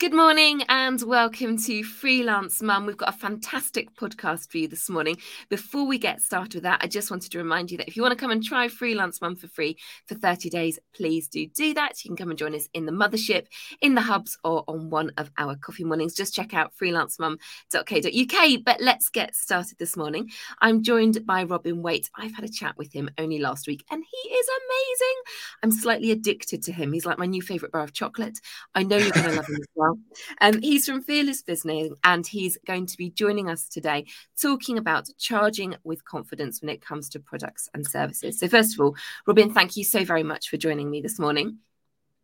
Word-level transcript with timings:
Good 0.00 0.14
morning 0.14 0.62
and 0.68 1.02
welcome 1.02 1.58
to 1.64 1.82
Freelance 1.82 2.62
Mum. 2.62 2.86
We've 2.86 2.96
got 2.96 3.08
a 3.08 3.18
fantastic 3.18 3.92
podcast 3.96 4.48
for 4.48 4.58
you 4.58 4.68
this 4.68 4.88
morning. 4.88 5.16
Before 5.48 5.88
we 5.88 5.98
get 5.98 6.22
started 6.22 6.54
with 6.54 6.62
that, 6.62 6.78
I 6.84 6.86
just 6.86 7.10
wanted 7.10 7.32
to 7.32 7.38
remind 7.38 7.72
you 7.72 7.78
that 7.78 7.88
if 7.88 7.96
you 7.96 8.02
want 8.02 8.12
to 8.12 8.16
come 8.16 8.30
and 8.30 8.40
try 8.40 8.68
Freelance 8.68 9.20
Mum 9.20 9.34
for 9.34 9.48
free 9.48 9.76
for 10.06 10.14
30 10.14 10.50
days, 10.50 10.78
please 10.94 11.26
do 11.26 11.48
do 11.48 11.74
that. 11.74 12.04
You 12.04 12.10
can 12.10 12.16
come 12.16 12.30
and 12.30 12.38
join 12.38 12.54
us 12.54 12.68
in 12.74 12.86
the 12.86 12.92
mothership, 12.92 13.46
in 13.80 13.96
the 13.96 14.00
hubs, 14.00 14.38
or 14.44 14.62
on 14.68 14.88
one 14.88 15.10
of 15.16 15.32
our 15.36 15.56
coffee 15.56 15.82
mornings. 15.82 16.14
Just 16.14 16.32
check 16.32 16.54
out 16.54 16.72
freelancemum.co.uk. 16.80 18.64
But 18.64 18.80
let's 18.80 19.08
get 19.08 19.34
started 19.34 19.78
this 19.78 19.96
morning. 19.96 20.30
I'm 20.60 20.84
joined 20.84 21.26
by 21.26 21.42
Robin 21.42 21.82
Waite. 21.82 22.08
I've 22.14 22.36
had 22.36 22.44
a 22.44 22.48
chat 22.48 22.78
with 22.78 22.92
him 22.92 23.10
only 23.18 23.40
last 23.40 23.66
week 23.66 23.84
and 23.90 24.04
he 24.08 24.28
is 24.28 24.46
amazing. 24.48 25.22
I'm 25.64 25.72
slightly 25.72 26.12
addicted 26.12 26.62
to 26.62 26.72
him. 26.72 26.92
He's 26.92 27.04
like 27.04 27.18
my 27.18 27.26
new 27.26 27.42
favourite 27.42 27.72
bar 27.72 27.82
of 27.82 27.94
chocolate. 27.94 28.38
I 28.76 28.84
know 28.84 28.96
you're 28.96 29.10
going 29.10 29.30
to 29.30 29.32
love 29.32 29.48
him 29.48 29.56
as 29.56 29.66
well 29.74 29.87
well. 29.88 29.98
Um, 30.40 30.60
he's 30.60 30.86
from 30.86 31.02
Fearless 31.02 31.42
Business 31.42 31.92
and 32.04 32.26
he's 32.26 32.58
going 32.66 32.86
to 32.86 32.96
be 32.96 33.10
joining 33.10 33.48
us 33.48 33.68
today 33.68 34.06
talking 34.40 34.78
about 34.78 35.08
charging 35.18 35.74
with 35.84 36.04
confidence 36.04 36.60
when 36.60 36.70
it 36.70 36.84
comes 36.84 37.08
to 37.10 37.20
products 37.20 37.68
and 37.74 37.86
services. 37.86 38.38
So, 38.38 38.48
first 38.48 38.74
of 38.74 38.80
all, 38.80 38.96
Robin, 39.26 39.52
thank 39.52 39.76
you 39.76 39.84
so 39.84 40.04
very 40.04 40.22
much 40.22 40.48
for 40.48 40.56
joining 40.56 40.90
me 40.90 41.00
this 41.00 41.18
morning. 41.18 41.58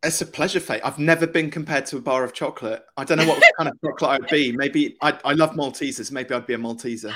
It's 0.03 0.21
a 0.21 0.25
pleasure, 0.25 0.59
Faye. 0.59 0.81
I've 0.81 0.99
never 0.99 1.25
been 1.25 1.49
compared 1.49 1.87
to 1.87 1.97
a 1.97 2.01
bar 2.01 2.23
of 2.23 2.33
chocolate. 2.33 2.85
I 2.95 3.03
don't 3.03 3.17
know 3.17 3.27
what 3.27 3.41
kind 3.57 3.69
of 3.69 3.75
chocolate 3.85 4.21
I'd 4.23 4.29
be. 4.29 4.51
Maybe 4.51 4.97
I, 5.01 5.17
I 5.25 5.33
love 5.33 5.51
Maltesers. 5.51 6.11
Maybe 6.11 6.33
I'd 6.33 6.45
be 6.45 6.53
a 6.53 6.57
Malteser. 6.57 7.13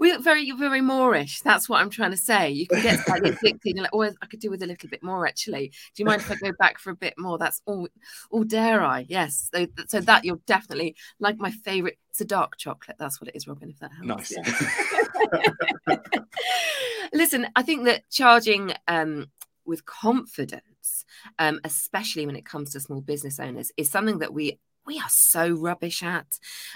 We 0.00 0.12
look 0.12 0.24
very, 0.24 0.50
very 0.52 0.80
moreish. 0.80 1.42
That's 1.42 1.68
what 1.68 1.80
I'm 1.80 1.90
trying 1.90 2.10
to 2.10 2.16
say. 2.16 2.50
You 2.50 2.66
can 2.66 2.82
get 2.82 3.00
slightly 3.00 3.30
addicted. 3.42 3.76
You're 3.76 3.82
like, 3.82 3.90
oh, 3.92 4.02
I 4.02 4.26
could 4.26 4.40
do 4.40 4.50
with 4.50 4.62
a 4.62 4.66
little 4.66 4.88
bit 4.88 5.02
more, 5.02 5.26
actually. 5.26 5.68
Do 5.68 6.02
you 6.02 6.06
mind 6.06 6.22
if 6.22 6.30
I 6.30 6.36
go 6.36 6.52
back 6.58 6.78
for 6.78 6.90
a 6.90 6.96
bit 6.96 7.14
more? 7.18 7.36
That's 7.36 7.60
all. 7.66 7.86
Oh, 8.32 8.42
dare 8.42 8.82
I? 8.82 9.04
Yes. 9.10 9.50
So, 9.54 9.66
so 9.88 10.00
that 10.00 10.24
you're 10.24 10.40
definitely 10.46 10.96
like 11.20 11.36
my 11.36 11.50
favorite. 11.50 11.98
It's 12.08 12.22
a 12.22 12.24
dark 12.24 12.56
chocolate. 12.56 12.96
That's 12.98 13.20
what 13.20 13.28
it 13.28 13.36
is, 13.36 13.46
Robin. 13.46 13.68
If 13.70 13.78
that 13.80 13.90
helps. 13.92 14.32
Nice. 14.34 15.36
Yeah. 15.86 15.96
Listen, 17.12 17.48
I 17.54 17.62
think 17.62 17.84
that 17.84 18.08
charging 18.10 18.72
um, 18.88 19.26
with 19.66 19.84
confidence, 19.84 21.04
um, 21.38 21.60
especially 21.62 22.24
when 22.24 22.36
it 22.36 22.46
comes 22.46 22.72
to 22.72 22.80
small 22.80 23.02
business 23.02 23.38
owners, 23.38 23.70
is 23.76 23.90
something 23.90 24.20
that 24.20 24.32
we 24.32 24.58
we 24.86 24.98
are 24.98 25.08
so 25.08 25.50
rubbish 25.50 26.02
at. 26.02 26.26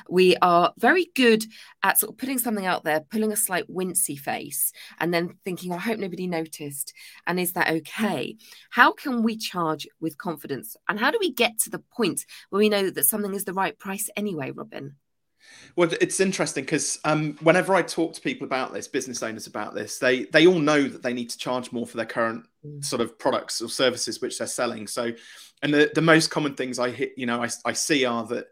We 0.08 0.36
are 0.36 0.72
very 0.78 1.06
good 1.14 1.44
at 1.82 1.98
sort 1.98 2.12
of 2.12 2.18
putting 2.18 2.38
something 2.38 2.66
out 2.66 2.84
there, 2.84 3.00
pulling 3.00 3.32
a 3.32 3.36
slight 3.36 3.68
wincy 3.68 4.18
face, 4.18 4.72
and 4.98 5.12
then 5.12 5.36
thinking, 5.44 5.72
oh, 5.72 5.76
I 5.76 5.80
hope 5.80 5.98
nobody 5.98 6.26
noticed. 6.26 6.92
And 7.26 7.40
is 7.40 7.52
that 7.54 7.70
okay? 7.70 8.36
How 8.70 8.92
can 8.92 9.22
we 9.22 9.36
charge 9.36 9.88
with 10.00 10.18
confidence? 10.18 10.76
And 10.88 11.00
how 11.00 11.10
do 11.10 11.18
we 11.20 11.32
get 11.32 11.58
to 11.60 11.70
the 11.70 11.82
point 11.96 12.24
where 12.50 12.60
we 12.60 12.68
know 12.68 12.90
that 12.90 13.04
something 13.04 13.34
is 13.34 13.44
the 13.44 13.54
right 13.54 13.78
price 13.78 14.08
anyway, 14.16 14.50
Robin? 14.50 14.96
Well, 15.76 15.90
it's 16.00 16.20
interesting 16.20 16.64
because 16.64 16.98
um, 17.04 17.36
whenever 17.40 17.74
I 17.74 17.82
talk 17.82 18.14
to 18.14 18.20
people 18.20 18.46
about 18.46 18.72
this, 18.72 18.86
business 18.88 19.22
owners 19.22 19.46
about 19.46 19.74
this, 19.74 19.98
they 19.98 20.24
they 20.24 20.46
all 20.46 20.58
know 20.58 20.82
that 20.84 21.02
they 21.02 21.12
need 21.12 21.30
to 21.30 21.38
charge 21.38 21.72
more 21.72 21.86
for 21.86 21.96
their 21.96 22.06
current 22.06 22.46
mm. 22.64 22.84
sort 22.84 23.02
of 23.02 23.18
products 23.18 23.60
or 23.60 23.68
services 23.68 24.20
which 24.20 24.38
they're 24.38 24.46
selling. 24.46 24.86
So 24.86 25.12
and 25.64 25.72
the, 25.72 25.90
the 25.94 26.02
most 26.02 26.30
common 26.30 26.54
things 26.54 26.78
I 26.78 26.90
hit, 26.90 27.14
you 27.16 27.24
know, 27.24 27.42
I, 27.42 27.48
I 27.64 27.72
see 27.72 28.04
are 28.04 28.24
that, 28.26 28.48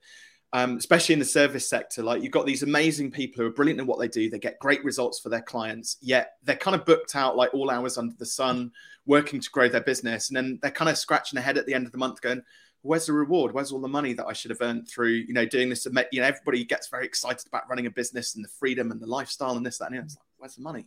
um, 0.55 0.79
especially 0.79 1.13
in 1.13 1.19
the 1.19 1.27
service 1.27 1.69
sector, 1.69 2.03
like 2.03 2.23
you've 2.23 2.33
got 2.33 2.47
these 2.47 2.63
amazing 2.63 3.11
people 3.11 3.43
who 3.43 3.49
are 3.49 3.53
brilliant 3.53 3.81
in 3.81 3.87
what 3.87 3.99
they 3.99 4.09
do. 4.09 4.31
They 4.31 4.39
get 4.39 4.59
great 4.59 4.83
results 4.83 5.21
for 5.21 5.29
their 5.29 5.43
clients, 5.43 5.99
yet 6.01 6.33
they're 6.43 6.57
kind 6.57 6.75
of 6.75 6.87
booked 6.87 7.15
out 7.15 7.37
like 7.37 7.53
all 7.53 7.71
hours 7.71 7.99
under 7.99 8.15
the 8.19 8.27
sun, 8.27 8.73
working 9.05 9.41
to 9.41 9.51
grow 9.51 9.69
their 9.69 9.83
business. 9.83 10.31
And 10.31 10.37
then 10.37 10.59
they're 10.63 10.71
kind 10.71 10.89
of 10.89 10.97
scratching 10.97 11.37
their 11.37 11.45
head 11.45 11.59
at 11.59 11.67
the 11.67 11.75
end 11.75 11.85
of 11.85 11.93
the 11.93 11.99
month 11.99 12.23
going, 12.23 12.43
where's 12.81 13.07
the 13.07 13.13
reward? 13.13 13.53
Where's 13.53 13.73
all 13.73 13.81
the 13.81 13.89
money 13.89 14.15
that 14.15 14.27
I 14.27 14.33
should 14.33 14.51
have 14.51 14.63
earned 14.63 14.89
through, 14.89 15.11
you 15.11 15.35
know, 15.35 15.47
doing 15.47 15.69
this? 15.69 15.87
You 15.87 16.21
know, 16.21 16.27
everybody 16.27 16.65
gets 16.65 16.89
very 16.89 17.05
excited 17.05 17.47
about 17.47 17.69
running 17.69 17.87
a 17.87 17.91
business 17.91 18.35
and 18.35 18.45
the 18.45 18.49
freedom 18.49 18.91
and 18.91 19.01
the 19.01 19.07
lifestyle 19.07 19.57
and 19.57 19.65
this, 19.65 19.79
that, 19.79 19.93
and 19.93 19.97
it's 19.97 20.17
like, 20.17 20.25
where's 20.39 20.57
the 20.57 20.63
money? 20.63 20.87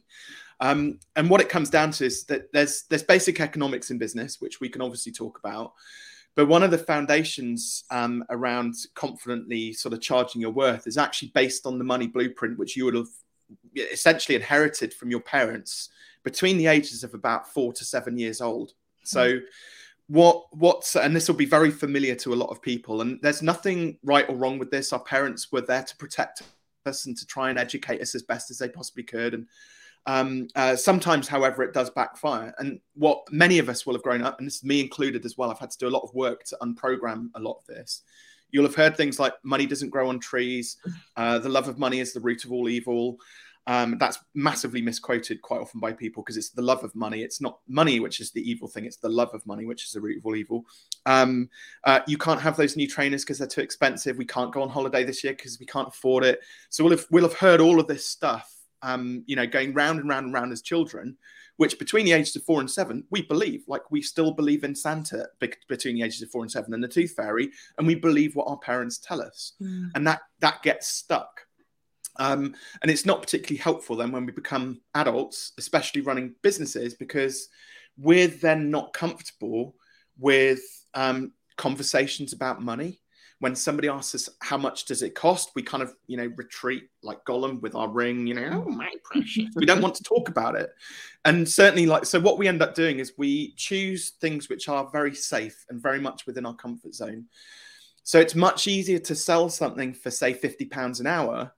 Um, 0.60 1.00
and 1.16 1.30
what 1.30 1.42
it 1.42 1.50
comes 1.50 1.70
down 1.70 1.92
to 1.92 2.06
is 2.06 2.26
that 2.26 2.52
there's 2.52 2.84
there's 2.90 3.04
basic 3.04 3.40
economics 3.40 3.92
in 3.92 3.98
business, 3.98 4.42
which 4.42 4.60
we 4.60 4.70
can 4.70 4.82
obviously 4.82 5.12
talk 5.12 5.40
about. 5.40 5.74
But 6.36 6.48
one 6.48 6.64
of 6.64 6.72
the 6.72 6.78
foundations 6.78 7.86
um, 7.92 8.24
around 8.30 8.76
confidently 8.94 9.72
sort 9.72 9.94
of 9.94 10.02
charging 10.02 10.42
your 10.42 10.52
worth 10.52 10.86
is 10.86 10.98
actually 10.98 11.30
based 11.30 11.66
on 11.66 11.78
the 11.78 11.86
money 11.86 12.08
blueprint, 12.08 12.60
which 12.60 12.76
you 12.76 12.86
would 12.86 12.96
have 12.96 13.08
essentially 13.76 14.36
inherited 14.36 14.94
from 14.94 15.10
your 15.10 15.22
parents 15.22 15.90
between 16.24 16.58
the 16.58 16.68
ages 16.68 17.04
of 17.04 17.14
about 17.14 17.48
four 17.54 17.72
to 17.72 17.86
seven 17.86 18.18
years 18.18 18.42
old. 18.42 18.74
So, 19.04 19.40
what 20.08 20.46
what's 20.52 20.96
and 20.96 21.16
this 21.16 21.28
will 21.28 21.36
be 21.36 21.46
very 21.46 21.72
familiar 21.72 22.16
to 22.16 22.34
a 22.34 22.36
lot 22.36 22.50
of 22.50 22.62
people. 22.62 23.02
And 23.02 23.20
there's 23.22 23.42
nothing 23.42 23.98
right 24.04 24.28
or 24.30 24.36
wrong 24.36 24.60
with 24.60 24.72
this. 24.72 24.92
Our 24.92 25.00
parents 25.00 25.52
were 25.52 25.62
there 25.62 25.84
to 25.84 25.98
protect 25.98 26.44
us 26.86 27.06
and 27.06 27.18
to 27.18 27.26
try 27.26 27.50
and 27.50 27.58
educate 27.58 28.02
us 28.02 28.14
as 28.14 28.24
best 28.24 28.52
as 28.52 28.58
they 28.58 28.70
possibly 28.70 29.04
could. 29.04 29.34
And 29.34 29.48
um, 30.08 30.48
uh, 30.56 30.76
sometimes, 30.76 31.28
however, 31.28 31.64
it 31.64 31.74
does 31.74 31.90
backfire. 31.90 32.54
And 32.60 32.80
what 32.94 33.24
many 33.32 33.60
of 33.60 33.70
us 33.70 33.86
will 33.86 33.94
have 33.94 34.04
grown 34.04 34.24
up, 34.24 34.38
and 34.38 34.48
this 34.48 34.58
is 34.58 34.64
me 34.64 34.80
included 34.80 35.26
as 35.26 35.38
well, 35.38 35.50
I've 35.50 35.60
had 35.60 35.72
to 35.72 35.78
do 35.78 35.88
a 35.88 35.90
lot 35.90 36.04
of 36.04 36.14
work 36.14 36.44
to 36.46 36.58
unprogram 36.62 37.30
a 37.36 37.40
lot 37.40 37.58
of 37.60 37.66
this. 37.68 38.04
You'll 38.52 38.66
have 38.66 38.76
heard 38.76 38.96
things 38.96 39.20
like 39.20 39.34
money 39.44 39.66
doesn't 39.66 39.90
grow 39.90 40.10
on 40.10 40.20
trees, 40.20 40.78
uh, 41.18 41.40
the 41.40 41.50
love 41.50 41.68
of 41.68 41.80
money 41.80 42.00
is 42.00 42.14
the 42.14 42.20
root 42.20 42.46
of 42.46 42.52
all 42.52 42.70
evil. 42.70 43.18
Um, 43.68 43.98
that's 43.98 44.20
massively 44.36 44.80
misquoted 44.80 45.42
quite 45.42 45.60
often 45.60 45.80
by 45.80 45.92
people 45.92 46.22
because 46.22 46.38
it's 46.38 46.52
the 46.52 46.62
love 46.62 46.84
of 46.84 46.94
money. 46.94 47.24
It's 47.24 47.42
not 47.42 47.58
money 47.68 48.00
which 48.00 48.20
is 48.20 48.30
the 48.30 48.48
evil 48.48 48.68
thing. 48.68 48.86
It's 48.86 48.98
the 48.98 49.10
love 49.10 49.34
of 49.34 49.44
money 49.48 49.66
which 49.66 49.86
is 49.86 49.92
the 49.92 50.02
root 50.02 50.20
of 50.20 50.26
all 50.28 50.36
evil. 50.36 50.66
Um, 51.08 51.50
uh, 51.84 52.02
you 52.06 52.20
can't 52.20 52.40
have 52.40 52.58
those 52.58 52.78
new 52.78 52.88
trainers 52.88 53.24
because 53.24 53.40
they're 53.40 53.48
too 53.48 53.62
expensive. 53.62 54.18
We 54.18 54.26
can't 54.26 54.54
go 54.54 54.62
on 54.62 54.70
holiday 54.70 55.04
this 55.04 55.24
year 55.24 55.34
because 55.34 55.60
we 55.60 55.66
can't 55.66 55.88
afford 55.88 56.24
it. 56.24 56.42
So 56.70 56.84
we'll 56.84 56.96
have, 56.96 57.08
we'll 57.10 57.28
have 57.28 57.40
heard 57.40 57.60
all 57.60 57.80
of 57.80 57.88
this 57.88 58.06
stuff 58.06 58.55
um, 58.86 59.24
you 59.26 59.36
know, 59.36 59.48
going 59.48 59.74
round 59.74 60.00
and 60.00 60.08
round 60.08 60.26
and 60.26 60.34
round 60.34 60.52
as 60.54 60.62
children, 60.62 61.18
which 61.58 61.80
between 61.80 62.06
the 62.06 62.12
ages 62.12 62.36
of 62.36 62.44
four 62.44 62.60
and 62.60 62.70
seven, 62.70 63.04
we 63.10 63.24
believe, 63.24 63.64
like 63.68 63.90
we 63.90 64.02
still 64.02 64.32
believe 64.32 64.64
in 64.64 64.76
Santa 64.76 65.28
between 65.68 65.96
the 65.96 66.04
ages 66.04 66.22
of 66.22 66.30
four 66.30 66.44
and 66.44 66.52
seven 66.52 66.74
and 66.74 66.84
the 66.84 66.88
Tooth 66.88 67.14
Fairy, 67.16 67.50
and 67.78 67.88
we 67.88 67.96
believe 67.96 68.36
what 68.36 68.48
our 68.48 68.58
parents 68.58 69.00
tell 69.00 69.22
us, 69.22 69.54
mm. 69.60 69.90
and 69.96 70.06
that 70.06 70.22
that 70.40 70.62
gets 70.62 70.88
stuck. 70.88 71.42
Um, 72.18 72.56
and 72.82 72.92
it's 72.92 73.06
not 73.06 73.22
particularly 73.22 73.58
helpful 73.58 73.96
then 73.96 74.12
when 74.12 74.26
we 74.26 74.32
become 74.32 74.80
adults, 74.94 75.52
especially 75.58 76.02
running 76.02 76.36
businesses, 76.44 76.94
because 76.94 77.50
we're 77.98 78.28
then 78.28 78.70
not 78.70 78.94
comfortable 78.94 79.76
with 80.18 80.62
um, 80.94 81.34
conversations 81.58 82.32
about 82.32 82.62
money 82.62 83.02
when 83.46 83.56
somebody 83.56 83.88
asks 83.88 84.16
us 84.16 84.28
how 84.42 84.58
much 84.58 84.86
does 84.86 85.04
it 85.04 85.14
cost, 85.14 85.52
we 85.54 85.62
kind 85.62 85.84
of, 85.84 85.94
you 86.08 86.18
know, 86.18 86.32
retreat 86.36 86.90
like 87.04 87.24
Gollum 87.26 87.62
with 87.62 87.76
our 87.76 87.88
ring, 87.88 88.26
you 88.26 88.34
know, 88.34 88.64
oh 88.66 88.72
my 88.72 88.90
precious. 89.04 89.46
we 89.56 89.68
don't 89.68 89.84
want 89.84 89.94
to 89.94 90.04
talk 90.04 90.30
about 90.30 90.56
it. 90.56 90.72
And 91.26 91.48
certainly 91.48 91.86
like 91.86 92.08
so 92.08 92.20
what 92.20 92.40
we 92.40 92.48
end 92.48 92.64
up 92.64 92.74
doing 92.74 92.98
is 92.98 93.14
we 93.20 93.54
choose 93.56 94.14
things 94.20 94.50
which 94.50 94.68
are 94.68 94.90
very 94.92 95.14
safe 95.14 95.64
and 95.70 95.80
very 95.80 96.00
much 96.00 96.26
within 96.26 96.44
our 96.44 96.56
comfort 96.56 96.96
zone. 96.96 97.26
So 98.02 98.20
it's 98.20 98.34
much 98.34 98.66
easier 98.66 98.98
to 98.98 99.14
sell 99.14 99.48
something 99.50 99.94
for 99.94 100.10
say 100.10 100.34
50 100.34 100.66
pounds 100.66 101.00
an 101.00 101.06
hour 101.06 101.52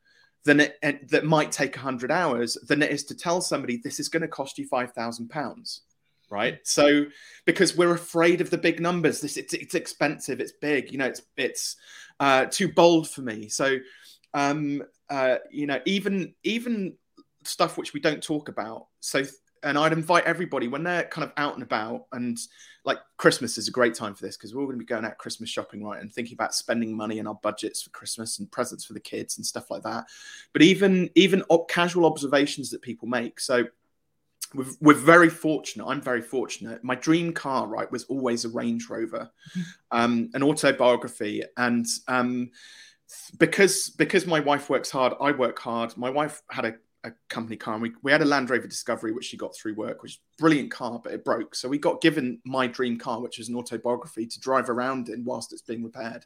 than 0.43 0.59
it 0.59 0.77
that 1.07 1.23
might 1.23 1.53
take 1.53 1.77
100 1.77 2.11
hours 2.11 2.57
than 2.67 2.83
it 2.83 2.91
is 2.91 3.05
to 3.05 3.15
tell 3.15 3.39
somebody 3.39 3.77
this 3.77 4.01
is 4.01 4.09
going 4.09 4.23
to 4.23 4.27
cost 4.27 4.57
you 4.57 4.67
5000 4.67 5.29
pounds 5.29 5.83
right? 6.29 6.59
So 6.63 7.05
because 7.45 7.75
we're 7.75 7.93
afraid 7.93 8.41
of 8.41 8.49
the 8.49 8.57
big 8.57 8.79
numbers, 8.79 9.21
this 9.21 9.37
it's, 9.37 9.53
it's 9.53 9.75
expensive, 9.75 10.39
it's 10.39 10.53
big, 10.53 10.91
you 10.91 10.97
know, 10.97 11.05
it's 11.05 11.21
it's 11.35 11.75
uh, 12.19 12.45
too 12.45 12.71
bold 12.71 13.09
for 13.09 13.21
me. 13.21 13.49
So 13.49 13.77
um, 14.33 14.83
uh, 15.09 15.37
you 15.51 15.67
know, 15.67 15.79
even 15.85 16.33
even 16.43 16.95
stuff 17.43 17.77
which 17.77 17.93
we 17.93 17.99
don't 17.99 18.21
talk 18.21 18.49
about. 18.49 18.87
So 18.99 19.23
and 19.63 19.77
I'd 19.77 19.93
invite 19.93 20.25
everybody 20.25 20.67
when 20.67 20.83
they're 20.83 21.03
kind 21.05 21.23
of 21.23 21.33
out 21.37 21.55
and 21.55 21.63
about 21.63 22.05
and 22.11 22.37
like 22.85 22.99
Christmas 23.17 23.57
is 23.57 23.67
a 23.67 23.71
great 23.71 23.95
time 23.95 24.13
for 24.13 24.25
this 24.25 24.37
because 24.37 24.53
we're 24.53 24.61
all 24.61 24.67
going 24.67 24.77
to 24.77 24.83
be 24.83 24.87
going 24.87 25.03
out 25.03 25.17
Christmas 25.17 25.49
shopping, 25.49 25.83
right? 25.83 25.99
And 25.99 26.11
thinking 26.11 26.35
about 26.35 26.53
spending 26.53 26.95
money 26.95 27.19
and 27.19 27.27
our 27.27 27.37
budgets 27.43 27.81
for 27.81 27.89
Christmas 27.89 28.39
and 28.39 28.49
presents 28.49 28.85
for 28.85 28.93
the 28.93 28.99
kids 28.99 29.37
and 29.37 29.45
stuff 29.45 29.69
like 29.69 29.83
that. 29.83 30.05
But 30.53 30.61
even 30.61 31.09
even 31.15 31.43
casual 31.67 32.05
observations 32.05 32.69
that 32.69 32.81
people 32.81 33.07
make. 33.07 33.39
So 33.39 33.65
we're, 34.53 34.65
we're 34.81 34.93
very 34.93 35.29
fortunate. 35.29 35.85
I'm 35.85 36.01
very 36.01 36.21
fortunate. 36.21 36.83
My 36.83 36.95
dream 36.95 37.33
car, 37.33 37.67
right, 37.67 37.91
was 37.91 38.03
always 38.05 38.45
a 38.45 38.49
Range 38.49 38.87
Rover, 38.89 39.29
mm-hmm. 39.51 39.61
um, 39.91 40.29
an 40.33 40.43
autobiography, 40.43 41.43
and 41.57 41.85
um, 42.07 42.51
because 43.37 43.89
because 43.89 44.25
my 44.25 44.39
wife 44.39 44.69
works 44.69 44.91
hard, 44.91 45.13
I 45.21 45.31
work 45.31 45.59
hard. 45.59 45.95
My 45.97 46.09
wife 46.09 46.41
had 46.49 46.65
a, 46.65 46.75
a 47.03 47.11
company 47.29 47.57
car, 47.57 47.75
and 47.75 47.83
we, 47.83 47.93
we 48.03 48.11
had 48.11 48.21
a 48.21 48.25
Land 48.25 48.49
Rover 48.49 48.67
Discovery, 48.67 49.11
which 49.11 49.25
she 49.25 49.37
got 49.37 49.55
through 49.55 49.75
work, 49.75 50.03
which 50.03 50.21
brilliant 50.37 50.71
car, 50.71 50.99
but 51.03 51.13
it 51.13 51.25
broke. 51.25 51.55
So 51.55 51.69
we 51.69 51.77
got 51.77 52.01
given 52.01 52.39
my 52.45 52.67
dream 52.67 52.97
car, 52.97 53.21
which 53.21 53.39
is 53.39 53.49
an 53.49 53.55
autobiography, 53.55 54.25
to 54.25 54.39
drive 54.39 54.69
around 54.69 55.09
in 55.09 55.23
whilst 55.23 55.53
it's 55.53 55.61
being 55.61 55.83
repaired. 55.83 56.25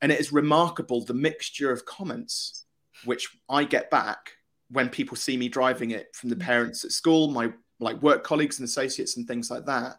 And 0.00 0.12
it 0.12 0.20
is 0.20 0.32
remarkable 0.32 1.04
the 1.04 1.14
mixture 1.14 1.72
of 1.72 1.84
comments 1.84 2.64
which 3.04 3.28
I 3.48 3.64
get 3.64 3.90
back 3.90 4.32
when 4.70 4.88
people 4.88 5.16
see 5.16 5.36
me 5.36 5.48
driving 5.48 5.92
it 5.92 6.14
from 6.14 6.30
the 6.30 6.36
mm. 6.36 6.40
parents 6.40 6.84
at 6.84 6.92
school, 6.92 7.30
my 7.30 7.52
like 7.80 8.00
work 8.02 8.24
colleagues 8.24 8.58
and 8.58 8.66
associates 8.66 9.16
and 9.16 9.26
things 9.26 9.50
like 9.50 9.64
that, 9.66 9.98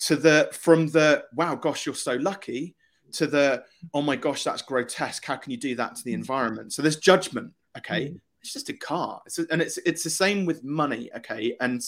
to 0.00 0.16
the 0.16 0.48
from 0.52 0.88
the 0.88 1.24
wow, 1.34 1.54
gosh, 1.54 1.86
you're 1.86 1.94
so 1.94 2.14
lucky, 2.14 2.76
to 3.12 3.26
the 3.26 3.64
oh 3.94 4.02
my 4.02 4.16
gosh 4.16 4.44
that's 4.44 4.62
grotesque. 4.62 5.24
How 5.24 5.36
can 5.36 5.50
you 5.50 5.56
do 5.56 5.74
that 5.76 5.96
to 5.96 6.04
the 6.04 6.12
environment? 6.12 6.72
So 6.72 6.82
there's 6.82 6.96
judgment 6.96 7.52
okay? 7.76 8.06
Mm. 8.06 8.20
it's 8.40 8.52
just 8.52 8.68
a 8.68 8.74
car. 8.74 9.22
It's 9.26 9.38
a, 9.38 9.46
and 9.50 9.62
it's 9.62 9.78
it's 9.78 10.04
the 10.04 10.10
same 10.10 10.44
with 10.46 10.64
money 10.64 11.10
okay 11.16 11.56
and 11.60 11.82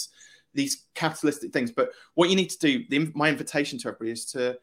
these 0.54 0.86
capitalistic 0.94 1.52
things. 1.52 1.70
But 1.70 1.90
what 2.14 2.30
you 2.30 2.36
need 2.36 2.50
to 2.50 2.58
do 2.58 2.84
the, 2.88 3.12
my 3.14 3.28
invitation 3.28 3.78
to 3.80 3.88
everybody 3.88 4.12
is 4.12 4.24
to 4.26 4.58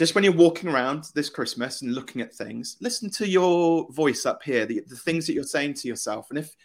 just 0.00 0.14
when 0.14 0.24
you're 0.24 0.32
walking 0.32 0.70
around 0.70 1.04
this 1.14 1.28
christmas 1.28 1.82
and 1.82 1.94
looking 1.94 2.22
at 2.22 2.34
things 2.34 2.78
listen 2.80 3.10
to 3.10 3.28
your 3.28 3.86
voice 3.92 4.24
up 4.24 4.42
here 4.42 4.64
the, 4.64 4.82
the 4.88 4.96
things 4.96 5.26
that 5.26 5.34
you're 5.34 5.44
saying 5.44 5.74
to 5.74 5.88
yourself. 5.88 6.30
And 6.30 6.38
if 6.38 6.56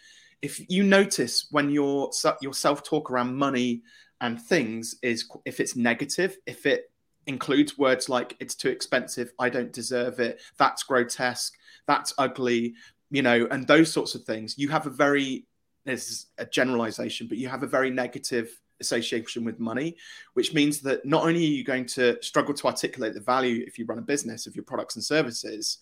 if 0.42 0.70
you 0.70 0.82
notice 0.82 1.46
when 1.50 1.68
your 1.70 2.10
your 2.40 2.54
self 2.54 2.82
talk 2.82 3.10
around 3.10 3.36
money 3.36 3.82
and 4.22 4.40
things 4.40 4.96
is 5.02 5.28
if 5.44 5.60
it's 5.60 5.76
negative 5.76 6.38
if 6.46 6.64
it 6.64 6.90
includes 7.26 7.76
words 7.76 8.08
like 8.08 8.36
it's 8.40 8.54
too 8.54 8.70
expensive, 8.70 9.32
I 9.38 9.50
don't 9.50 9.72
deserve 9.72 10.20
it, 10.20 10.40
that's 10.58 10.84
grotesque, 10.84 11.52
that's 11.86 12.14
ugly, 12.18 12.74
you 13.10 13.22
know, 13.22 13.48
and 13.50 13.66
those 13.66 13.92
sorts 13.92 14.14
of 14.14 14.22
things, 14.24 14.56
you 14.56 14.68
have 14.68 14.86
a 14.86 14.90
very, 14.90 15.44
this 15.84 16.08
is 16.08 16.26
a 16.38 16.46
generalization, 16.46 17.26
but 17.26 17.38
you 17.38 17.48
have 17.48 17.64
a 17.64 17.66
very 17.66 17.90
negative 17.90 18.48
association 18.80 19.44
with 19.44 19.58
money, 19.58 19.96
which 20.34 20.54
means 20.54 20.80
that 20.80 21.04
not 21.04 21.24
only 21.24 21.40
are 21.40 21.50
you 21.50 21.64
going 21.64 21.86
to 21.86 22.16
struggle 22.22 22.54
to 22.54 22.66
articulate 22.66 23.14
the 23.14 23.20
value 23.20 23.64
if 23.66 23.78
you 23.78 23.86
run 23.86 23.98
a 23.98 24.02
business 24.02 24.46
of 24.46 24.54
your 24.54 24.64
products 24.64 24.96
and 24.96 25.04
services, 25.04 25.78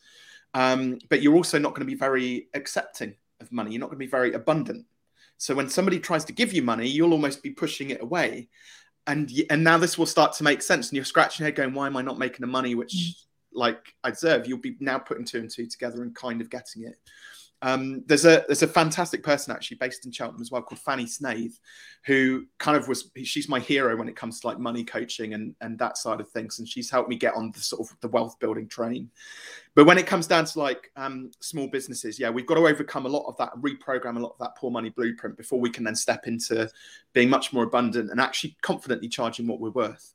um, 0.54 0.98
but 1.08 1.22
you're 1.22 1.34
also 1.34 1.58
not 1.58 1.70
going 1.70 1.86
to 1.86 1.90
be 1.90 1.98
very 1.98 2.48
accepting 2.54 3.14
of 3.40 3.50
money. 3.50 3.72
You're 3.72 3.80
not 3.80 3.86
going 3.86 3.98
to 3.98 4.06
be 4.06 4.10
very 4.10 4.34
abundant. 4.34 4.86
So 5.36 5.54
when 5.54 5.68
somebody 5.68 5.98
tries 5.98 6.24
to 6.26 6.32
give 6.32 6.52
you 6.52 6.62
money, 6.62 6.86
you'll 6.88 7.12
almost 7.12 7.42
be 7.42 7.50
pushing 7.50 7.90
it 7.90 8.00
away 8.00 8.48
and 9.06 9.30
and 9.50 9.62
now 9.62 9.78
this 9.78 9.98
will 9.98 10.06
start 10.06 10.32
to 10.34 10.44
make 10.44 10.62
sense 10.62 10.88
and 10.88 10.96
you're 10.96 11.04
scratching 11.04 11.44
your 11.44 11.48
head 11.48 11.56
going 11.56 11.74
why 11.74 11.86
am 11.86 11.96
i 11.96 12.02
not 12.02 12.18
making 12.18 12.40
the 12.40 12.46
money 12.46 12.74
which 12.74 12.94
mm. 12.94 13.14
like 13.52 13.94
i 14.02 14.10
deserve 14.10 14.46
you'll 14.46 14.58
be 14.58 14.76
now 14.80 14.98
putting 14.98 15.24
two 15.24 15.38
and 15.38 15.50
two 15.50 15.66
together 15.66 16.02
and 16.02 16.14
kind 16.14 16.40
of 16.40 16.50
getting 16.50 16.84
it 16.84 16.96
um, 17.64 18.02
there's 18.04 18.26
a 18.26 18.44
there's 18.46 18.62
a 18.62 18.68
fantastic 18.68 19.22
person 19.22 19.50
actually 19.50 19.78
based 19.78 20.04
in 20.04 20.12
Cheltenham 20.12 20.42
as 20.42 20.50
well 20.50 20.60
called 20.60 20.80
Fanny 20.80 21.06
Snaith, 21.06 21.58
who 22.04 22.44
kind 22.58 22.76
of 22.76 22.88
was 22.88 23.10
she's 23.22 23.48
my 23.48 23.58
hero 23.58 23.96
when 23.96 24.06
it 24.06 24.16
comes 24.16 24.38
to 24.40 24.46
like 24.46 24.58
money 24.58 24.84
coaching 24.84 25.32
and 25.32 25.54
and 25.62 25.78
that 25.78 25.96
side 25.96 26.20
of 26.20 26.28
things, 26.28 26.58
and 26.58 26.68
she's 26.68 26.90
helped 26.90 27.08
me 27.08 27.16
get 27.16 27.34
on 27.34 27.52
the 27.52 27.60
sort 27.60 27.80
of 27.80 27.96
the 28.02 28.08
wealth 28.08 28.38
building 28.38 28.68
train. 28.68 29.10
But 29.74 29.86
when 29.86 29.96
it 29.96 30.06
comes 30.06 30.26
down 30.26 30.44
to 30.44 30.58
like 30.58 30.90
um, 30.96 31.30
small 31.40 31.66
businesses, 31.66 32.20
yeah, 32.20 32.28
we've 32.28 32.46
got 32.46 32.56
to 32.56 32.66
overcome 32.66 33.06
a 33.06 33.08
lot 33.08 33.26
of 33.26 33.36
that, 33.38 33.54
reprogram 33.56 34.18
a 34.18 34.20
lot 34.20 34.32
of 34.32 34.38
that 34.40 34.56
poor 34.58 34.70
money 34.70 34.90
blueprint 34.90 35.38
before 35.38 35.58
we 35.58 35.70
can 35.70 35.84
then 35.84 35.96
step 35.96 36.26
into 36.26 36.68
being 37.14 37.30
much 37.30 37.54
more 37.54 37.64
abundant 37.64 38.10
and 38.10 38.20
actually 38.20 38.58
confidently 38.60 39.08
charging 39.08 39.46
what 39.46 39.58
we're 39.58 39.70
worth. 39.70 40.12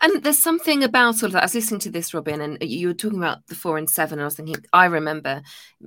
And 0.00 0.22
there's 0.22 0.42
something 0.42 0.82
about 0.84 1.22
all 1.22 1.26
of 1.26 1.32
that. 1.32 1.42
I 1.42 1.44
was 1.44 1.54
listening 1.54 1.80
to 1.80 1.90
this, 1.90 2.12
Robin, 2.12 2.40
and 2.40 2.58
you 2.62 2.88
were 2.88 2.94
talking 2.94 3.18
about 3.18 3.46
the 3.46 3.54
four 3.54 3.78
and 3.78 3.88
seven. 3.88 4.18
And 4.18 4.22
I 4.22 4.26
was 4.26 4.36
thinking, 4.36 4.56
I 4.72 4.86
remember 4.86 5.42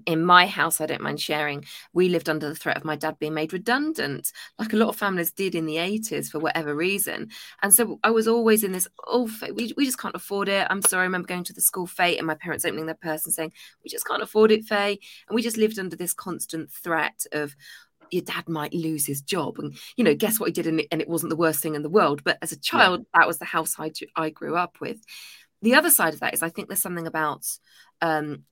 in 0.05 0.23
my 0.25 0.47
house, 0.47 0.81
I 0.81 0.85
don't 0.85 1.01
mind 1.01 1.19
sharing, 1.19 1.65
we 1.93 2.09
lived 2.09 2.29
under 2.29 2.47
the 2.47 2.55
threat 2.55 2.77
of 2.77 2.85
my 2.85 2.95
dad 2.95 3.19
being 3.19 3.33
made 3.33 3.53
redundant, 3.53 4.31
like 4.59 4.73
a 4.73 4.77
lot 4.77 4.89
of 4.89 4.95
families 4.95 5.31
did 5.31 5.55
in 5.55 5.65
the 5.65 5.75
80s 5.75 6.29
for 6.29 6.39
whatever 6.39 6.75
reason. 6.75 7.29
And 7.61 7.73
so 7.73 7.99
I 8.03 8.11
was 8.11 8.27
always 8.27 8.63
in 8.63 8.71
this, 8.71 8.87
oh, 9.07 9.29
we, 9.53 9.73
we 9.77 9.85
just 9.85 9.99
can't 9.99 10.15
afford 10.15 10.49
it. 10.49 10.67
I'm 10.69 10.81
sorry, 10.81 11.01
I 11.01 11.05
remember 11.05 11.27
going 11.27 11.43
to 11.45 11.53
the 11.53 11.61
school 11.61 11.87
fete 11.87 12.17
and 12.17 12.27
my 12.27 12.35
parents 12.35 12.65
opening 12.65 12.85
their 12.85 12.95
purse 12.95 13.25
and 13.25 13.33
saying, 13.33 13.53
we 13.83 13.89
just 13.89 14.07
can't 14.07 14.23
afford 14.23 14.51
it, 14.51 14.65
Faye. 14.65 14.99
And 15.27 15.35
we 15.35 15.41
just 15.41 15.57
lived 15.57 15.79
under 15.79 15.95
this 15.95 16.13
constant 16.13 16.71
threat 16.71 17.25
of, 17.31 17.55
your 18.11 18.23
dad 18.23 18.47
might 18.47 18.73
lose 18.73 19.05
his 19.05 19.21
job. 19.21 19.59
And 19.59 19.77
you 19.95 20.03
know 20.03 20.15
guess 20.15 20.39
what 20.39 20.47
he 20.47 20.53
did 20.53 20.67
and 20.67 20.79
it, 20.81 20.87
and 20.91 21.01
it 21.01 21.09
wasn't 21.09 21.29
the 21.29 21.35
worst 21.35 21.61
thing 21.61 21.75
in 21.75 21.83
the 21.83 21.89
world. 21.89 22.23
But 22.23 22.37
as 22.41 22.51
a 22.51 22.59
child 22.59 23.01
yeah. 23.01 23.19
that 23.19 23.27
was 23.27 23.39
the 23.39 23.45
house 23.45 23.75
I, 23.79 23.91
I 24.15 24.29
grew 24.29 24.55
up 24.55 24.77
with. 24.79 24.99
The 25.61 25.75
other 25.75 25.89
side 25.89 26.13
of 26.13 26.19
that 26.19 26.35
is 26.35 26.43
i 26.43 26.49
think 26.49 26.67
there's 26.67 26.81
something 26.81 27.07
about 27.07 27.43
um 28.01 28.43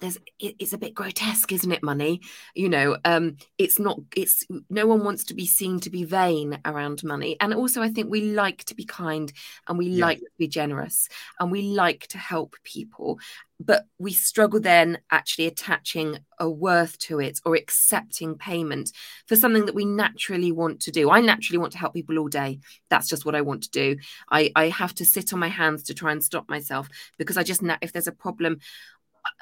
there's 0.00 0.16
it, 0.38 0.56
it's 0.58 0.72
a 0.72 0.78
bit 0.78 0.94
grotesque 0.94 1.52
isn't 1.52 1.72
it 1.72 1.82
money 1.82 2.20
you 2.54 2.68
know 2.68 2.96
um 3.04 3.36
it's 3.58 3.78
not 3.78 3.98
it's 4.14 4.44
no 4.68 4.86
one 4.86 5.04
wants 5.04 5.24
to 5.24 5.34
be 5.34 5.46
seen 5.46 5.80
to 5.80 5.90
be 5.90 6.04
vain 6.04 6.58
around 6.64 7.02
money 7.04 7.36
and 7.40 7.54
also 7.54 7.82
i 7.82 7.88
think 7.88 8.10
we 8.10 8.20
like 8.20 8.64
to 8.64 8.74
be 8.74 8.84
kind 8.84 9.32
and 9.68 9.78
we 9.78 9.86
yeah. 9.86 10.04
like 10.04 10.18
to 10.18 10.26
be 10.38 10.48
generous 10.48 11.08
and 11.40 11.50
we 11.50 11.62
like 11.62 12.06
to 12.08 12.18
help 12.18 12.56
people 12.62 13.18
but 13.58 13.86
we 13.98 14.12
struggle 14.12 14.60
then 14.60 14.98
actually 15.10 15.46
attaching 15.46 16.18
a 16.38 16.48
worth 16.48 16.98
to 16.98 17.20
it 17.20 17.40
or 17.44 17.54
accepting 17.54 18.36
payment 18.36 18.92
for 19.26 19.36
something 19.36 19.66
that 19.66 19.74
we 19.74 19.84
naturally 19.84 20.52
want 20.52 20.80
to 20.80 20.90
do. 20.90 21.10
I 21.10 21.20
naturally 21.20 21.58
want 21.58 21.72
to 21.72 21.78
help 21.78 21.94
people 21.94 22.18
all 22.18 22.28
day. 22.28 22.60
That's 22.90 23.08
just 23.08 23.24
what 23.24 23.34
I 23.34 23.40
want 23.40 23.62
to 23.62 23.70
do. 23.70 23.96
I, 24.30 24.52
I 24.54 24.68
have 24.68 24.94
to 24.96 25.04
sit 25.04 25.32
on 25.32 25.38
my 25.38 25.48
hands 25.48 25.84
to 25.84 25.94
try 25.94 26.12
and 26.12 26.22
stop 26.22 26.48
myself 26.48 26.88
because 27.16 27.36
I 27.36 27.42
just, 27.42 27.62
if 27.80 27.92
there's 27.92 28.06
a 28.06 28.12
problem, 28.12 28.58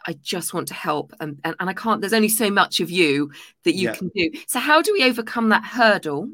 I 0.07 0.15
just 0.23 0.55
want 0.55 0.69
to 0.69 0.75
help 0.75 1.13
and, 1.21 1.39
and, 1.45 1.55
and 1.59 1.71
I 1.71 1.73
can't, 1.75 2.01
there's 2.01 2.13
only 2.13 2.29
so 2.29 2.51
much 2.51 2.81
of 2.81 2.91
you 2.91 3.31
that 3.65 3.75
you 3.75 3.89
yeah. 3.89 3.95
can 3.95 4.11
do. 4.15 4.31
So 4.47 4.59
how 4.61 4.83
do 4.83 4.93
we 4.93 5.05
overcome 5.05 5.49
that 5.51 5.65
hurdle 5.65 6.29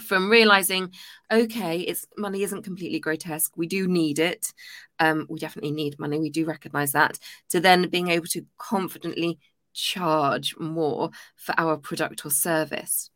from 0.00 0.30
realizing, 0.30 0.92
okay, 1.30 1.80
it's 1.80 2.06
money 2.16 2.42
isn't 2.42 2.62
completely 2.62 3.00
grotesque. 3.00 3.56
We 3.56 3.66
do 3.66 3.88
need 3.88 4.18
it. 4.18 4.52
Um, 4.98 5.26
we 5.28 5.38
definitely 5.38 5.72
need 5.72 5.98
money. 5.98 6.18
We 6.18 6.30
do 6.30 6.44
recognize 6.44 6.92
that 6.92 7.18
to 7.50 7.60
then 7.60 7.88
being 7.88 8.08
able 8.08 8.26
to 8.26 8.44
confidently 8.58 9.38
charge 9.74 10.56
more 10.58 11.10
for 11.36 11.54
our 11.58 11.76
product 11.76 12.24
or 12.24 12.30
service 12.30 13.10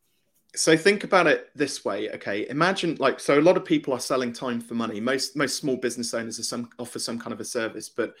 so 0.55 0.77
think 0.77 1.03
about 1.03 1.27
it 1.27 1.49
this 1.55 1.83
way 1.83 2.09
okay 2.11 2.47
imagine 2.49 2.95
like 2.99 3.19
so 3.19 3.39
a 3.39 3.41
lot 3.41 3.57
of 3.57 3.65
people 3.65 3.93
are 3.93 3.99
selling 3.99 4.31
time 4.31 4.61
for 4.61 4.75
money 4.75 4.99
most 4.99 5.35
most 5.35 5.57
small 5.57 5.75
business 5.75 6.13
owners 6.13 6.39
are 6.39 6.43
some 6.43 6.69
offer 6.79 6.99
some 6.99 7.19
kind 7.19 7.33
of 7.33 7.39
a 7.39 7.45
service 7.45 7.89
but 7.89 8.13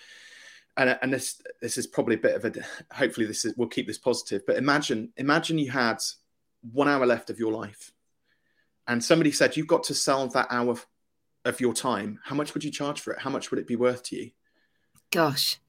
and, 0.77 0.97
and 1.01 1.13
this 1.13 1.41
this 1.61 1.77
is 1.77 1.87
probably 1.87 2.15
a 2.15 2.19
bit 2.19 2.35
of 2.35 2.45
a 2.45 2.61
hopefully 2.93 3.25
this 3.25 3.45
is 3.45 3.53
we'll 3.57 3.67
keep 3.67 3.85
this 3.87 3.97
positive 3.97 4.41
but 4.47 4.57
imagine 4.57 5.11
imagine 5.17 5.57
you 5.57 5.69
had 5.69 5.97
one 6.71 6.87
hour 6.87 7.05
left 7.05 7.29
of 7.29 7.39
your 7.39 7.51
life 7.51 7.91
and 8.87 9.03
somebody 9.03 9.31
said 9.31 9.55
you've 9.55 9.67
got 9.67 9.83
to 9.85 9.93
sell 9.93 10.27
that 10.29 10.47
hour 10.49 10.75
of 11.45 11.61
your 11.61 11.73
time. 11.73 12.19
How 12.23 12.35
much 12.35 12.53
would 12.53 12.63
you 12.63 12.71
charge 12.71 13.01
for 13.01 13.13
it? 13.13 13.19
How 13.19 13.29
much 13.29 13.51
would 13.51 13.59
it 13.59 13.67
be 13.67 13.75
worth 13.75 14.03
to 14.03 14.15
you? 14.15 14.31
Gosh. 15.11 15.59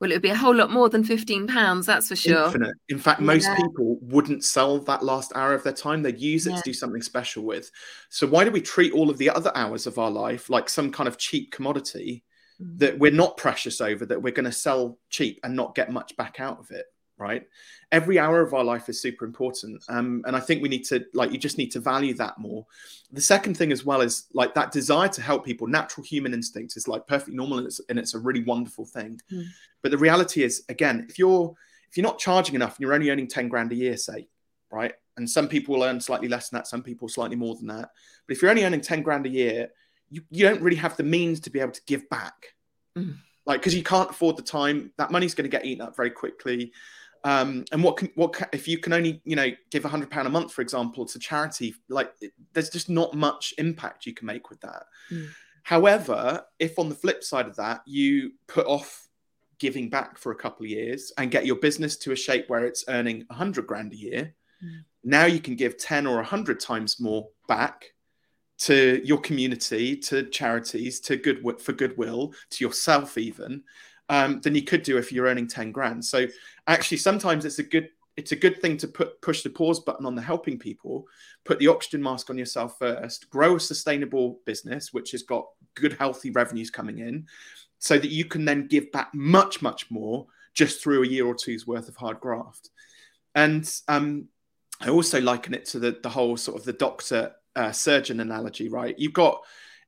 Well 0.00 0.10
it 0.10 0.14
would 0.14 0.22
be 0.22 0.30
a 0.30 0.36
whole 0.36 0.54
lot 0.54 0.70
more 0.70 0.88
than 0.88 1.04
15 1.04 1.46
pounds 1.46 1.86
that's 1.86 2.08
for 2.08 2.16
sure. 2.16 2.46
Infinite. 2.46 2.74
in 2.88 2.98
fact 2.98 3.20
most 3.20 3.44
yeah. 3.44 3.54
people 3.54 3.98
wouldn't 4.02 4.42
sell 4.42 4.80
that 4.80 5.04
last 5.04 5.32
hour 5.36 5.54
of 5.54 5.62
their 5.62 5.72
time. 5.72 6.02
They'd 6.02 6.18
use 6.18 6.46
it 6.46 6.50
yeah. 6.50 6.56
to 6.56 6.62
do 6.64 6.72
something 6.72 7.02
special 7.02 7.44
with. 7.44 7.70
So 8.08 8.26
why 8.26 8.44
do 8.44 8.50
we 8.50 8.60
treat 8.60 8.92
all 8.92 9.10
of 9.10 9.18
the 9.18 9.30
other 9.30 9.52
hours 9.54 9.86
of 9.86 9.98
our 9.98 10.10
life 10.10 10.50
like 10.50 10.68
some 10.68 10.90
kind 10.90 11.06
of 11.06 11.18
cheap 11.18 11.52
commodity 11.52 12.24
that 12.76 12.98
we're 12.98 13.12
not 13.12 13.36
precious 13.36 13.80
over, 13.80 14.06
that 14.06 14.22
we're 14.22 14.32
going 14.32 14.44
to 14.44 14.52
sell 14.52 14.98
cheap 15.10 15.40
and 15.42 15.54
not 15.54 15.74
get 15.74 15.90
much 15.90 16.16
back 16.16 16.40
out 16.40 16.58
of 16.58 16.70
it. 16.70 16.86
Right. 17.18 17.46
Every 17.92 18.18
hour 18.18 18.40
of 18.40 18.52
our 18.52 18.64
life 18.64 18.88
is 18.88 19.00
super 19.00 19.24
important. 19.24 19.84
Um, 19.88 20.24
and 20.26 20.34
I 20.34 20.40
think 20.40 20.60
we 20.60 20.68
need 20.68 20.84
to, 20.86 21.04
like, 21.14 21.30
you 21.30 21.38
just 21.38 21.58
need 21.58 21.70
to 21.72 21.78
value 21.78 22.14
that 22.14 22.38
more. 22.38 22.66
The 23.12 23.20
second 23.20 23.56
thing 23.56 23.70
as 23.70 23.84
well 23.84 24.00
is 24.00 24.26
like 24.34 24.54
that 24.54 24.72
desire 24.72 25.08
to 25.10 25.22
help 25.22 25.44
people, 25.44 25.68
natural 25.68 26.04
human 26.04 26.34
instinct 26.34 26.76
is 26.76 26.88
like 26.88 27.06
perfectly 27.06 27.36
normal 27.36 27.58
and 27.58 27.66
it's, 27.68 27.80
and 27.88 27.98
it's 27.98 28.14
a 28.14 28.18
really 28.18 28.42
wonderful 28.42 28.86
thing. 28.86 29.20
Mm. 29.30 29.44
But 29.82 29.92
the 29.92 29.98
reality 29.98 30.42
is, 30.42 30.64
again, 30.68 31.06
if 31.08 31.18
you're, 31.18 31.54
if 31.90 31.96
you're 31.96 32.02
not 32.02 32.18
charging 32.18 32.56
enough 32.56 32.76
and 32.76 32.80
you're 32.80 32.94
only 32.94 33.10
earning 33.10 33.28
10 33.28 33.48
grand 33.48 33.70
a 33.70 33.76
year, 33.76 33.96
say, 33.96 34.26
right? 34.72 34.94
And 35.16 35.28
some 35.28 35.46
people 35.46 35.74
will 35.74 35.84
earn 35.84 36.00
slightly 36.00 36.28
less 36.28 36.48
than 36.48 36.58
that, 36.58 36.66
some 36.66 36.82
people 36.82 37.08
slightly 37.08 37.36
more 37.36 37.54
than 37.54 37.66
that. 37.68 37.90
But 38.26 38.34
if 38.34 38.42
you're 38.42 38.50
only 38.50 38.64
earning 38.64 38.80
10 38.80 39.02
grand 39.02 39.26
a 39.26 39.28
year, 39.28 39.68
you, 40.12 40.22
you 40.30 40.48
don't 40.48 40.62
really 40.62 40.76
have 40.76 40.96
the 40.96 41.02
means 41.02 41.40
to 41.40 41.50
be 41.50 41.60
able 41.60 41.72
to 41.72 41.80
give 41.86 42.08
back. 42.08 42.34
Mm. 42.96 43.16
Like, 43.44 43.60
because 43.60 43.74
you 43.74 43.82
can't 43.82 44.10
afford 44.10 44.36
the 44.36 44.42
time, 44.42 44.92
that 44.98 45.10
money's 45.10 45.34
going 45.34 45.50
to 45.50 45.56
get 45.56 45.64
eaten 45.64 45.82
up 45.84 45.96
very 45.96 46.10
quickly. 46.10 46.72
Um, 47.24 47.64
and 47.72 47.82
what 47.82 47.96
can, 47.96 48.10
what 48.14 48.32
can, 48.32 48.48
if 48.52 48.66
you 48.66 48.78
can 48.78 48.92
only 48.92 49.20
you 49.24 49.36
know 49.36 49.50
give 49.70 49.84
a 49.84 49.88
hundred 49.88 50.10
pound 50.10 50.26
a 50.26 50.30
month, 50.30 50.52
for 50.52 50.62
example, 50.62 51.06
to 51.06 51.18
charity? 51.18 51.74
Like, 51.88 52.12
there's 52.52 52.70
just 52.70 52.88
not 52.88 53.14
much 53.14 53.54
impact 53.58 54.06
you 54.06 54.14
can 54.14 54.26
make 54.26 54.50
with 54.50 54.60
that. 54.60 54.84
Mm. 55.10 55.28
However, 55.62 56.44
if 56.58 56.78
on 56.78 56.88
the 56.88 56.94
flip 56.94 57.22
side 57.22 57.46
of 57.46 57.56
that 57.56 57.82
you 57.86 58.32
put 58.48 58.66
off 58.66 59.08
giving 59.58 59.88
back 59.88 60.18
for 60.18 60.32
a 60.32 60.36
couple 60.36 60.64
of 60.64 60.70
years 60.70 61.12
and 61.16 61.30
get 61.30 61.46
your 61.46 61.56
business 61.56 61.96
to 61.96 62.10
a 62.10 62.16
shape 62.16 62.50
where 62.50 62.64
it's 62.64 62.84
earning 62.88 63.24
a 63.30 63.34
hundred 63.34 63.66
grand 63.68 63.92
a 63.92 63.96
year, 63.96 64.34
mm. 64.64 64.80
now 65.04 65.24
you 65.24 65.40
can 65.40 65.54
give 65.54 65.78
ten 65.78 66.06
or 66.06 66.20
a 66.20 66.24
hundred 66.24 66.58
times 66.58 67.00
more 67.00 67.28
back 67.46 67.92
to 68.62 69.00
your 69.04 69.18
community, 69.18 69.96
to 69.96 70.22
charities, 70.24 71.00
to 71.00 71.16
good 71.16 71.42
for 71.60 71.72
goodwill, 71.72 72.32
to 72.50 72.64
yourself 72.64 73.18
even, 73.18 73.62
um, 74.08 74.40
than 74.40 74.54
you 74.54 74.62
could 74.62 74.84
do 74.84 74.98
if 74.98 75.10
you're 75.10 75.26
earning 75.26 75.48
10 75.48 75.72
grand. 75.72 76.04
So 76.04 76.26
actually 76.68 76.98
sometimes 76.98 77.44
it's 77.44 77.58
a 77.58 77.64
good 77.64 77.88
it's 78.18 78.32
a 78.32 78.36
good 78.36 78.60
thing 78.60 78.76
to 78.76 78.86
put 78.88 79.20
push 79.22 79.42
the 79.42 79.48
pause 79.48 79.80
button 79.80 80.04
on 80.04 80.14
the 80.14 80.22
helping 80.22 80.58
people, 80.58 81.06
put 81.44 81.58
the 81.58 81.68
oxygen 81.68 82.02
mask 82.02 82.28
on 82.28 82.36
yourself 82.36 82.76
first, 82.78 83.30
grow 83.30 83.56
a 83.56 83.60
sustainable 83.60 84.38
business 84.44 84.92
which 84.92 85.12
has 85.12 85.22
got 85.22 85.46
good 85.74 85.94
healthy 85.94 86.30
revenues 86.30 86.70
coming 86.70 86.98
in, 86.98 87.26
so 87.78 87.98
that 87.98 88.10
you 88.10 88.26
can 88.26 88.44
then 88.44 88.68
give 88.68 88.92
back 88.92 89.08
much 89.14 89.62
much 89.62 89.90
more 89.90 90.26
just 90.54 90.82
through 90.82 91.02
a 91.02 91.06
year 91.06 91.26
or 91.26 91.34
two's 91.34 91.66
worth 91.66 91.88
of 91.88 91.96
hard 91.96 92.20
graft. 92.20 92.68
And 93.34 93.68
um, 93.88 94.28
I 94.78 94.90
also 94.90 95.20
liken 95.20 95.54
it 95.54 95.64
to 95.66 95.78
the 95.78 95.98
the 96.02 96.10
whole 96.10 96.36
sort 96.36 96.58
of 96.58 96.64
the 96.64 96.74
doctor 96.74 97.32
uh, 97.56 97.72
surgeon 97.72 98.20
analogy, 98.20 98.68
right? 98.68 98.98
You've 98.98 99.12
got 99.12 99.40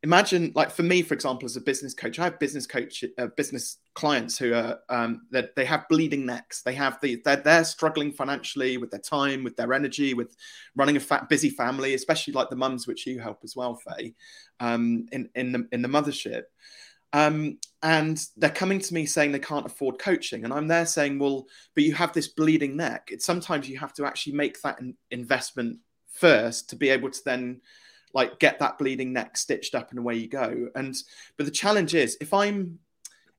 imagine 0.03 0.53
like 0.55 0.71
for 0.71 0.83
me 0.83 1.01
for 1.01 1.15
example 1.15 1.47
as 1.47 1.57
a 1.57 1.61
business 1.63 1.95
coach 1.95 2.19
i 2.19 2.25
have 2.25 2.39
business 2.39 2.67
coach 2.67 3.03
uh, 3.17 3.29
business 3.39 3.79
clients 3.95 4.37
who 4.37 4.53
are 4.53 4.81
um, 4.89 5.23
that 5.31 5.55
they 5.55 5.65
have 5.65 5.89
bleeding 5.89 6.27
necks. 6.27 6.63
They 6.63 6.75
have 6.75 7.01
the 7.01 7.23
they're, 7.25 7.37
they're 7.37 7.65
struggling 7.65 8.13
financially 8.13 8.77
with 8.77 8.91
their 8.91 9.01
time 9.01 9.45
with 9.45 9.57
their 9.57 9.73
energy 9.73 10.15
with 10.15 10.37
running 10.77 10.97
a 10.97 11.01
fat, 11.01 11.29
busy 11.29 11.51
family 11.51 11.95
especially 11.95 12.35
like 12.35 12.51
the 12.51 12.57
mums 12.57 12.87
which 12.87 13.07
you 13.07 13.21
help 13.21 13.41
as 13.45 13.55
well 13.57 13.77
faye 13.77 14.15
um, 14.61 15.07
in 15.13 15.31
in 15.35 15.53
the 15.53 15.67
in 15.73 15.81
the 15.81 15.89
mothership. 15.89 16.43
Um, 17.13 17.59
and 17.83 18.21
they're 18.37 18.51
coming 18.51 18.81
to 18.81 18.95
me 18.95 19.07
saying 19.07 19.31
they 19.31 19.39
can't 19.39 19.67
afford 19.67 20.01
coaching 20.01 20.43
and 20.43 20.53
i'm 20.53 20.67
there 20.67 20.85
saying 20.85 21.21
well 21.21 21.47
but 21.77 21.85
you 21.85 21.95
have 21.95 22.13
this 22.13 22.29
bleeding 22.29 22.77
neck. 22.77 23.11
It's 23.13 23.25
sometimes 23.25 23.69
you 23.69 23.79
have 23.79 23.93
to 23.95 24.05
actually 24.05 24.33
make 24.33 24.61
that 24.63 24.81
investment 25.13 25.79
first 26.15 26.71
to 26.71 26.77
be 26.77 26.89
able 26.91 27.11
to 27.11 27.21
then 27.25 27.61
like 28.15 28.39
get 28.39 28.59
that 28.61 28.79
bleeding 28.79 29.13
neck 29.13 29.37
stitched 29.37 29.75
up 29.75 29.91
and 29.91 29.99
away 29.99 30.15
you 30.15 30.29
go. 30.29 30.69
And 30.75 30.95
but 31.37 31.47
the 31.47 31.53
challenge 31.53 31.95
is 31.95 32.17
if 32.21 32.33
I'm 32.33 32.79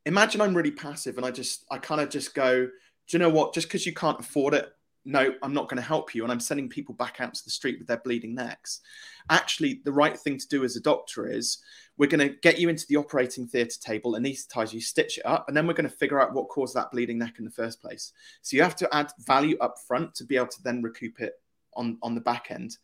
imagine 0.06 0.42
I'm 0.42 0.56
really 0.56 0.72
passive 0.72 1.18
and 1.18 1.26
I 1.26 1.32
just 1.32 1.66
I 1.72 1.78
kind 1.78 2.02
of 2.02 2.10
just 2.10 2.36
go, 2.36 2.66
do 2.66 2.72
you 3.10 3.20
know 3.20 3.30
what? 3.30 3.54
Just 3.54 3.68
because 3.68 3.86
you 3.86 3.94
can't 3.94 4.20
afford 4.20 4.54
it, 4.54 4.72
no, 5.06 5.34
I'm 5.44 5.54
not 5.54 5.70
going 5.70 5.78
to 5.78 5.88
help 5.88 6.16
you. 6.16 6.24
And 6.24 6.32
I'm 6.32 6.40
sending 6.40 6.68
people 6.68 6.96
back 6.96 7.22
out 7.22 7.34
to 7.36 7.44
the 7.44 7.52
street 7.52 7.78
with 7.78 7.88
their 7.88 7.98
bleeding 7.98 8.34
necks. 8.34 8.82
Actually, 9.30 9.82
the 9.86 9.92
right 9.92 10.18
thing 10.18 10.38
to 10.40 10.48
do 10.48 10.64
as 10.64 10.76
a 10.76 10.82
doctor 10.82 11.28
is 11.28 11.60
we're 11.98 12.10
going 12.10 12.28
to 12.28 12.36
get 12.42 12.60
you 12.60 12.70
into 12.70 12.86
the 12.90 12.98
operating 12.98 13.48
theatre 13.48 13.80
table, 13.80 14.14
anesthetize 14.14 14.74
you, 14.74 14.82
stitch 14.82 15.20
it 15.20 15.26
up, 15.26 15.46
and 15.48 15.56
then 15.56 15.68
we're 15.68 15.74
going 15.74 15.90
to 15.90 15.96
figure 15.96 16.20
out 16.20 16.34
what 16.34 16.50
caused 16.50 16.76
that 16.76 16.92
bleeding 16.92 17.20
neck 17.20 17.36
in 17.38 17.46
the 17.46 17.52
first 17.52 17.82
place. 17.82 18.14
So 18.42 18.58
you 18.58 18.64
have 18.64 18.76
to 18.78 18.96
add 18.96 19.12
value 19.20 19.58
up 19.62 19.78
front 19.88 20.16
to 20.16 20.26
be 20.26 20.36
able 20.38 20.48
to 20.48 20.64
then 20.64 20.82
recoup 20.82 21.22
it 21.22 21.34
on 21.76 21.98
on 22.02 22.16
the 22.16 22.22
back 22.22 22.48
end. 22.50 22.78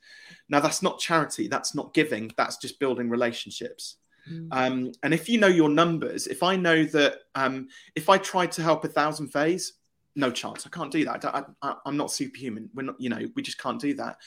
Now 0.49 0.59
that's 0.59 0.81
not 0.81 0.99
charity, 0.99 1.47
that's 1.47 1.75
not 1.75 1.93
giving, 1.93 2.31
that's 2.37 2.57
just 2.57 2.79
building 2.79 3.09
relationships. 3.09 3.97
Mm. 4.31 4.47
Um, 4.51 4.91
and 5.03 5.13
if 5.13 5.27
you 5.27 5.39
know 5.39 5.47
your 5.47 5.69
numbers, 5.69 6.27
if 6.27 6.43
I 6.43 6.55
know 6.55 6.83
that 6.85 7.19
um, 7.35 7.67
if 7.95 8.09
I 8.09 8.17
tried 8.17 8.51
to 8.53 8.61
help 8.61 8.85
a 8.85 8.87
thousand 8.87 9.29
Fays, 9.29 9.73
no 10.15 10.31
chance. 10.31 10.65
I 10.65 10.69
can't 10.69 10.91
do 10.91 11.05
that. 11.05 11.23
I, 11.25 11.43
I, 11.61 11.75
I'm 11.85 11.97
not 11.97 12.11
superhuman. 12.11 12.69
We're 12.73 12.83
not, 12.83 12.99
you 12.99 13.09
know, 13.09 13.27
we 13.35 13.41
just 13.41 13.59
can't 13.59 13.79
do 13.79 13.93
that. 13.95 14.17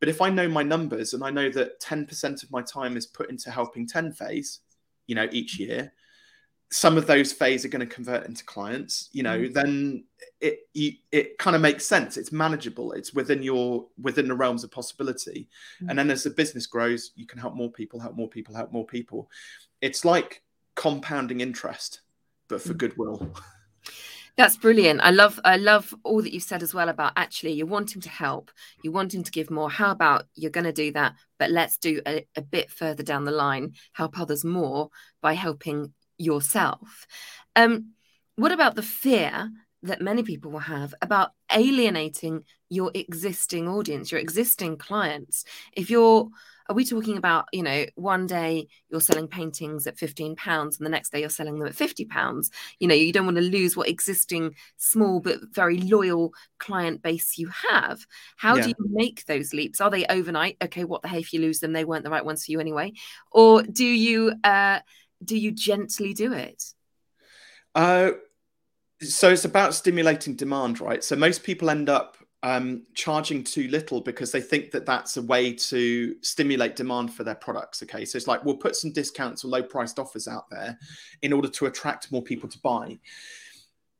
But 0.00 0.08
if 0.08 0.20
I 0.20 0.30
know 0.30 0.48
my 0.48 0.62
numbers 0.62 1.14
and 1.14 1.24
I 1.24 1.30
know 1.30 1.48
that 1.50 1.80
10% 1.80 2.42
of 2.42 2.50
my 2.50 2.62
time 2.62 2.96
is 2.96 3.06
put 3.06 3.30
into 3.30 3.50
helping 3.50 3.86
10 3.86 4.12
Fays, 4.12 4.60
you 5.06 5.14
know, 5.14 5.28
each 5.32 5.58
year, 5.58 5.92
some 6.70 6.98
of 6.98 7.06
those 7.06 7.32
Fays 7.32 7.64
are 7.64 7.68
going 7.68 7.86
to 7.86 7.94
convert 7.94 8.26
into 8.26 8.44
clients 8.44 9.08
you 9.12 9.22
know 9.22 9.38
mm. 9.38 9.52
then 9.54 10.04
it 10.40 10.60
you, 10.74 10.92
it 11.12 11.38
kind 11.38 11.56
of 11.56 11.62
makes 11.62 11.86
sense 11.86 12.16
it's 12.16 12.32
manageable 12.32 12.92
it's 12.92 13.14
within 13.14 13.42
your 13.42 13.86
within 14.00 14.28
the 14.28 14.34
realms 14.34 14.64
of 14.64 14.70
possibility 14.70 15.48
mm. 15.82 15.88
and 15.88 15.98
then 15.98 16.10
as 16.10 16.24
the 16.24 16.30
business 16.30 16.66
grows 16.66 17.12
you 17.16 17.26
can 17.26 17.38
help 17.38 17.54
more 17.54 17.70
people 17.70 17.98
help 17.98 18.16
more 18.16 18.28
people 18.28 18.54
help 18.54 18.72
more 18.72 18.86
people 18.86 19.30
it's 19.80 20.04
like 20.04 20.42
compounding 20.74 21.40
interest 21.40 22.02
but 22.48 22.60
for 22.60 22.74
mm. 22.74 22.78
goodwill 22.78 23.34
That's 24.38 24.56
brilliant. 24.56 25.00
I 25.00 25.10
love 25.10 25.40
I 25.44 25.56
love 25.56 25.92
all 26.04 26.22
that 26.22 26.32
you've 26.32 26.44
said 26.44 26.62
as 26.62 26.72
well 26.72 26.88
about 26.88 27.12
actually 27.16 27.54
you're 27.54 27.66
wanting 27.66 28.00
to 28.02 28.08
help, 28.08 28.52
you're 28.84 28.92
wanting 28.92 29.24
to 29.24 29.32
give 29.32 29.50
more. 29.50 29.68
How 29.68 29.90
about 29.90 30.26
you're 30.36 30.52
going 30.52 30.62
to 30.62 30.72
do 30.72 30.92
that, 30.92 31.14
but 31.40 31.50
let's 31.50 31.76
do 31.76 32.00
a, 32.06 32.24
a 32.36 32.40
bit 32.40 32.70
further 32.70 33.02
down 33.02 33.24
the 33.24 33.32
line, 33.32 33.72
help 33.94 34.16
others 34.16 34.44
more 34.44 34.90
by 35.20 35.32
helping 35.32 35.92
yourself. 36.18 37.06
Um, 37.56 37.92
what 38.36 38.52
about 38.52 38.74
the 38.74 38.82
fear 38.82 39.50
that 39.82 40.00
many 40.00 40.22
people 40.22 40.50
will 40.50 40.58
have 40.58 40.94
about 41.00 41.30
alienating 41.52 42.44
your 42.68 42.90
existing 42.94 43.68
audience, 43.68 44.12
your 44.12 44.20
existing 44.20 44.76
clients? 44.76 45.44
If 45.72 45.90
you're 45.90 46.28
are 46.68 46.74
we 46.74 46.84
talking 46.84 47.16
about 47.16 47.46
you 47.52 47.62
know 47.62 47.86
one 47.94 48.26
day 48.26 48.68
you're 48.90 49.00
selling 49.00 49.26
paintings 49.26 49.86
at 49.86 49.98
15 49.98 50.36
pounds 50.36 50.78
and 50.78 50.86
the 50.86 50.90
next 50.90 51.10
day 51.10 51.20
you're 51.20 51.28
selling 51.28 51.58
them 51.58 51.68
at 51.68 51.74
50 51.74 52.04
pounds 52.04 52.50
you 52.78 52.86
know 52.86 52.94
you 52.94 53.12
don't 53.12 53.24
want 53.24 53.36
to 53.38 53.42
lose 53.42 53.76
what 53.76 53.88
existing 53.88 54.54
small 54.76 55.20
but 55.20 55.38
very 55.52 55.78
loyal 55.78 56.32
client 56.58 57.02
base 57.02 57.38
you 57.38 57.48
have 57.70 58.06
how 58.36 58.56
yeah. 58.56 58.62
do 58.62 58.68
you 58.68 58.74
make 58.90 59.24
those 59.26 59.52
leaps 59.52 59.80
are 59.80 59.90
they 59.90 60.06
overnight 60.06 60.56
okay 60.62 60.84
what 60.84 61.02
the 61.02 61.08
hey 61.08 61.20
if 61.20 61.32
you 61.32 61.40
lose 61.40 61.60
them 61.60 61.72
they 61.72 61.84
weren't 61.84 62.04
the 62.04 62.10
right 62.10 62.24
ones 62.24 62.44
for 62.44 62.52
you 62.52 62.60
anyway 62.60 62.92
or 63.30 63.62
do 63.62 63.86
you 63.86 64.32
uh 64.44 64.80
do 65.24 65.36
you 65.36 65.50
gently 65.50 66.14
do 66.14 66.32
it? 66.32 66.62
Uh, 67.74 68.12
so 69.00 69.30
it's 69.30 69.44
about 69.44 69.74
stimulating 69.74 70.34
demand, 70.34 70.80
right? 70.80 71.02
So 71.04 71.16
most 71.16 71.44
people 71.44 71.70
end 71.70 71.88
up 71.88 72.16
um, 72.42 72.84
charging 72.94 73.42
too 73.42 73.68
little 73.68 74.00
because 74.00 74.30
they 74.30 74.40
think 74.40 74.70
that 74.70 74.86
that's 74.86 75.16
a 75.16 75.22
way 75.22 75.52
to 75.52 76.14
stimulate 76.22 76.76
demand 76.76 77.12
for 77.12 77.24
their 77.24 77.34
products. 77.34 77.82
Okay, 77.82 78.04
so 78.04 78.16
it's 78.16 78.28
like 78.28 78.44
we'll 78.44 78.56
put 78.56 78.76
some 78.76 78.92
discounts 78.92 79.44
or 79.44 79.48
low 79.48 79.62
priced 79.62 79.98
offers 79.98 80.28
out 80.28 80.48
there 80.50 80.78
in 81.22 81.32
order 81.32 81.48
to 81.48 81.66
attract 81.66 82.12
more 82.12 82.22
people 82.22 82.48
to 82.48 82.58
buy 82.60 82.98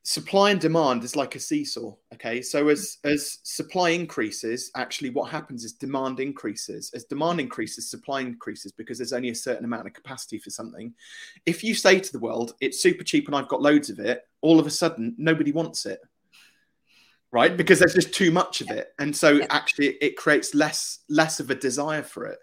supply 0.03 0.51
and 0.51 0.61
demand 0.61 1.03
is 1.03 1.15
like 1.15 1.35
a 1.35 1.39
seesaw 1.39 1.93
okay? 2.13 2.41
So 2.41 2.69
as 2.69 2.97
as 3.03 3.39
supply 3.43 3.89
increases 3.89 4.71
actually 4.75 5.09
what 5.09 5.29
happens 5.29 5.63
is 5.63 5.73
demand 5.73 6.19
increases. 6.19 6.91
As 6.93 7.05
demand 7.05 7.39
increases 7.39 7.89
supply 7.89 8.21
increases 8.21 8.71
because 8.71 8.97
there's 8.97 9.13
only 9.13 9.29
a 9.29 9.35
certain 9.35 9.65
amount 9.65 9.87
of 9.87 9.93
capacity 9.93 10.39
for 10.39 10.49
something. 10.49 10.93
If 11.45 11.63
you 11.63 11.73
say 11.73 11.99
to 11.99 12.11
the 12.11 12.19
world 12.19 12.53
it's 12.61 12.81
super 12.81 13.03
cheap 13.03 13.27
and 13.27 13.35
i've 13.35 13.49
got 13.49 13.61
loads 13.61 13.89
of 13.89 13.99
it 13.99 14.23
all 14.41 14.59
of 14.59 14.67
a 14.67 14.71
sudden 14.71 15.15
nobody 15.17 15.51
wants 15.51 15.85
it. 15.85 15.99
Right? 17.31 17.55
Because 17.55 17.77
there's 17.77 17.93
just 17.93 18.11
too 18.11 18.31
much 18.31 18.61
of 18.61 18.71
it. 18.71 18.91
And 18.97 19.15
so 19.15 19.41
actually 19.51 19.97
it 20.01 20.17
creates 20.17 20.55
less 20.55 20.99
less 21.09 21.39
of 21.39 21.51
a 21.51 21.55
desire 21.55 22.01
for 22.01 22.25
it. 22.25 22.39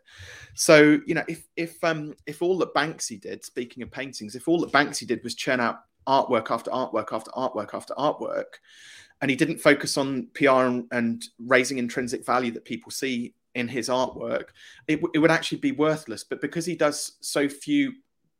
So 0.54 1.00
you 1.06 1.14
know 1.14 1.25
if 1.26 1.46
if 1.56 1.82
um 1.82 2.14
if 2.26 2.42
all 2.42 2.58
that 2.58 2.75
banksy 2.75 3.20
did 3.20 3.44
speaking 3.44 3.82
of 3.82 3.90
paintings 3.90 4.36
if 4.36 4.46
all 4.46 4.60
that 4.60 4.72
banksy 4.72 5.06
did 5.06 5.25
was 5.25 5.34
churn 5.34 5.58
out 5.58 5.80
artwork 6.06 6.50
after 6.50 6.70
artwork 6.70 7.12
after 7.12 7.30
artwork 7.32 7.75
after 7.75 7.94
artwork 7.94 8.60
and 9.20 9.30
he 9.30 9.36
didn't 9.36 9.58
focus 9.58 9.96
on 9.96 10.28
pr 10.34 10.48
and, 10.48 10.86
and 10.92 11.25
raising 11.38 11.78
intrinsic 11.78 12.25
value 12.25 12.50
that 12.50 12.64
people 12.64 12.90
see 12.90 13.34
in 13.54 13.66
his 13.68 13.88
artwork 13.88 14.48
it, 14.86 15.00
it 15.14 15.18
would 15.18 15.30
actually 15.30 15.58
be 15.58 15.72
worthless. 15.72 16.22
But 16.25 16.40
because 16.40 16.66
he 16.66 16.76
does 16.76 17.12
so 17.20 17.48
few 17.48 17.92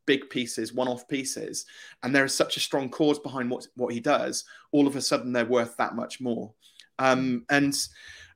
big 0.05 0.31
pieces 0.31 0.73
one-off 0.73 1.09
pieces 1.09 1.67
and 2.03 2.15
there 2.15 2.25
is 2.25 2.35
such 2.35 2.57
a 2.57 2.61
strong 2.61 2.89
cause 2.89 3.19
behind 3.19 3.51
what 3.51 3.67
what 3.75 3.93
he 3.93 3.99
does 3.99 4.45
all 4.71 4.87
of 4.87 4.95
a 4.95 5.01
sudden 5.01 5.33
they're 5.33 5.45
worth 5.45 5.77
that 5.77 5.97
much 5.97 6.21
more. 6.21 6.53
Um, 6.99 7.45
and 7.51 7.77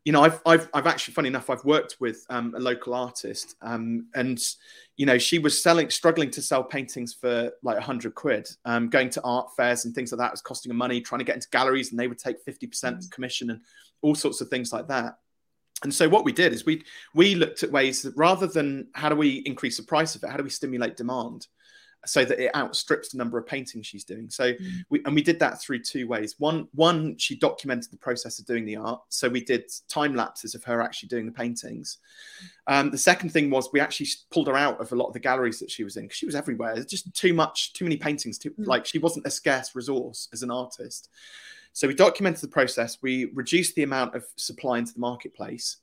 you 0.04 0.12
know, 0.12 0.23
I've, 0.23 0.40
I've, 0.47 0.69
I've 0.73 0.87
actually, 0.87 1.14
funny 1.14 1.28
enough, 1.28 1.50
I've 1.50 1.64
worked 1.64 1.97
with 2.00 2.25
um, 2.30 2.54
a 2.57 2.59
local 2.59 2.95
artist, 2.95 3.57
um, 3.61 4.07
and 4.14 4.42
you 4.97 5.07
know, 5.07 5.19
she 5.19 5.38
was 5.38 5.62
selling, 5.62 5.90
struggling 5.90 6.30
to 6.30 6.42
sell 6.42 6.64
paintings 6.64 7.14
for 7.14 7.52
like 7.62 7.76
a 7.76 7.83
hundred 7.83 8.14
quid. 8.14 8.49
Um, 8.64 8.88
going 8.88 9.11
to 9.11 9.23
art 9.23 9.50
fairs 9.57 9.85
and 9.85 9.95
things 9.95 10.12
like 10.12 10.19
that 10.19 10.30
was 10.30 10.40
costing 10.40 10.71
her 10.71 10.76
money. 10.76 11.00
Trying 11.00 11.21
to 11.21 11.25
get 11.25 11.35
into 11.35 11.49
galleries, 11.50 11.90
and 11.90 12.00
they 12.00 12.09
would 12.09 12.19
take 12.19 12.40
fifty 12.40 12.66
percent 12.66 13.00
mm. 13.00 13.11
commission 13.11 13.50
and 13.50 13.61
all 14.02 14.14
sorts 14.14 14.40
of 14.40 14.49
things 14.49 14.73
like 14.73 14.88
that. 14.88 15.19
And 15.83 15.95
so 15.95 16.09
what 16.09 16.25
we 16.25 16.33
did 16.33 16.52
is 16.52 16.64
we 16.64 16.83
we 17.14 17.35
looked 17.35 17.62
at 17.62 17.71
ways 17.71 18.02
that 18.02 18.16
rather 18.16 18.47
than 18.47 18.88
how 18.95 19.09
do 19.09 19.16
we 19.16 19.37
increase 19.47 19.76
the 19.76 19.83
price 19.83 20.14
of 20.14 20.25
it, 20.25 20.30
how 20.30 20.37
do 20.37 20.45
we 20.45 20.50
stimulate 20.50 20.97
demand? 20.97 21.47
So 22.07 22.25
that 22.25 22.38
it 22.38 22.54
outstrips 22.54 23.11
the 23.11 23.19
number 23.19 23.38
of 23.38 23.47
paintings 23.47 23.87
she's 23.87 24.04
doing. 24.04 24.30
So 24.30 24.52
mm. 24.52 24.85
we 24.88 25.02
and 25.04 25.14
we 25.14 25.23
did 25.23 25.38
that 25.40 25.61
through 25.61 25.80
two 25.80 26.09
ways. 26.09 26.37
One 26.38 26.69
one 26.73 27.16
she 27.19 27.37
documented 27.37 27.90
the 27.90 27.99
process 27.99 28.38
of 28.38 28.47
doing 28.47 28.64
the 28.64 28.76
art. 28.76 29.00
So 29.09 29.28
we 29.28 29.45
did 29.45 29.71
time 29.88 30.14
lapses 30.14 30.54
of 30.54 30.64
her 30.64 30.80
actually 30.80 31.09
doing 31.09 31.26
the 31.26 31.33
paintings. 31.33 31.99
Um, 32.66 32.90
the 32.90 32.99
second 32.99 33.30
thing 33.30 33.50
was 33.50 33.69
we 33.73 33.80
actually 33.80 34.09
pulled 34.30 34.49
her 34.49 34.57
out 34.57 34.80
of 34.80 34.92
a 34.92 34.97
lot 34.97 35.09
of 35.09 35.12
the 35.12 35.21
galleries 35.21 35.59
that 35.61 35.71
she 35.71 35.85
was 35.85 35.97
in 35.97 36.04
because 36.04 36.16
she 36.16 36.26
was 36.26 36.35
everywhere. 36.35 36.73
It's 36.73 36.90
just 36.90 37.12
too 37.14 37.35
much, 37.35 37.75
too 37.75 37.85
many 37.85 37.97
paintings. 37.97 38.38
Too, 38.38 38.50
mm. 38.50 38.66
Like 38.66 38.87
she 38.87 38.99
wasn't 38.99 39.26
a 39.26 39.30
scarce 39.30 39.75
resource 39.75 40.28
as 40.33 40.42
an 40.42 40.50
artist. 40.50 41.11
So 41.73 41.87
we 41.87 41.95
documented 41.95 42.40
the 42.40 42.49
process. 42.49 42.99
We 43.02 43.26
reduced 43.35 43.75
the 43.75 43.85
amount 43.85 44.14
of 44.14 44.25
supply 44.37 44.78
into 44.78 44.95
the 44.95 45.00
marketplace. 45.00 45.76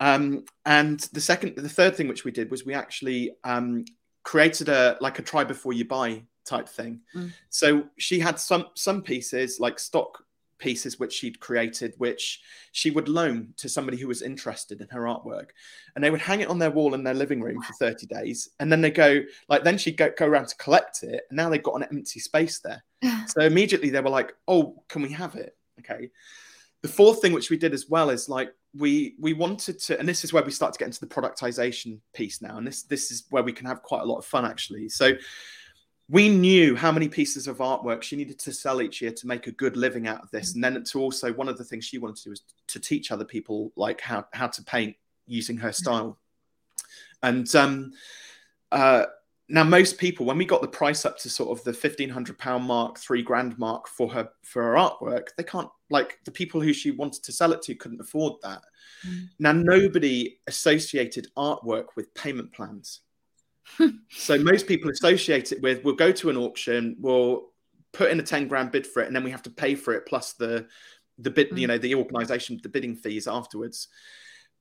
Um, 0.00 0.44
and 0.64 1.00
the 1.12 1.20
second, 1.20 1.56
the 1.56 1.68
third 1.68 1.96
thing 1.96 2.08
which 2.08 2.24
we 2.24 2.30
did 2.30 2.50
was 2.50 2.64
we 2.64 2.74
actually 2.74 3.32
um, 3.44 3.84
created 4.28 4.68
a 4.68 4.94
like 5.00 5.18
a 5.18 5.22
try 5.22 5.42
before 5.42 5.72
you 5.72 5.86
buy 5.86 6.22
type 6.44 6.68
thing. 6.68 7.00
Mm. 7.16 7.32
So 7.48 7.84
she 7.96 8.20
had 8.20 8.38
some 8.38 8.66
some 8.74 9.00
pieces 9.00 9.58
like 9.58 9.78
stock 9.78 10.22
pieces 10.58 10.98
which 10.98 11.14
she'd 11.14 11.40
created 11.40 11.94
which 11.96 12.42
she 12.72 12.90
would 12.90 13.08
loan 13.08 13.54
to 13.56 13.70
somebody 13.70 13.96
who 13.96 14.06
was 14.06 14.20
interested 14.20 14.82
in 14.82 14.88
her 14.88 15.04
artwork. 15.04 15.50
And 15.94 16.04
they 16.04 16.10
would 16.10 16.20
hang 16.20 16.40
it 16.40 16.48
on 16.48 16.58
their 16.58 16.70
wall 16.70 16.92
in 16.92 17.04
their 17.04 17.14
living 17.14 17.40
room 17.40 17.62
for 17.62 17.72
30 17.72 18.06
days. 18.06 18.50
And 18.60 18.70
then 18.70 18.82
they 18.82 18.90
go 18.90 19.22
like 19.48 19.64
then 19.64 19.78
she'd 19.78 19.96
go, 19.96 20.10
go 20.14 20.26
around 20.26 20.48
to 20.48 20.56
collect 20.56 21.04
it. 21.04 21.22
And 21.30 21.36
now 21.38 21.48
they've 21.48 21.62
got 21.62 21.76
an 21.76 21.88
empty 21.90 22.20
space 22.20 22.60
there. 22.60 22.84
So 23.28 23.40
immediately 23.40 23.88
they 23.88 24.02
were 24.02 24.10
like 24.10 24.34
oh 24.46 24.82
can 24.88 25.00
we 25.00 25.12
have 25.12 25.36
it? 25.36 25.56
Okay 25.80 26.10
the 26.82 26.88
fourth 26.88 27.20
thing 27.20 27.32
which 27.32 27.50
we 27.50 27.56
did 27.56 27.72
as 27.74 27.88
well 27.88 28.10
is 28.10 28.28
like 28.28 28.54
we 28.76 29.14
we 29.18 29.32
wanted 29.32 29.78
to 29.80 29.98
and 29.98 30.08
this 30.08 30.24
is 30.24 30.32
where 30.32 30.42
we 30.42 30.50
start 30.50 30.72
to 30.72 30.78
get 30.78 30.86
into 30.86 31.00
the 31.00 31.06
productization 31.06 31.98
piece 32.12 32.40
now 32.40 32.56
and 32.58 32.66
this 32.66 32.82
this 32.82 33.10
is 33.10 33.24
where 33.30 33.42
we 33.42 33.52
can 33.52 33.66
have 33.66 33.82
quite 33.82 34.02
a 34.02 34.04
lot 34.04 34.18
of 34.18 34.24
fun 34.24 34.44
actually. 34.44 34.88
So 34.88 35.12
we 36.10 36.28
knew 36.28 36.74
how 36.74 36.90
many 36.90 37.08
pieces 37.08 37.48
of 37.48 37.58
artwork 37.58 38.02
she 38.02 38.16
needed 38.16 38.38
to 38.38 38.52
sell 38.52 38.80
each 38.80 39.02
year 39.02 39.12
to 39.12 39.26
make 39.26 39.46
a 39.46 39.52
good 39.52 39.76
living 39.76 40.06
out 40.06 40.22
of 40.22 40.30
this 40.30 40.54
and 40.54 40.64
then 40.64 40.82
to 40.82 41.00
also 41.00 41.32
one 41.32 41.48
of 41.48 41.58
the 41.58 41.64
things 41.64 41.84
she 41.84 41.98
wanted 41.98 42.16
to 42.16 42.24
do 42.24 42.30
was 42.30 42.42
to 42.68 42.80
teach 42.80 43.10
other 43.10 43.24
people 43.24 43.72
like 43.76 44.00
how 44.00 44.26
how 44.32 44.46
to 44.46 44.62
paint 44.62 44.96
using 45.26 45.56
her 45.56 45.72
style. 45.72 46.18
And 47.22 47.52
um 47.56 47.92
uh 48.70 49.06
now 49.48 49.64
most 49.64 49.98
people 49.98 50.26
when 50.26 50.36
we 50.36 50.44
got 50.44 50.60
the 50.60 50.68
price 50.68 51.04
up 51.04 51.18
to 51.18 51.30
sort 51.30 51.56
of 51.56 51.64
the 51.64 51.70
1500 51.70 52.38
pound 52.38 52.64
mark 52.64 52.98
three 52.98 53.22
grand 53.22 53.58
mark 53.58 53.88
for 53.88 54.10
her 54.10 54.28
for 54.42 54.62
her 54.62 54.74
artwork 54.74 55.28
they 55.36 55.42
can't 55.42 55.68
like 55.90 56.18
the 56.24 56.30
people 56.30 56.60
who 56.60 56.72
she 56.72 56.90
wanted 56.90 57.22
to 57.22 57.32
sell 57.32 57.52
it 57.52 57.62
to 57.62 57.74
couldn't 57.74 58.00
afford 58.00 58.34
that 58.42 58.62
mm. 59.06 59.28
now 59.38 59.52
nobody 59.52 60.38
associated 60.46 61.26
artwork 61.36 61.86
with 61.96 62.12
payment 62.14 62.52
plans 62.52 63.00
so 64.10 64.38
most 64.38 64.66
people 64.66 64.90
associate 64.90 65.52
it 65.52 65.62
with 65.62 65.82
we'll 65.84 65.94
go 65.94 66.12
to 66.12 66.30
an 66.30 66.36
auction 66.36 66.96
we'll 67.00 67.48
put 67.92 68.10
in 68.10 68.20
a 68.20 68.22
10 68.22 68.48
grand 68.48 68.70
bid 68.70 68.86
for 68.86 69.02
it 69.02 69.06
and 69.06 69.16
then 69.16 69.24
we 69.24 69.30
have 69.30 69.42
to 69.42 69.50
pay 69.50 69.74
for 69.74 69.94
it 69.94 70.06
plus 70.06 70.34
the 70.34 70.66
the 71.18 71.30
bid 71.30 71.50
mm. 71.50 71.58
you 71.58 71.66
know 71.66 71.78
the 71.78 71.94
organization 71.94 72.58
the 72.62 72.68
bidding 72.68 72.94
fees 72.94 73.26
afterwards 73.26 73.88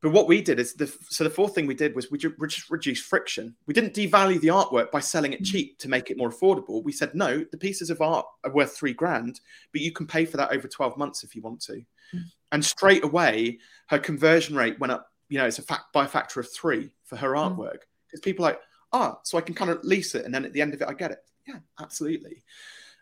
but 0.02 0.12
what 0.12 0.28
we 0.28 0.42
did 0.42 0.60
is 0.60 0.74
the 0.74 0.88
so 1.10 1.24
the 1.24 1.30
fourth 1.30 1.56
thing 1.56 1.66
we 1.66 1.74
did 1.74 1.96
was 1.96 2.12
we 2.12 2.20
just 2.20 2.70
reduced 2.70 3.06
friction. 3.06 3.56
We 3.66 3.74
didn't 3.74 3.96
devalue 3.96 4.40
the 4.40 4.50
artwork 4.50 4.92
by 4.92 5.00
selling 5.00 5.34
it 5.34 5.42
mm. 5.42 5.46
cheap 5.46 5.80
to 5.80 5.90
make 5.90 6.12
it 6.12 6.18
more 6.18 6.30
affordable. 6.30 6.84
We 6.84 6.92
said 6.92 7.16
no, 7.16 7.44
the 7.52 7.58
pieces 7.58 7.90
of 7.90 8.02
art 8.02 8.26
are 8.44 8.54
worth 8.54 8.78
three 8.78 8.94
grand, 8.94 9.40
but 9.72 9.82
you 9.82 9.92
can 9.92 10.06
pay 10.06 10.26
for 10.26 10.38
that 10.38 10.52
over 10.52 10.68
twelve 10.68 10.98
months 10.98 11.24
if 11.24 11.36
you 11.36 11.42
want 11.42 11.62
to. 11.62 11.82
Mm. 12.14 12.24
And 12.52 12.64
straight 12.64 13.04
away, 13.04 13.58
her 13.88 13.98
conversion 13.98 14.56
rate 14.56 14.80
went 14.80 14.92
up. 14.92 15.08
You 15.30 15.40
know, 15.40 15.48
it's 15.48 15.60
a 15.60 15.64
fact 15.64 15.92
by 15.94 16.06
a 16.06 16.08
factor 16.08 16.40
of 16.40 16.52
three 16.52 16.92
for 17.04 17.16
her 17.16 17.32
mm. 17.32 17.58
artwork 17.58 17.80
because 18.06 18.22
people 18.22 18.46
are 18.46 18.50
like, 18.50 18.62
ah, 18.94 19.14
oh, 19.16 19.20
so 19.24 19.38
I 19.38 19.42
can 19.42 19.56
kind 19.56 19.72
of 19.72 19.84
lease 19.84 20.14
it, 20.14 20.26
and 20.26 20.34
then 20.34 20.46
at 20.46 20.54
the 20.54 20.62
end 20.62 20.76
of 20.76 20.82
it, 20.82 20.88
I 20.88 20.94
get 20.94 21.12
it. 21.12 21.20
Yeah, 21.48 21.60
absolutely. 21.82 22.44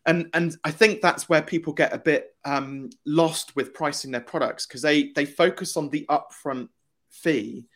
And 0.06 0.30
and 0.34 0.56
I 0.64 0.72
think 0.72 1.02
that's 1.02 1.28
where 1.28 1.42
people 1.42 1.74
get 1.74 1.94
a 1.94 1.98
bit 1.98 2.36
um, 2.46 2.90
lost 3.06 3.56
with 3.56 3.74
pricing 3.74 4.12
their 4.12 4.22
products 4.22 4.66
because 4.66 4.82
they 4.82 5.12
they 5.14 5.25
focus 5.25 5.75
on 5.75 5.90
the 5.90 6.06
upfront 6.10 6.70
fee, 7.15 7.67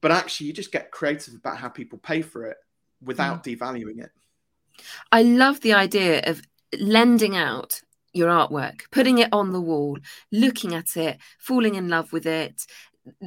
but 0.00 0.10
actually 0.10 0.48
you 0.48 0.52
just 0.52 0.72
get 0.72 0.90
creative 0.90 1.34
about 1.34 1.58
how 1.58 1.68
people 1.68 1.98
pay 1.98 2.22
for 2.22 2.46
it 2.46 2.56
without 3.02 3.44
mm. 3.44 3.58
devaluing 3.58 4.02
it. 4.02 4.10
I 5.12 5.22
love 5.22 5.60
the 5.60 5.74
idea 5.74 6.22
of 6.24 6.42
lending 6.78 7.36
out 7.36 7.80
your 8.12 8.28
artwork, 8.28 8.82
putting 8.90 9.18
it 9.18 9.28
on 9.32 9.52
the 9.52 9.60
wall, 9.60 9.98
looking 10.30 10.74
at 10.74 10.96
it, 10.96 11.18
falling 11.38 11.74
in 11.74 11.88
love 11.88 12.12
with 12.12 12.26
it, 12.26 12.66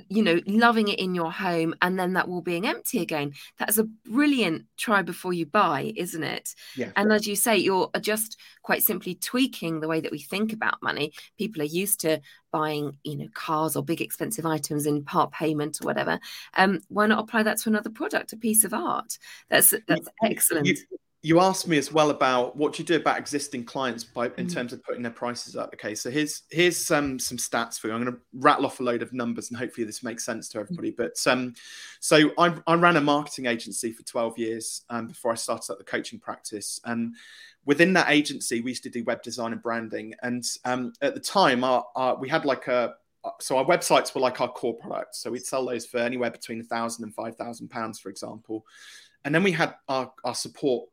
you 0.10 0.24
know, 0.24 0.40
loving 0.48 0.88
it 0.88 1.00
in 1.00 1.14
your 1.14 1.32
home 1.32 1.76
and 1.82 2.00
then 2.00 2.14
that 2.14 2.28
wall 2.28 2.42
being 2.42 2.68
empty 2.68 3.00
again. 3.00 3.34
That's 3.60 3.78
a 3.78 3.84
brilliant 3.84 4.66
try 4.78 5.02
before 5.02 5.34
you 5.34 5.46
buy, 5.46 5.94
isn't 5.96 6.24
it? 6.24 6.56
Yeah. 6.76 6.92
And 6.96 7.12
as 7.12 7.28
you 7.28 7.36
say, 7.36 7.58
you're 7.58 7.90
just 8.02 8.40
quite 8.64 8.84
simply 8.84 9.16
tweaking 9.16 9.80
the 9.80 9.88
way 9.88 10.00
that 10.00 10.12
we 10.12 10.20
think 10.20 10.54
about 10.54 10.82
money. 10.82 11.14
People 11.38 11.62
are 11.62 11.66
used 11.66 12.02
to 12.02 12.22
buying, 12.52 12.98
you 13.04 13.18
know, 13.18 13.28
cars 13.34 13.76
or 13.76 13.84
big 13.84 14.02
expensive 14.02 14.46
items 14.46 14.86
in 14.86 15.04
part 15.04 15.32
payment 15.32 15.80
or 15.82 15.86
whatever. 15.86 16.20
Um, 16.56 16.82
why 16.88 17.08
not 17.08 17.20
apply 17.20 17.44
that 17.44 17.58
to 17.60 17.70
another 17.70 17.90
product, 17.90 18.34
a 18.34 18.38
piece 18.38 18.64
of 18.64 18.74
art? 18.74 19.18
That's 19.50 19.74
that's 19.88 20.08
excellent. 20.24 20.68
You, 20.68 20.76
you 21.24 21.40
asked 21.40 21.68
me 21.68 21.78
as 21.78 21.92
well 21.92 22.12
about 22.12 22.56
what 22.56 22.78
you 22.78 22.86
do 22.86 22.96
about 22.96 23.18
existing 23.18 23.66
clients 23.66 24.04
by 24.04 24.28
in 24.38 24.46
mm. 24.46 24.54
terms 24.54 24.72
of 24.72 24.84
putting 24.84 25.02
their 25.02 25.12
prices 25.12 25.56
up. 25.56 25.74
Okay, 25.74 25.96
so 25.96 26.12
here's 26.12 26.44
here's 26.52 26.92
um, 26.92 27.18
some 27.18 27.38
stats 27.38 27.80
for 27.80 27.88
you. 27.88 27.94
I'm 27.94 28.04
going 28.04 28.16
to 28.16 28.22
rattle 28.34 28.66
off 28.66 28.80
a 28.80 28.84
load 28.84 29.02
of 29.02 29.14
numbers, 29.14 29.50
and 29.50 29.58
hopefully 29.58 29.86
this 29.86 30.04
makes 30.04 30.24
sense 30.24 30.48
to 30.50 30.60
everybody. 30.60 30.92
But 30.92 31.16
um, 31.26 31.56
so 32.00 32.32
I, 32.38 32.56
I 32.68 32.76
ran 32.76 32.98
a 32.98 33.02
marketing 33.02 33.48
agency 33.48 33.92
for 33.92 34.04
12 34.04 34.38
years 34.38 34.84
um, 34.90 35.08
before 35.08 35.32
I 35.32 35.36
started 35.36 35.72
up 35.72 35.80
the 35.80 35.84
coaching 35.84 36.20
practice, 36.20 36.80
and 36.86 37.16
within 37.66 37.94
that 37.94 38.10
agency, 38.10 38.62
we 38.62 38.72
used 38.72 38.84
to 38.84 38.90
do 38.90 39.04
web 39.04 39.24
design 39.24 39.54
and 39.54 39.62
branding. 39.62 40.14
And 40.22 40.46
um, 40.66 40.94
at 41.02 41.16
the 41.16 41.20
time, 41.20 41.64
our, 41.64 41.86
our, 41.96 42.16
we 42.16 42.30
had 42.30 42.46
like 42.46 42.68
a 42.68 42.94
so 43.42 43.58
our 43.58 43.66
websites 43.66 44.14
were 44.14 44.22
like 44.22 44.40
our 44.40 44.48
core 44.48 44.76
products. 44.76 45.20
So 45.20 45.32
we'd 45.32 45.46
sell 45.46 45.66
those 45.66 45.86
for 45.86 45.98
anywhere 45.98 46.32
between 46.32 46.62
a 46.62 46.64
thousand 46.64 47.06
and 47.06 47.14
five 47.14 47.36
thousand 47.36 47.70
pounds, 47.70 48.00
for 48.00 48.10
example. 48.10 48.66
And 49.26 49.34
then 49.34 49.44
we 49.44 49.52
had 49.52 49.76
our, 49.90 50.14
our 50.24 50.36
support 50.36 50.88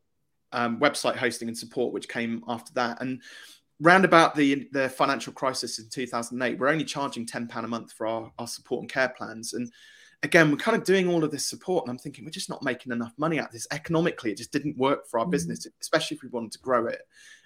um, 0.51 0.79
website 0.79 1.15
hosting 1.15 1.47
and 1.47 1.57
support, 1.57 1.93
which 1.93 2.09
came 2.09 2.43
after 2.47 2.73
that. 2.73 3.01
And 3.01 3.21
round 3.79 4.05
about 4.05 4.35
the 4.35 4.67
the 4.71 4.89
financial 4.89 5.33
crisis 5.33 5.79
in 5.79 5.89
2008, 5.89 6.59
we're 6.59 6.67
only 6.67 6.85
charging 6.85 7.25
ten 7.25 7.47
pound 7.47 7.65
a 7.65 7.69
month 7.69 7.91
for 7.93 8.07
our, 8.07 8.31
our 8.39 8.47
support 8.47 8.81
and 8.81 8.89
care 8.89 9.09
plans. 9.09 9.53
And 9.53 9.71
again, 10.23 10.51
we're 10.51 10.57
kind 10.57 10.77
of 10.77 10.83
doing 10.83 11.07
all 11.07 11.23
of 11.23 11.31
this 11.31 11.45
support, 11.45 11.85
and 11.85 11.91
I'm 11.91 11.97
thinking 11.97 12.25
we're 12.25 12.31
just 12.31 12.49
not 12.49 12.63
making 12.63 12.91
enough 12.91 13.13
money 13.17 13.39
out 13.39 13.47
of 13.47 13.53
this 13.53 13.67
economically. 13.71 14.31
It 14.31 14.37
just 14.37 14.51
didn't 14.51 14.77
work 14.77 15.07
for 15.07 15.19
our 15.19 15.25
mm. 15.25 15.31
business, 15.31 15.67
especially 15.81 16.17
if 16.17 16.23
we 16.23 16.29
wanted 16.29 16.51
to 16.53 16.59
grow 16.59 16.87
it. 16.87 17.01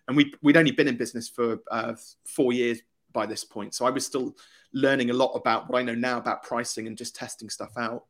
And 0.08 0.18
we 0.18 0.34
we'd 0.42 0.58
only 0.58 0.72
been 0.72 0.88
in 0.88 0.98
business 0.98 1.30
for 1.30 1.60
uh, 1.72 1.94
four 2.26 2.54
years 2.54 2.80
by 3.12 3.26
this 3.26 3.44
point, 3.44 3.74
so 3.74 3.86
I 3.86 3.90
was 3.90 4.06
still 4.06 4.36
learning 4.74 5.10
a 5.10 5.14
lot 5.14 5.34
about 5.34 5.70
what 5.70 5.80
I 5.80 5.84
know 5.84 5.96
now 5.96 6.18
about 6.18 6.44
pricing 6.44 6.86
and 6.86 6.98
just 6.98 7.16
testing 7.16 7.50
stuff 7.50 7.72
out. 7.78 8.04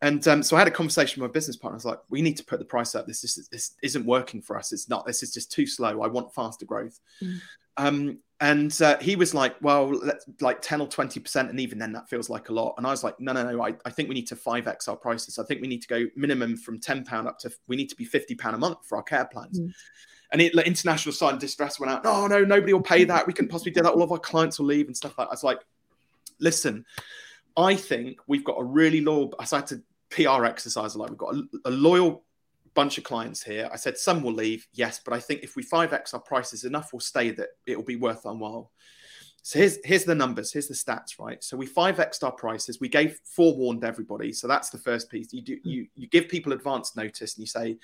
And 0.00 0.26
um, 0.28 0.42
so 0.44 0.54
I 0.54 0.60
had 0.60 0.68
a 0.68 0.72
conversation 0.72 1.20
with 1.20 1.30
my 1.30 1.32
business 1.32 1.56
partner. 1.56 1.74
I 1.74 1.78
was 1.78 1.84
like, 1.84 1.98
"We 2.08 2.22
need 2.22 2.36
to 2.36 2.44
put 2.44 2.60
the 2.60 2.64
price 2.64 2.94
up. 2.94 3.06
This 3.06 3.24
is 3.24 3.48
this 3.50 3.72
isn't 3.82 4.06
working 4.06 4.40
for 4.40 4.56
us. 4.56 4.72
It's 4.72 4.88
not. 4.88 5.06
This 5.06 5.22
is 5.24 5.32
just 5.32 5.50
too 5.50 5.66
slow. 5.66 6.02
I 6.02 6.06
want 6.06 6.32
faster 6.32 6.64
growth." 6.64 7.00
Mm. 7.20 7.40
Um, 7.76 8.18
and 8.40 8.80
uh, 8.80 8.98
he 8.98 9.16
was 9.16 9.34
like, 9.34 9.56
"Well, 9.60 9.88
let's 9.88 10.24
like 10.40 10.62
ten 10.62 10.80
or 10.80 10.86
twenty 10.86 11.18
percent, 11.18 11.50
and 11.50 11.58
even 11.58 11.78
then, 11.80 11.90
that 11.92 12.08
feels 12.08 12.30
like 12.30 12.48
a 12.48 12.52
lot." 12.52 12.74
And 12.78 12.86
I 12.86 12.90
was 12.90 13.02
like, 13.02 13.18
"No, 13.18 13.32
no, 13.32 13.50
no. 13.50 13.60
I, 13.60 13.74
I 13.84 13.90
think 13.90 14.08
we 14.08 14.14
need 14.14 14.28
to 14.28 14.36
five 14.36 14.68
x 14.68 14.86
our 14.86 14.96
prices. 14.96 15.36
I 15.40 15.44
think 15.44 15.60
we 15.60 15.66
need 15.66 15.82
to 15.82 15.88
go 15.88 16.04
minimum 16.14 16.56
from 16.56 16.78
ten 16.78 17.04
pound 17.04 17.26
up 17.26 17.40
to 17.40 17.52
we 17.66 17.74
need 17.74 17.88
to 17.88 17.96
be 17.96 18.04
fifty 18.04 18.36
pound 18.36 18.54
a 18.54 18.58
month 18.58 18.78
for 18.84 18.98
our 18.98 19.02
care 19.02 19.24
plans." 19.24 19.58
Mm. 19.58 19.72
And 20.30 20.42
it, 20.42 20.54
like, 20.54 20.66
international 20.66 21.12
sign 21.14 21.38
distress 21.38 21.80
went 21.80 21.90
out. 21.90 22.04
No, 22.04 22.26
no, 22.28 22.44
nobody 22.44 22.72
will 22.72 22.82
pay 22.82 23.02
that. 23.04 23.26
We 23.26 23.32
can 23.32 23.48
possibly 23.48 23.72
do 23.72 23.82
that. 23.82 23.92
All 23.92 24.02
of 24.02 24.12
our 24.12 24.18
clients 24.18 24.60
will 24.60 24.66
leave 24.66 24.86
and 24.86 24.96
stuff 24.96 25.18
like. 25.18 25.26
that. 25.26 25.32
I 25.32 25.34
was 25.34 25.42
like, 25.42 25.58
"Listen." 26.38 26.84
I 27.56 27.74
think 27.74 28.20
we've 28.28 28.44
got 28.44 28.54
a 28.60 28.62
really 28.62 29.00
loyal. 29.00 29.34
I 29.40 29.44
had 29.44 29.66
to 29.68 29.82
PR 30.10 30.44
exercise. 30.44 30.96
Like 30.96 31.10
we've 31.10 31.18
got 31.18 31.34
a, 31.34 31.42
a, 31.66 31.70
loyal 31.70 32.24
bunch 32.74 32.98
of 32.98 33.04
clients 33.04 33.42
here. 33.42 33.68
I 33.72 33.76
said 33.76 33.98
some 33.98 34.22
will 34.22 34.32
leave, 34.32 34.66
yes, 34.72 35.00
but 35.04 35.14
I 35.14 35.20
think 35.20 35.42
if 35.42 35.56
we 35.56 35.62
five 35.62 35.92
x 35.92 36.14
our 36.14 36.20
prices, 36.20 36.64
enough 36.64 36.92
will 36.92 37.00
stay 37.00 37.30
that 37.30 37.48
it 37.66 37.76
will 37.76 37.84
be 37.84 37.96
worth 37.96 38.24
our 38.26 38.34
while. 38.34 38.72
So 39.42 39.58
here's 39.58 39.78
here's 39.84 40.04
the 40.04 40.14
numbers. 40.14 40.52
Here's 40.52 40.68
the 40.68 40.74
stats, 40.74 41.18
right? 41.18 41.42
So 41.42 41.56
we 41.56 41.66
five 41.66 42.00
x 42.00 42.22
our 42.22 42.32
prices. 42.32 42.80
We 42.80 42.88
gave 42.88 43.18
forewarned 43.24 43.84
everybody. 43.84 44.32
So 44.32 44.46
that's 44.46 44.70
the 44.70 44.78
first 44.78 45.10
piece. 45.10 45.32
You 45.32 45.42
do 45.42 45.56
hmm. 45.62 45.68
you 45.68 45.86
you 45.94 46.08
give 46.08 46.28
people 46.28 46.52
advance 46.52 46.96
notice 46.96 47.34
and 47.34 47.42
you 47.42 47.46
say, 47.46 47.78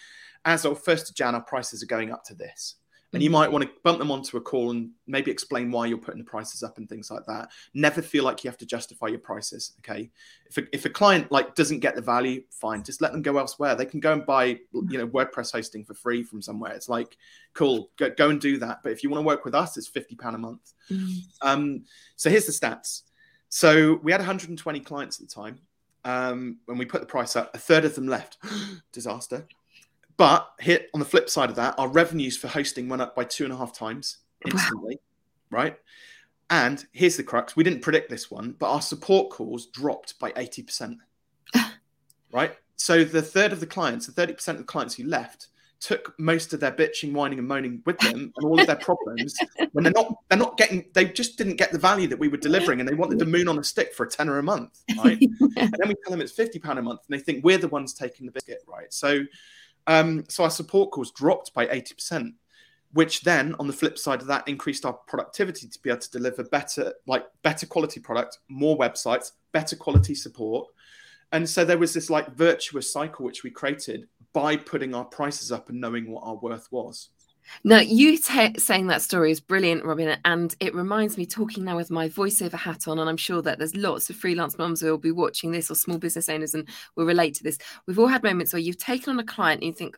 as 0.44 0.64
of 0.64 0.82
first 0.82 1.10
of 1.10 1.16
Jan, 1.16 1.34
our 1.34 1.42
prices 1.42 1.82
are 1.82 1.87
going 1.87 2.10
up 2.12 2.24
to 2.24 2.34
this 2.34 2.76
and 3.14 3.22
you 3.22 3.31
might 3.31 3.50
want 3.50 3.64
to 3.64 3.70
bump 3.83 3.98
them 3.98 4.11
onto 4.11 4.37
a 4.37 4.40
call 4.40 4.70
and 4.70 4.90
maybe 5.07 5.31
explain 5.31 5.70
why 5.70 5.87
you're 5.87 5.98
putting 5.98 6.18
the 6.18 6.24
prices 6.24 6.62
up 6.62 6.79
and 6.79 6.88
things 6.88 7.11
like 7.11 7.24
that. 7.27 7.50
Never 7.72 8.03
feel 8.03 8.24
like 8.24 8.42
you 8.42 8.50
have 8.50 8.59
to 8.59 8.66
justify 8.66 9.07
your 9.07 9.20
prices 9.20 9.72
okay? 9.79 10.11
If 10.46 10.59
a, 10.59 10.62
if 10.72 10.85
a 10.85 10.90
client 10.90 11.31
like 11.31 11.55
doesn't 11.55 11.81
get 11.81 11.94
the 11.94 12.03
value 12.03 12.42
fine 12.50 12.83
just 12.83 13.00
let 13.00 13.12
them 13.12 13.22
go 13.22 13.38
elsewhere. 13.38 13.74
They 13.74 13.87
can 13.87 14.00
go 14.00 14.12
and 14.12 14.27
buy 14.27 14.44
you 14.44 14.98
know 14.98 15.07
wordpress 15.07 15.53
hosting 15.53 15.85
for 15.85 15.94
free 15.94 16.22
from 16.22 16.42
somewhere. 16.42 16.72
It's 16.72 16.88
like 16.88 17.16
cool 17.55 17.90
go, 17.96 18.11
go 18.11 18.31
and 18.31 18.40
do 18.40 18.59
that. 18.59 18.81
But 18.83 18.92
if 18.92 19.03
you 19.03 19.11
want 19.11 19.22
to 19.22 19.27
work 19.27 19.44
with 19.44 19.55
us 19.55 19.77
it's 19.77 19.88
50 19.88 20.16
pound 20.16 20.37
a 20.37 20.38
month. 20.38 20.72
Mm. 20.90 21.18
um, 21.42 21.85
so 22.16 22.31
here's 22.31 22.46
the 22.46 22.53
stats. 22.53 23.03
So 23.48 24.00
we 24.03 24.12
had 24.12 24.20
120 24.20 24.81
clients 24.81 25.20
at 25.20 25.29
the 25.29 25.35
time 25.35 25.61
um, 26.05 26.59
when 26.66 26.79
we 26.79 26.85
put 26.85 27.00
the 27.00 27.07
price 27.07 27.37
up 27.37 27.55
a 27.55 27.59
third 27.59 27.85
of 27.85 27.94
them 27.94 28.09
left. 28.09 28.38
Disaster 28.92 29.46
but 30.16 30.50
hit 30.61 30.90
on 30.94 31.00
the 31.00 31.07
flip 31.07 31.29
side 31.29 31.50
of 31.50 31.57
that, 31.57 31.74
our 31.79 31.88
revenues 31.88 32.37
for 32.37 32.48
hosting 32.48 32.88
went 32.88 33.03
up 33.03 33.16
by 33.16 33.24
two 33.24 33.44
and 33.44 33.53
a 33.53 33.57
half 33.57 33.72
times 33.72 34.18
instantly, 34.46 34.98
wow. 35.50 35.59
right? 35.59 35.79
And 36.50 36.85
here's 36.92 37.16
the 37.16 37.22
crux: 37.22 37.57
we 37.57 37.64
didn't 37.64 37.81
predict 37.81 38.11
this 38.11 38.31
one, 38.31 38.55
but 38.59 38.70
our 38.70 38.83
support 38.83 39.31
calls 39.31 39.66
dropped 39.66 40.18
by 40.18 40.33
eighty 40.37 40.62
percent. 40.62 40.98
right. 42.33 42.57
So 42.77 43.05
the 43.05 43.22
third 43.22 43.53
of 43.53 43.61
the 43.61 43.66
clients, 43.66 44.07
the 44.07 44.12
thirty 44.12 44.35
percent 44.35 44.57
of 44.57 44.62
the 44.62 44.70
clients 44.70 44.94
who 44.94 45.05
left, 45.05 45.48
took 45.81 46.14
most 46.18 46.53
of 46.53 46.61
their 46.61 46.72
bitching, 46.72 47.12
whining, 47.12 47.38
and 47.38 47.48
moaning 47.48 47.83
with 47.87 47.98
them, 47.98 48.33
and 48.37 48.44
all 48.44 48.61
of 48.61 48.66
their 48.66 48.77
problems. 48.77 49.35
when 49.72 49.85
they're 49.85 49.92
not, 49.92 50.14
they're 50.29 50.38
not 50.38 50.57
getting. 50.57 50.85
They 50.92 51.07
just 51.07 51.38
didn't 51.38 51.57
get 51.57 51.72
the 51.72 51.79
value 51.79 52.09
that 52.09 52.18
we 52.18 52.29
were 52.29 52.37
delivering, 52.37 52.81
and 52.81 52.88
they 52.88 52.94
wanted 52.94 53.18
the 53.18 53.27
moon 53.27 53.48
on 53.48 53.59
a 53.59 53.64
stick 53.64 53.94
for 53.94 54.05
a 54.05 54.09
tenner 54.09 54.38
a 54.38 54.42
month, 54.42 54.83
right? 55.03 55.20
and 55.40 55.74
then 55.79 55.88
we 55.88 55.94
tell 56.03 56.11
them 56.11 56.20
it's 56.20 56.33
fifty 56.33 56.59
pound 56.59 56.79
a 56.79 56.83
month, 56.83 57.00
and 57.09 57.18
they 57.18 57.22
think 57.22 57.44
we're 57.44 57.59
the 57.59 57.68
ones 57.68 57.94
taking 57.94 58.27
the 58.27 58.33
biscuit, 58.33 58.62
right? 58.66 58.92
So 58.92 59.24
um, 59.87 60.25
so 60.29 60.44
our 60.44 60.51
support 60.51 60.90
calls 60.90 61.12
dropped 61.12 61.53
by 61.55 61.66
80%, 61.66 62.33
which 62.92 63.23
then 63.23 63.55
on 63.59 63.66
the 63.66 63.73
flip 63.73 63.99
side 63.99 64.20
of 64.20 64.29
that 64.29 64.47
increased 64.49 64.87
our 64.87 64.92
productivity 64.92 65.68
to 65.68 65.79
be 65.83 65.90
able 65.90 66.01
to 66.01 66.11
deliver 66.11 66.44
better, 66.44 66.94
like 67.07 67.27
better 67.42 67.66
quality 67.66 68.01
product, 68.01 68.38
more 68.49 68.79
websites, 68.79 69.33
better 69.53 69.77
quality 69.77 70.14
support. 70.14 70.68
And 71.33 71.49
so 71.49 71.64
there 71.64 71.79
was 71.79 71.92
this 71.92 72.11
like 72.11 72.35
virtuous 72.35 72.92
cycle 72.92 73.25
which 73.25 73.42
we 73.42 73.51
created 73.51 74.07
by 74.33 74.57
putting 74.57 74.94
our 74.94 75.05
prices 75.05 75.51
up 75.53 75.68
and 75.68 75.81
knowing 75.81 76.11
what 76.11 76.23
our 76.25 76.37
worth 76.37 76.68
was. 76.70 77.11
Now, 77.62 77.80
you 77.80 78.18
t- 78.18 78.59
saying 78.59 78.87
that 78.88 79.02
story 79.02 79.30
is 79.30 79.40
brilliant, 79.40 79.85
Robin, 79.85 80.16
and 80.24 80.54
it 80.61 80.74
reminds 80.74 81.16
me 81.16 81.26
talking 81.26 81.64
now 81.64 81.76
with 81.76 81.90
my 81.90 82.09
voiceover 82.09 82.54
hat 82.54 82.88
on, 82.88 82.98
and 82.98 83.09
I'm 83.09 83.16
sure 83.16 83.42
that 83.42 83.59
there's 83.59 83.76
lots 83.76 84.11
of 84.11 84.16
freelance 84.16 84.59
mums 84.59 84.80
who 84.80 84.90
will 84.90 84.98
be 84.98 85.12
watching 85.12 85.50
this 85.50 85.70
or 85.70 85.74
small 85.74 85.98
business 85.98 86.28
owners 86.28 86.54
and 86.54 86.68
will 86.96 87.07
relate 87.07 87.35
to 87.37 87.42
this. 87.42 87.59
We've 87.87 87.98
all 87.98 88.07
had 88.07 88.22
moments 88.22 88.52
where 88.52 88.61
you've 88.61 88.78
taken 88.78 89.11
on 89.11 89.20
a 89.20 89.24
client 89.24 89.62
and 89.62 89.68
you 89.68 89.72
think, 89.72 89.96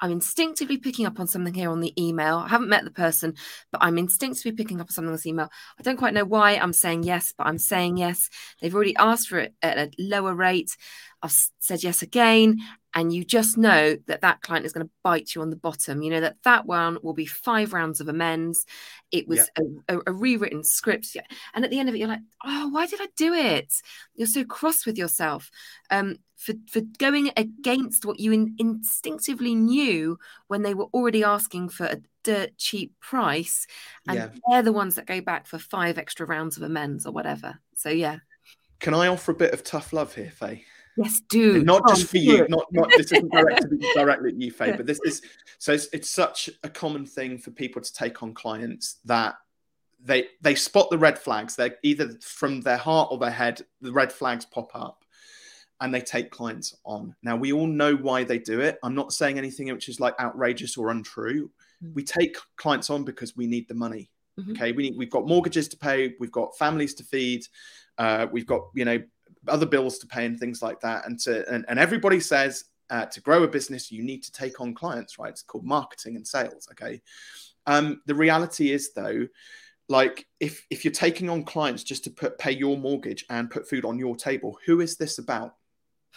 I'm 0.00 0.12
instinctively 0.12 0.76
picking 0.76 1.06
up 1.06 1.18
on 1.18 1.26
something 1.26 1.54
here 1.54 1.70
on 1.70 1.80
the 1.80 1.94
email. 2.00 2.36
I 2.36 2.48
haven't 2.48 2.68
met 2.68 2.84
the 2.84 2.90
person, 2.90 3.34
but 3.72 3.82
I'm 3.82 3.96
instinctively 3.96 4.52
picking 4.52 4.80
up 4.80 4.88
on 4.88 4.90
something 4.90 5.08
on 5.08 5.14
this 5.14 5.26
email. 5.26 5.48
I 5.78 5.82
don't 5.82 5.96
quite 5.96 6.12
know 6.12 6.24
why 6.24 6.56
I'm 6.56 6.74
saying 6.74 7.04
yes, 7.04 7.32
but 7.36 7.46
I'm 7.46 7.58
saying 7.58 7.96
yes. 7.96 8.28
They've 8.60 8.74
already 8.74 8.94
asked 8.96 9.28
for 9.28 9.38
it 9.38 9.54
at 9.62 9.78
a 9.78 9.90
lower 9.98 10.34
rate. 10.34 10.76
I've 11.22 11.34
said 11.60 11.82
yes 11.82 12.02
again 12.02 12.58
and 12.96 13.12
you 13.12 13.24
just 13.24 13.58
know 13.58 13.94
that 14.06 14.22
that 14.22 14.40
client 14.40 14.64
is 14.64 14.72
going 14.72 14.86
to 14.86 14.92
bite 15.04 15.34
you 15.34 15.42
on 15.42 15.50
the 15.50 15.56
bottom. 15.56 16.00
You 16.00 16.10
know 16.10 16.20
that 16.22 16.38
that 16.44 16.64
one 16.64 16.96
will 17.02 17.12
be 17.12 17.26
five 17.26 17.74
rounds 17.74 18.00
of 18.00 18.08
amends. 18.08 18.64
It 19.12 19.28
was 19.28 19.50
yeah. 19.58 19.64
a, 19.90 19.98
a, 19.98 20.00
a, 20.06 20.12
rewritten 20.12 20.64
script, 20.64 21.14
and 21.54 21.62
at 21.62 21.70
the 21.70 21.78
end 21.78 21.90
of 21.90 21.94
it, 21.94 21.98
you're 21.98 22.08
like, 22.08 22.22
oh, 22.42 22.70
why 22.70 22.86
did 22.86 23.00
I 23.02 23.08
do 23.14 23.34
it? 23.34 23.70
You're 24.14 24.26
so 24.26 24.44
cross 24.44 24.86
with 24.86 24.96
yourself. 24.96 25.50
Um, 25.90 26.16
for, 26.36 26.54
for 26.70 26.80
going 26.98 27.30
against 27.36 28.06
what 28.06 28.18
you 28.18 28.32
in, 28.32 28.56
instinctively 28.58 29.54
knew 29.54 30.18
when 30.48 30.62
they 30.62 30.74
were 30.74 30.88
already 30.94 31.22
asking 31.22 31.68
for 31.68 31.84
a 31.84 32.00
dirt 32.24 32.56
cheap 32.56 32.92
price 33.00 33.66
and 34.08 34.18
yeah. 34.18 34.28
they're 34.48 34.62
the 34.62 34.72
ones 34.72 34.96
that 34.96 35.06
go 35.06 35.20
back 35.20 35.46
for 35.46 35.58
five 35.58 35.96
extra 35.96 36.26
rounds 36.26 36.56
of 36.56 36.62
amends 36.62 37.06
or 37.06 37.12
whatever 37.12 37.58
so 37.74 37.88
yeah 37.88 38.18
can 38.80 38.92
i 38.92 39.06
offer 39.06 39.30
a 39.30 39.34
bit 39.34 39.54
of 39.54 39.62
tough 39.62 39.92
love 39.92 40.14
here 40.14 40.30
faye 40.30 40.64
yes 40.96 41.20
do 41.28 41.56
and 41.56 41.66
not 41.66 41.86
just 41.88 42.06
for 42.06 42.18
you 42.18 42.46
not 42.48 42.66
not 42.72 42.88
this 42.96 43.12
isn't 43.12 43.32
directed 43.32 43.80
directly 43.94 44.30
at 44.30 44.40
you 44.40 44.50
faye 44.50 44.68
yeah. 44.68 44.76
but 44.76 44.86
this 44.86 45.00
is 45.04 45.22
so 45.58 45.72
it's, 45.72 45.88
it's 45.92 46.10
such 46.10 46.50
a 46.62 46.68
common 46.68 47.04
thing 47.04 47.38
for 47.38 47.50
people 47.50 47.80
to 47.82 47.92
take 47.92 48.22
on 48.22 48.32
clients 48.32 48.98
that 49.04 49.34
they 50.02 50.26
they 50.42 50.54
spot 50.54 50.88
the 50.90 50.98
red 50.98 51.18
flags 51.18 51.56
they're 51.56 51.76
either 51.82 52.10
from 52.20 52.60
their 52.60 52.76
heart 52.76 53.08
or 53.10 53.18
their 53.18 53.30
head 53.30 53.60
the 53.80 53.92
red 53.92 54.12
flags 54.12 54.44
pop 54.44 54.70
up 54.74 55.04
and 55.80 55.92
they 55.92 56.00
take 56.00 56.30
clients 56.30 56.74
on. 56.84 57.14
Now, 57.22 57.36
we 57.36 57.52
all 57.52 57.66
know 57.66 57.94
why 57.94 58.24
they 58.24 58.38
do 58.38 58.60
it. 58.60 58.78
I'm 58.82 58.94
not 58.94 59.12
saying 59.12 59.36
anything 59.38 59.70
which 59.72 59.88
is 59.88 60.00
like 60.00 60.18
outrageous 60.18 60.76
or 60.76 60.90
untrue. 60.90 61.50
Mm-hmm. 61.84 61.94
We 61.94 62.02
take 62.02 62.36
clients 62.56 62.88
on 62.88 63.04
because 63.04 63.36
we 63.36 63.46
need 63.46 63.68
the 63.68 63.74
money. 63.74 64.10
Mm-hmm. 64.40 64.52
Okay, 64.52 64.72
we 64.72 64.84
need, 64.84 64.98
we've 64.98 65.10
got 65.10 65.26
mortgages 65.26 65.68
to 65.68 65.76
pay, 65.76 66.14
we've 66.18 66.32
got 66.32 66.56
families 66.58 66.94
to 66.94 67.04
feed, 67.04 67.46
uh, 67.98 68.26
we've 68.30 68.46
got 68.46 68.62
you 68.74 68.84
know 68.84 69.02
other 69.48 69.66
bills 69.66 69.98
to 69.98 70.06
pay 70.06 70.26
and 70.26 70.38
things 70.38 70.62
like 70.62 70.80
that. 70.80 71.06
And 71.06 71.18
to 71.20 71.48
and, 71.52 71.64
and 71.68 71.78
everybody 71.78 72.20
says 72.20 72.64
uh, 72.90 73.06
to 73.06 73.20
grow 73.20 73.42
a 73.42 73.48
business, 73.48 73.90
you 73.90 74.02
need 74.02 74.22
to 74.24 74.32
take 74.32 74.60
on 74.60 74.74
clients, 74.74 75.18
right? 75.18 75.30
It's 75.30 75.42
called 75.42 75.64
marketing 75.64 76.16
and 76.16 76.26
sales. 76.26 76.68
Okay, 76.72 77.00
um, 77.66 78.00
the 78.06 78.14
reality 78.14 78.72
is 78.72 78.92
though 78.92 79.26
like 79.88 80.26
if 80.40 80.66
if 80.68 80.84
you're 80.84 80.92
taking 80.92 81.30
on 81.30 81.44
clients 81.44 81.84
just 81.84 82.02
to 82.02 82.10
put 82.10 82.38
pay 82.38 82.50
your 82.50 82.76
mortgage 82.76 83.24
and 83.30 83.48
put 83.48 83.68
food 83.68 83.84
on 83.84 84.00
your 84.00 84.16
table 84.16 84.58
who 84.66 84.80
is 84.80 84.96
this 84.96 85.18
about 85.18 85.54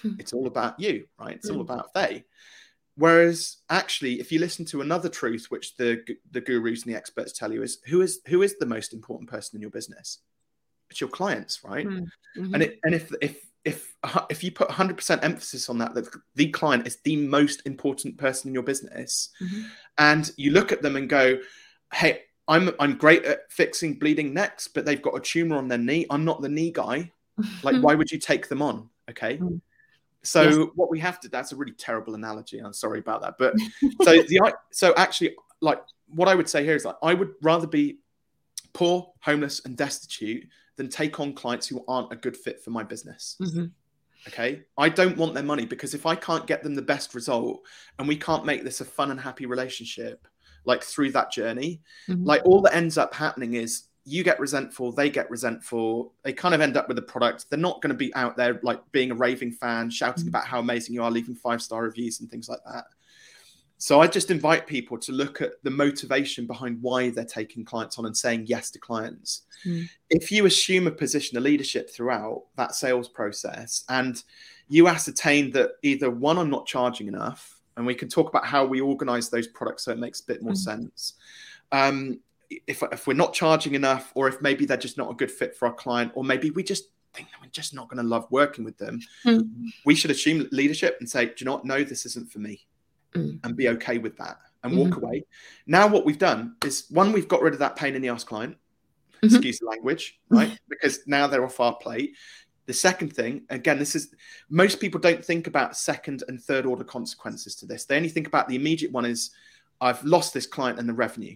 Hmm. 0.02 0.14
it's 0.20 0.34
all 0.34 0.48
about 0.48 0.80
you, 0.80 1.06
right? 1.20 1.36
It's 1.36 1.50
all 1.50 1.58
hmm. 1.58 1.62
about 1.62 1.94
they. 1.94 2.26
Whereas 2.96 3.58
actually, 3.70 4.20
if 4.20 4.32
you 4.32 4.40
listen 4.40 4.66
to 4.66 4.82
another 4.82 5.10
truth, 5.10 5.48
which 5.50 5.76
the 5.78 6.04
the 6.32 6.42
gurus 6.42 6.84
and 6.84 6.94
the 6.94 6.98
experts 6.98 7.32
tell 7.32 7.52
you, 7.52 7.64
is 7.64 7.80
who 7.86 8.02
is 8.02 8.20
who 8.28 8.42
is 8.42 8.58
the 8.58 8.66
most 8.66 8.94
important 8.94 9.30
person 9.30 9.58
in 9.58 9.62
your 9.62 9.72
business? 9.72 10.20
It's 10.90 11.02
your 11.02 11.10
clients, 11.10 11.64
right? 11.64 11.86
Hmm. 11.86 12.06
Mm-hmm. 12.38 12.54
And 12.54 12.64
it, 12.64 12.80
and 12.84 12.96
if 12.96 13.12
if 13.22 13.50
if 13.66 13.96
if 14.30 14.44
you 14.44 14.52
put 14.52 14.70
100% 14.70 15.24
emphasis 15.24 15.70
on 15.70 15.78
that, 15.80 15.94
that 15.94 16.08
the 16.36 16.50
client 16.50 16.88
is 16.88 16.98
the 17.04 17.18
most 17.18 17.62
important 17.66 18.18
person 18.18 18.50
in 18.50 18.54
your 18.54 18.64
business, 18.64 19.30
mm-hmm. 19.42 19.64
and 19.98 20.32
you 20.38 20.52
look 20.52 20.72
at 20.72 20.82
them 20.82 20.96
and 20.96 21.10
go, 21.10 21.38
"Hey, 21.94 22.22
I'm 22.48 22.72
I'm 22.80 22.98
great 22.98 23.26
at 23.26 23.52
fixing 23.52 23.96
bleeding 23.96 24.34
necks, 24.34 24.68
but 24.68 24.86
they've 24.86 25.02
got 25.02 25.16
a 25.16 25.20
tumor 25.20 25.58
on 25.58 25.68
their 25.68 25.78
knee. 25.78 26.06
I'm 26.10 26.26
not 26.26 26.42
the 26.42 26.50
knee 26.50 26.72
guy. 26.72 27.12
Like, 27.64 27.76
why 27.82 27.96
would 27.96 28.12
you 28.12 28.20
take 28.20 28.48
them 28.48 28.62
on? 28.62 28.90
Okay." 29.10 29.38
Mm. 29.38 29.62
So 30.22 30.44
yes. 30.44 30.70
what 30.76 30.92
we 30.92 31.00
have 31.00 31.20
to 31.22 31.30
that's 31.30 31.52
a 31.52 31.56
really 31.56 31.72
terrible 31.74 32.16
analogy. 32.16 32.60
I'm 32.60 32.74
sorry 32.74 33.00
about 33.00 33.22
that. 33.22 33.36
But 33.38 33.56
so 34.04 34.22
the 34.24 34.54
so 34.72 34.94
actually 34.96 35.36
like 35.62 35.82
what 36.08 36.28
I 36.28 36.36
would 36.36 36.50
say 36.50 36.64
here 36.64 36.76
is 36.76 36.86
like 36.86 36.96
I 37.04 37.14
would 37.14 37.34
rather 37.42 37.68
be 37.68 38.00
poor, 38.74 39.12
homeless, 39.22 39.62
and 39.66 39.76
destitute 39.76 40.48
than 40.80 40.88
take 40.88 41.20
on 41.20 41.34
clients 41.34 41.68
who 41.68 41.84
aren't 41.90 42.14
a 42.14 42.16
good 42.16 42.38
fit 42.38 42.64
for 42.64 42.70
my 42.70 42.84
business. 42.84 43.36
Mm-hmm. 43.42 43.66
Okay. 44.30 44.62
I 44.78 44.88
don't 44.88 45.18
want 45.18 45.34
their 45.34 45.44
money 45.44 45.66
because 45.66 45.94
if 45.94 46.06
I 46.06 46.16
can't 46.16 46.48
get 46.48 46.64
them 46.64 46.74
the 46.74 46.82
best 46.82 47.14
result 47.14 47.64
and 48.00 48.08
we 48.08 48.16
can't 48.16 48.46
make 48.46 48.64
this 48.64 48.80
a 48.80 48.86
fun 48.86 49.12
and 49.12 49.20
happy 49.20 49.46
relationship, 49.46 50.26
like 50.64 50.82
through 50.82 51.12
that 51.12 51.34
journey, 51.34 51.82
mm-hmm. 52.08 52.24
like 52.24 52.46
all 52.46 52.62
that 52.62 52.74
ends 52.74 52.98
up 52.98 53.14
happening 53.14 53.56
is 53.56 53.90
you 54.06 54.24
get 54.24 54.40
resentful, 54.40 54.94
they 54.94 55.10
get 55.10 55.30
resentful. 55.30 56.14
They 56.24 56.32
kind 56.32 56.56
of 56.56 56.62
end 56.62 56.78
up 56.78 56.88
with 56.88 56.98
a 56.98 57.02
product. 57.02 57.50
They're 57.50 57.60
not 57.60 57.82
going 57.82 57.92
to 57.92 57.98
be 57.98 58.16
out 58.16 58.38
there 58.38 58.62
like 58.64 58.80
being 58.94 59.12
a 59.12 59.16
raving 59.16 59.52
fan, 59.52 59.90
shouting 59.90 60.22
mm-hmm. 60.22 60.30
about 60.30 60.46
how 60.46 60.60
amazing 60.60 60.96
you 60.96 61.04
are, 61.04 61.12
leaving 61.12 61.36
five 61.36 61.62
star 61.62 61.84
reviews 61.84 62.22
and 62.22 62.32
things 62.32 62.48
like 62.48 62.62
that. 62.72 62.86
So 63.82 64.02
I 64.02 64.08
just 64.08 64.30
invite 64.30 64.68
people 64.68 64.98
to 64.98 65.14
look 65.14 65.42
at 65.42 65.54
the 65.64 65.72
motivation 65.72 66.46
behind 66.46 66.82
why 66.82 67.12
they're 67.12 67.24
taking 67.24 67.64
clients 67.64 67.98
on 67.98 68.06
and 68.06 68.16
saying 68.16 68.46
yes 68.46 68.70
to 68.72 68.80
clients. 68.80 69.44
Mm. 69.66 69.90
If 70.10 70.34
you 70.34 70.46
assume 70.46 70.86
a 70.86 70.92
position 70.92 71.38
of 71.38 71.44
leadership 71.44 71.90
throughout 71.90 72.44
that 72.58 72.76
sales 72.76 73.08
process 73.08 73.86
and 73.88 74.22
you 74.68 74.90
ascertain 74.90 75.52
that 75.52 75.72
either 75.82 76.12
one, 76.12 76.38
I'm 76.38 76.50
not 76.50 76.66
charging 76.66 77.08
enough, 77.08 77.58
and 77.78 77.86
we 77.86 77.96
can 77.96 78.10
talk 78.10 78.28
about 78.28 78.46
how 78.46 78.66
we 78.66 78.82
organize 78.82 79.30
those 79.30 79.48
products 79.48 79.86
so 79.86 79.94
it 79.94 79.98
makes 79.98 80.20
a 80.20 80.26
bit 80.26 80.44
more 80.44 80.54
mm. 80.54 80.58
sense. 80.58 81.14
Um, 81.72 82.20
if, 82.50 82.84
if 82.92 83.08
we're 83.08 83.14
not 83.14 83.34
charging 83.34 83.76
enough, 83.76 84.12
or 84.14 84.28
if 84.28 84.42
maybe 84.42 84.66
they're 84.66 84.76
just 84.76 84.98
not 84.98 85.10
a 85.10 85.16
good 85.16 85.32
fit 85.32 85.56
for 85.56 85.70
our 85.70 85.74
client, 85.74 86.12
or 86.16 86.26
maybe 86.26 86.52
we 86.52 86.64
just 86.64 86.90
think 87.14 87.30
we're 87.42 87.48
just 87.48 87.74
not 87.74 87.88
going 87.88 88.04
to 88.04 88.08
love 88.08 88.28
working 88.30 88.66
with 88.66 88.78
them, 88.78 89.00
mm. 89.26 89.48
we 89.86 89.96
should 89.96 90.12
assume 90.12 90.50
leadership 90.52 90.98
and 91.00 91.10
say, 91.10 91.28
do 91.28 91.34
you 91.40 91.46
not 91.46 91.64
know 91.64 91.82
this 91.82 92.06
isn't 92.06 92.30
for 92.30 92.40
me? 92.40 92.66
Mm. 93.14 93.40
And 93.44 93.56
be 93.56 93.70
okay 93.70 93.98
with 93.98 94.18
that 94.18 94.38
and 94.64 94.78
walk 94.78 94.90
mm-hmm. 94.90 95.04
away. 95.04 95.26
Now, 95.66 95.88
what 95.88 96.06
we've 96.06 96.18
done 96.18 96.56
is 96.64 96.86
one, 96.90 97.12
we've 97.12 97.28
got 97.28 97.42
rid 97.42 97.54
of 97.54 97.60
that 97.60 97.76
pain 97.76 97.96
in 97.96 98.02
the 98.02 98.10
ass 98.10 98.24
client, 98.24 98.56
mm-hmm. 99.16 99.36
excuse 99.36 99.60
the 99.60 99.66
language, 99.66 100.20
right? 100.30 100.58
because 100.70 101.00
now 101.08 101.28
they're 101.28 101.46
off 101.46 101.60
our 101.60 101.76
plate. 101.76 102.16
The 102.66 102.74
second 102.74 103.16
thing, 103.16 103.44
again, 103.50 103.80
this 103.80 103.96
is 103.96 104.14
most 104.50 104.80
people 104.80 105.00
don't 105.00 105.26
think 105.26 105.48
about 105.48 105.76
second 105.76 106.24
and 106.28 106.40
third 106.40 106.66
order 106.66 106.84
consequences 106.84 107.56
to 107.56 107.66
this. 107.66 107.86
They 107.86 107.98
only 107.98 108.10
think 108.10 108.28
about 108.28 108.48
the 108.48 108.56
immediate 108.56 108.92
one 108.92 109.06
is 109.06 109.32
I've 109.82 110.04
lost 110.04 110.34
this 110.34 110.46
client 110.46 110.78
and 110.78 110.88
the 110.88 110.94
revenue. 110.94 111.36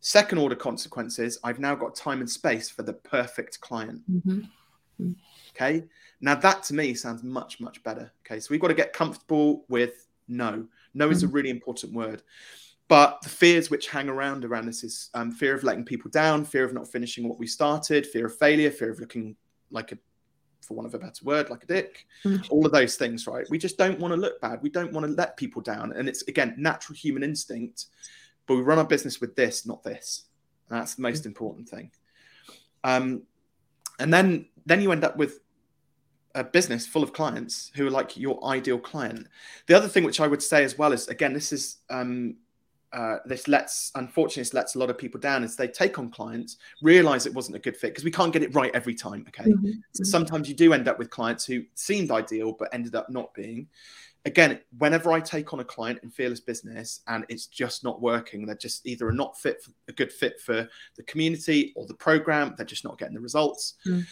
Second 0.00 0.38
order 0.38 0.54
consequences, 0.54 1.38
I've 1.42 1.58
now 1.58 1.74
got 1.74 1.96
time 1.96 2.20
and 2.20 2.30
space 2.30 2.68
for 2.68 2.82
the 2.82 2.92
perfect 2.92 3.60
client. 3.60 4.02
Mm-hmm. 4.10 5.12
Okay. 5.54 5.84
Now, 6.20 6.36
that 6.36 6.62
to 6.64 6.74
me 6.74 6.94
sounds 6.94 7.22
much, 7.22 7.60
much 7.60 7.82
better. 7.82 8.12
Okay. 8.24 8.38
So 8.38 8.48
we've 8.50 8.60
got 8.60 8.68
to 8.68 8.74
get 8.74 8.92
comfortable 8.92 9.64
with 9.68 10.06
no. 10.28 10.66
No 10.94 11.06
mm-hmm. 11.06 11.12
is 11.12 11.22
a 11.22 11.26
mm-hmm. 11.26 11.34
really 11.34 11.50
important 11.50 11.92
word. 11.92 12.22
But 12.88 13.22
the 13.22 13.28
fears 13.28 13.70
which 13.70 13.88
hang 13.88 14.08
around 14.08 14.44
around 14.44 14.66
this 14.66 14.84
is 14.84 15.08
um, 15.14 15.32
fear 15.32 15.54
of 15.54 15.62
letting 15.62 15.84
people 15.84 16.10
down, 16.10 16.44
fear 16.44 16.64
of 16.64 16.74
not 16.74 16.90
finishing 16.90 17.28
what 17.28 17.38
we 17.38 17.46
started, 17.46 18.06
fear 18.06 18.26
of 18.26 18.36
failure, 18.36 18.70
fear 18.70 18.90
of 18.90 19.00
looking 19.00 19.36
like 19.70 19.92
a, 19.92 19.98
for 20.60 20.74
want 20.74 20.86
of 20.86 20.94
a 20.94 20.98
better 20.98 21.24
word, 21.24 21.48
like 21.48 21.62
a 21.62 21.66
dick. 21.66 22.06
Mm-hmm. 22.24 22.44
All 22.50 22.66
of 22.66 22.72
those 22.72 22.96
things, 22.96 23.26
right? 23.26 23.46
We 23.48 23.56
just 23.56 23.78
don't 23.78 23.98
want 23.98 24.12
to 24.12 24.20
look 24.20 24.40
bad. 24.40 24.60
We 24.62 24.68
don't 24.68 24.92
want 24.92 25.06
to 25.06 25.12
let 25.12 25.36
people 25.36 25.62
down. 25.62 25.92
And 25.92 26.08
it's, 26.08 26.22
again, 26.22 26.54
natural 26.58 26.96
human 26.96 27.22
instinct 27.22 27.86
but 28.46 28.56
we 28.56 28.62
run 28.62 28.78
our 28.78 28.84
business 28.84 29.20
with 29.20 29.36
this, 29.36 29.66
not 29.66 29.82
this. 29.82 30.24
And 30.68 30.80
that's 30.80 30.94
the 30.94 31.02
most 31.02 31.26
important 31.26 31.68
thing. 31.68 31.90
Um, 32.84 33.22
and 33.98 34.12
then 34.12 34.46
then 34.66 34.80
you 34.80 34.92
end 34.92 35.04
up 35.04 35.16
with 35.16 35.40
a 36.34 36.44
business 36.44 36.86
full 36.86 37.02
of 37.02 37.12
clients 37.12 37.70
who 37.74 37.86
are 37.86 37.90
like 37.90 38.16
your 38.16 38.42
ideal 38.44 38.78
client. 38.78 39.26
The 39.66 39.76
other 39.76 39.88
thing 39.88 40.04
which 40.04 40.20
I 40.20 40.26
would 40.26 40.42
say 40.42 40.64
as 40.64 40.78
well 40.78 40.92
is 40.92 41.08
again, 41.08 41.32
this 41.32 41.52
is 41.52 41.78
um, 41.90 42.36
uh, 42.92 43.18
this 43.24 43.48
lets 43.48 43.90
unfortunately 43.94 44.42
this 44.42 44.52
lets 44.52 44.74
a 44.74 44.78
lot 44.78 44.90
of 44.90 44.98
people 44.98 45.18
down 45.18 45.42
is 45.42 45.56
they 45.56 45.66
take 45.66 45.98
on 45.98 46.10
clients 46.10 46.58
realize 46.82 47.24
it 47.24 47.32
wasn't 47.32 47.56
a 47.56 47.58
good 47.58 47.74
fit 47.74 47.88
because 47.88 48.04
we 48.04 48.10
can't 48.10 48.34
get 48.34 48.42
it 48.42 48.54
right 48.54 48.70
every 48.74 48.94
time 48.94 49.24
okay 49.26 49.48
mm-hmm. 49.48 49.70
so 49.94 50.04
sometimes 50.04 50.46
you 50.46 50.54
do 50.54 50.74
end 50.74 50.86
up 50.86 50.98
with 50.98 51.08
clients 51.08 51.46
who 51.46 51.62
seemed 51.74 52.10
ideal 52.10 52.52
but 52.52 52.68
ended 52.74 52.94
up 52.94 53.08
not 53.08 53.32
being 53.32 53.66
again, 54.24 54.60
whenever 54.78 55.12
I 55.12 55.20
take 55.20 55.52
on 55.52 55.60
a 55.60 55.64
client 55.64 56.00
in 56.02 56.10
fearless 56.10 56.40
business 56.40 57.00
and 57.08 57.24
it's 57.28 57.46
just 57.46 57.82
not 57.82 58.00
working, 58.00 58.46
they're 58.46 58.54
just 58.54 58.86
either 58.86 59.08
a 59.08 59.14
not 59.14 59.38
fit, 59.38 59.62
for, 59.62 59.72
a 59.88 59.92
good 59.92 60.12
fit 60.12 60.40
for 60.40 60.68
the 60.96 61.02
community 61.04 61.72
or 61.74 61.86
the 61.86 61.94
program, 61.94 62.54
they're 62.56 62.66
just 62.66 62.84
not 62.84 62.98
getting 62.98 63.14
the 63.14 63.20
results. 63.20 63.74
Mm. 63.86 64.06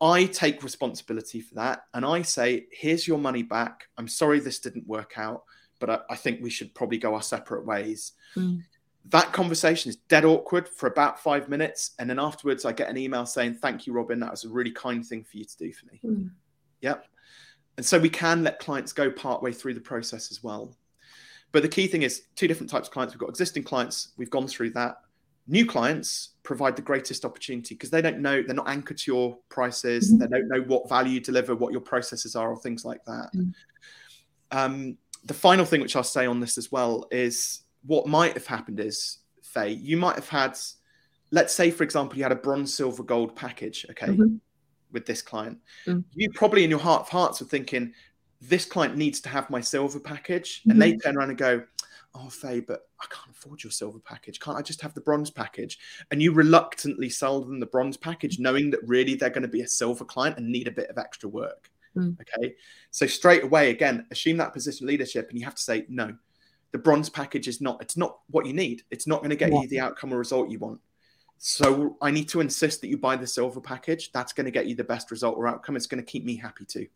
I 0.00 0.26
take 0.26 0.62
responsibility 0.62 1.40
for 1.40 1.54
that 1.56 1.84
and 1.94 2.04
I 2.04 2.22
say, 2.22 2.66
here's 2.70 3.06
your 3.06 3.18
money 3.18 3.42
back. 3.42 3.88
I'm 3.96 4.08
sorry 4.08 4.40
this 4.40 4.58
didn't 4.58 4.86
work 4.86 5.14
out, 5.16 5.44
but 5.80 5.90
I, 5.90 5.98
I 6.10 6.16
think 6.16 6.42
we 6.42 6.50
should 6.50 6.74
probably 6.74 6.98
go 6.98 7.14
our 7.14 7.22
separate 7.22 7.64
ways. 7.64 8.12
Mm. 8.36 8.62
That 9.10 9.32
conversation 9.32 9.90
is 9.90 9.96
dead 9.96 10.24
awkward 10.24 10.68
for 10.68 10.88
about 10.88 11.20
five 11.20 11.48
minutes. 11.48 11.92
And 11.98 12.08
then 12.08 12.18
afterwards, 12.18 12.64
I 12.64 12.72
get 12.72 12.88
an 12.88 12.96
email 12.96 13.26
saying, 13.26 13.54
Thank 13.54 13.86
you, 13.86 13.92
Robin. 13.92 14.18
That 14.20 14.30
was 14.30 14.44
a 14.44 14.48
really 14.48 14.70
kind 14.70 15.04
thing 15.04 15.24
for 15.24 15.36
you 15.36 15.44
to 15.44 15.56
do 15.58 15.72
for 15.72 15.86
me. 15.86 16.00
Mm. 16.04 16.30
Yep. 16.80 17.06
And 17.76 17.84
so 17.84 17.98
we 17.98 18.08
can 18.08 18.42
let 18.42 18.58
clients 18.58 18.92
go 18.92 19.10
partway 19.10 19.52
through 19.52 19.74
the 19.74 19.80
process 19.80 20.30
as 20.30 20.42
well. 20.42 20.74
But 21.52 21.62
the 21.62 21.68
key 21.68 21.86
thing 21.86 22.02
is 22.02 22.22
two 22.34 22.48
different 22.48 22.70
types 22.70 22.88
of 22.88 22.92
clients. 22.92 23.14
We've 23.14 23.20
got 23.20 23.28
existing 23.28 23.64
clients, 23.64 24.08
we've 24.16 24.30
gone 24.30 24.48
through 24.48 24.70
that. 24.70 24.96
New 25.46 25.66
clients 25.66 26.30
provide 26.42 26.76
the 26.76 26.82
greatest 26.82 27.24
opportunity 27.24 27.74
because 27.74 27.90
they 27.90 28.02
don't 28.02 28.20
know, 28.20 28.42
they're 28.42 28.54
not 28.54 28.68
anchored 28.68 28.98
to 28.98 29.12
your 29.12 29.38
prices, 29.48 30.10
mm-hmm. 30.10 30.20
they 30.20 30.26
don't 30.26 30.48
know 30.48 30.62
what 30.62 30.88
value 30.88 31.14
you 31.14 31.20
deliver, 31.20 31.54
what 31.54 31.72
your 31.72 31.80
processes 31.80 32.34
are, 32.34 32.50
or 32.50 32.56
things 32.56 32.84
like 32.84 33.04
that. 33.04 33.30
Mm-hmm. 33.34 33.50
Um, 34.56 34.98
the 35.24 35.34
final 35.34 35.64
thing 35.64 35.80
which 35.80 35.96
I'll 35.96 36.02
say 36.02 36.26
on 36.26 36.40
this 36.40 36.58
as 36.58 36.70
well 36.70 37.06
is 37.10 37.62
what 37.84 38.06
might 38.06 38.34
have 38.34 38.46
happened 38.46 38.80
is, 38.80 39.18
Faye, 39.42 39.72
you 39.72 39.96
might 39.96 40.16
have 40.16 40.28
had, 40.28 40.58
let's 41.30 41.52
say, 41.52 41.70
for 41.70 41.84
example, 41.84 42.16
you 42.16 42.22
had 42.22 42.32
a 42.32 42.36
bronze, 42.36 42.74
silver, 42.74 43.02
gold 43.02 43.36
package. 43.36 43.86
Okay. 43.90 44.06
Mm-hmm 44.06 44.36
with 44.94 45.04
this 45.04 45.20
client, 45.20 45.58
mm. 45.86 46.02
you 46.14 46.30
probably 46.30 46.64
in 46.64 46.70
your 46.70 46.78
heart 46.78 47.02
of 47.02 47.08
hearts 47.10 47.40
were 47.40 47.46
thinking, 47.46 47.92
this 48.40 48.64
client 48.64 48.96
needs 48.96 49.20
to 49.20 49.28
have 49.28 49.50
my 49.50 49.60
silver 49.60 50.00
package, 50.00 50.62
and 50.68 50.80
they 50.80 50.96
turn 50.96 51.16
around 51.16 51.30
and 51.30 51.38
go, 51.38 51.62
"Oh, 52.14 52.28
Faye, 52.28 52.60
but 52.60 52.88
I 53.00 53.06
can't 53.06 53.36
afford 53.36 53.64
your 53.64 53.70
silver 53.70 53.98
package. 53.98 54.40
Can't 54.40 54.56
I 54.56 54.62
just 54.62 54.80
have 54.80 54.94
the 54.94 55.00
bronze 55.00 55.30
package?" 55.30 55.78
And 56.10 56.22
you 56.22 56.32
reluctantly 56.32 57.08
sell 57.08 57.40
them 57.40 57.60
the 57.60 57.66
bronze 57.66 57.96
package, 57.96 58.38
knowing 58.38 58.70
that 58.70 58.86
really 58.86 59.14
they're 59.14 59.30
going 59.30 59.42
to 59.42 59.48
be 59.48 59.62
a 59.62 59.68
silver 59.68 60.04
client 60.04 60.38
and 60.38 60.48
need 60.48 60.68
a 60.68 60.72
bit 60.72 60.90
of 60.90 60.98
extra 60.98 61.28
work. 61.28 61.70
Mm. 61.96 62.16
Okay, 62.20 62.54
so 62.90 63.06
straight 63.06 63.44
away, 63.44 63.70
again, 63.70 64.06
assume 64.10 64.36
that 64.38 64.52
position 64.52 64.86
of 64.86 64.88
leadership, 64.88 65.28
and 65.30 65.38
you 65.38 65.44
have 65.44 65.54
to 65.54 65.62
say, 65.62 65.86
"No, 65.88 66.16
the 66.72 66.78
bronze 66.78 67.08
package 67.08 67.48
is 67.48 67.60
not. 67.60 67.80
It's 67.80 67.96
not 67.96 68.20
what 68.30 68.46
you 68.46 68.52
need. 68.52 68.82
It's 68.90 69.06
not 69.06 69.20
going 69.20 69.30
to 69.30 69.36
get 69.36 69.52
Yeah. 69.52 69.60
you 69.62 69.68
the 69.68 69.80
outcome 69.80 70.12
or 70.12 70.18
result 70.18 70.50
you 70.50 70.58
want." 70.58 70.80
So 71.38 71.96
I 72.00 72.10
need 72.10 72.28
to 72.30 72.40
insist 72.40 72.80
that 72.80 72.88
you 72.88 72.96
buy 72.96 73.16
the 73.16 73.26
silver 73.26 73.60
package. 73.60 74.12
That's 74.12 74.32
going 74.32 74.46
to 74.46 74.50
get 74.50 74.66
you 74.66 74.74
the 74.74 74.84
best 74.84 75.10
result 75.10 75.36
or 75.36 75.46
outcome. 75.46 75.76
It's 75.76 75.86
going 75.86 76.02
to 76.02 76.10
keep 76.10 76.24
me 76.24 76.36
happy 76.36 76.64
too. 76.64 76.86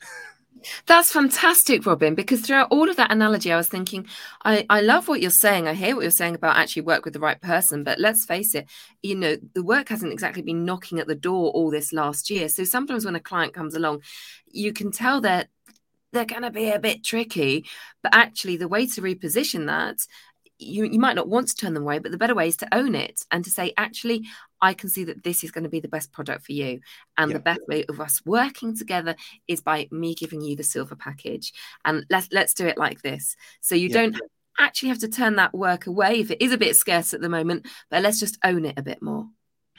That's 0.86 1.12
fantastic, 1.12 1.86
Robin, 1.86 2.14
because 2.14 2.40
throughout 2.40 2.68
all 2.70 2.88
of 2.88 2.96
that 2.96 3.12
analogy, 3.12 3.52
I 3.52 3.56
was 3.56 3.68
thinking, 3.68 4.06
I, 4.44 4.64
I 4.68 4.80
love 4.80 5.08
what 5.08 5.20
you're 5.20 5.30
saying. 5.30 5.66
I 5.66 5.74
hear 5.74 5.94
what 5.94 6.02
you're 6.02 6.10
saying 6.10 6.34
about 6.34 6.56
actually 6.56 6.82
work 6.82 7.04
with 7.04 7.14
the 7.14 7.20
right 7.20 7.40
person. 7.40 7.84
But 7.84 7.98
let's 7.98 8.24
face 8.24 8.54
it, 8.54 8.66
you 9.02 9.14
know, 9.14 9.36
the 9.54 9.62
work 9.62 9.88
hasn't 9.88 10.12
exactly 10.12 10.42
been 10.42 10.64
knocking 10.64 10.98
at 10.98 11.06
the 11.06 11.14
door 11.14 11.50
all 11.50 11.70
this 11.70 11.92
last 11.92 12.30
year. 12.30 12.48
So 12.48 12.64
sometimes 12.64 13.04
when 13.04 13.16
a 13.16 13.20
client 13.20 13.54
comes 13.54 13.74
along, 13.74 14.02
you 14.50 14.72
can 14.72 14.90
tell 14.90 15.20
that 15.22 15.48
they're 16.12 16.24
going 16.24 16.42
to 16.42 16.50
be 16.50 16.70
a 16.70 16.78
bit 16.78 17.04
tricky. 17.04 17.66
But 18.02 18.14
actually, 18.14 18.56
the 18.56 18.68
way 18.68 18.86
to 18.86 19.02
reposition 19.02 19.66
that, 19.66 19.98
you, 20.58 20.84
you 20.84 20.98
might 20.98 21.16
not 21.16 21.28
want 21.28 21.48
to 21.48 21.54
turn 21.54 21.74
them 21.74 21.84
away, 21.84 21.98
but 21.98 22.10
the 22.10 22.18
better 22.18 22.34
way 22.34 22.48
is 22.48 22.56
to 22.58 22.74
own 22.74 22.94
it 22.94 23.24
and 23.30 23.44
to 23.44 23.50
say, 23.50 23.72
actually, 23.76 24.24
I 24.60 24.74
can 24.74 24.88
see 24.88 25.04
that 25.04 25.22
this 25.22 25.44
is 25.44 25.50
going 25.50 25.64
to 25.64 25.70
be 25.70 25.80
the 25.80 25.88
best 25.88 26.12
product 26.12 26.46
for 26.46 26.52
you. 26.52 26.80
And 27.16 27.30
Yeah. 27.30 27.36
the 27.38 27.42
best 27.42 27.60
way 27.68 27.84
of 27.84 28.00
us 28.00 28.20
working 28.24 28.76
together 28.76 29.16
is 29.46 29.60
by 29.60 29.88
me 29.90 30.14
giving 30.14 30.40
you 30.40 30.56
the 30.56 30.64
silver 30.64 30.96
package. 30.96 31.52
And 31.84 32.04
let's 32.10 32.28
let's 32.32 32.54
do 32.54 32.66
it 32.66 32.78
like 32.78 33.02
this. 33.02 33.36
So 33.60 33.74
you 33.74 33.88
Yeah. 33.88 33.94
don't 33.94 34.20
actually 34.58 34.88
have 34.88 34.98
to 34.98 35.08
turn 35.08 35.36
that 35.36 35.54
work 35.54 35.86
away 35.86 36.20
if 36.20 36.30
it 36.30 36.42
is 36.42 36.52
a 36.52 36.58
bit 36.58 36.74
scarce 36.76 37.14
at 37.14 37.20
the 37.20 37.28
moment, 37.28 37.66
but 37.90 38.02
let's 38.02 38.18
just 38.18 38.38
own 38.44 38.64
it 38.64 38.78
a 38.78 38.82
bit 38.82 39.00
more. 39.00 39.28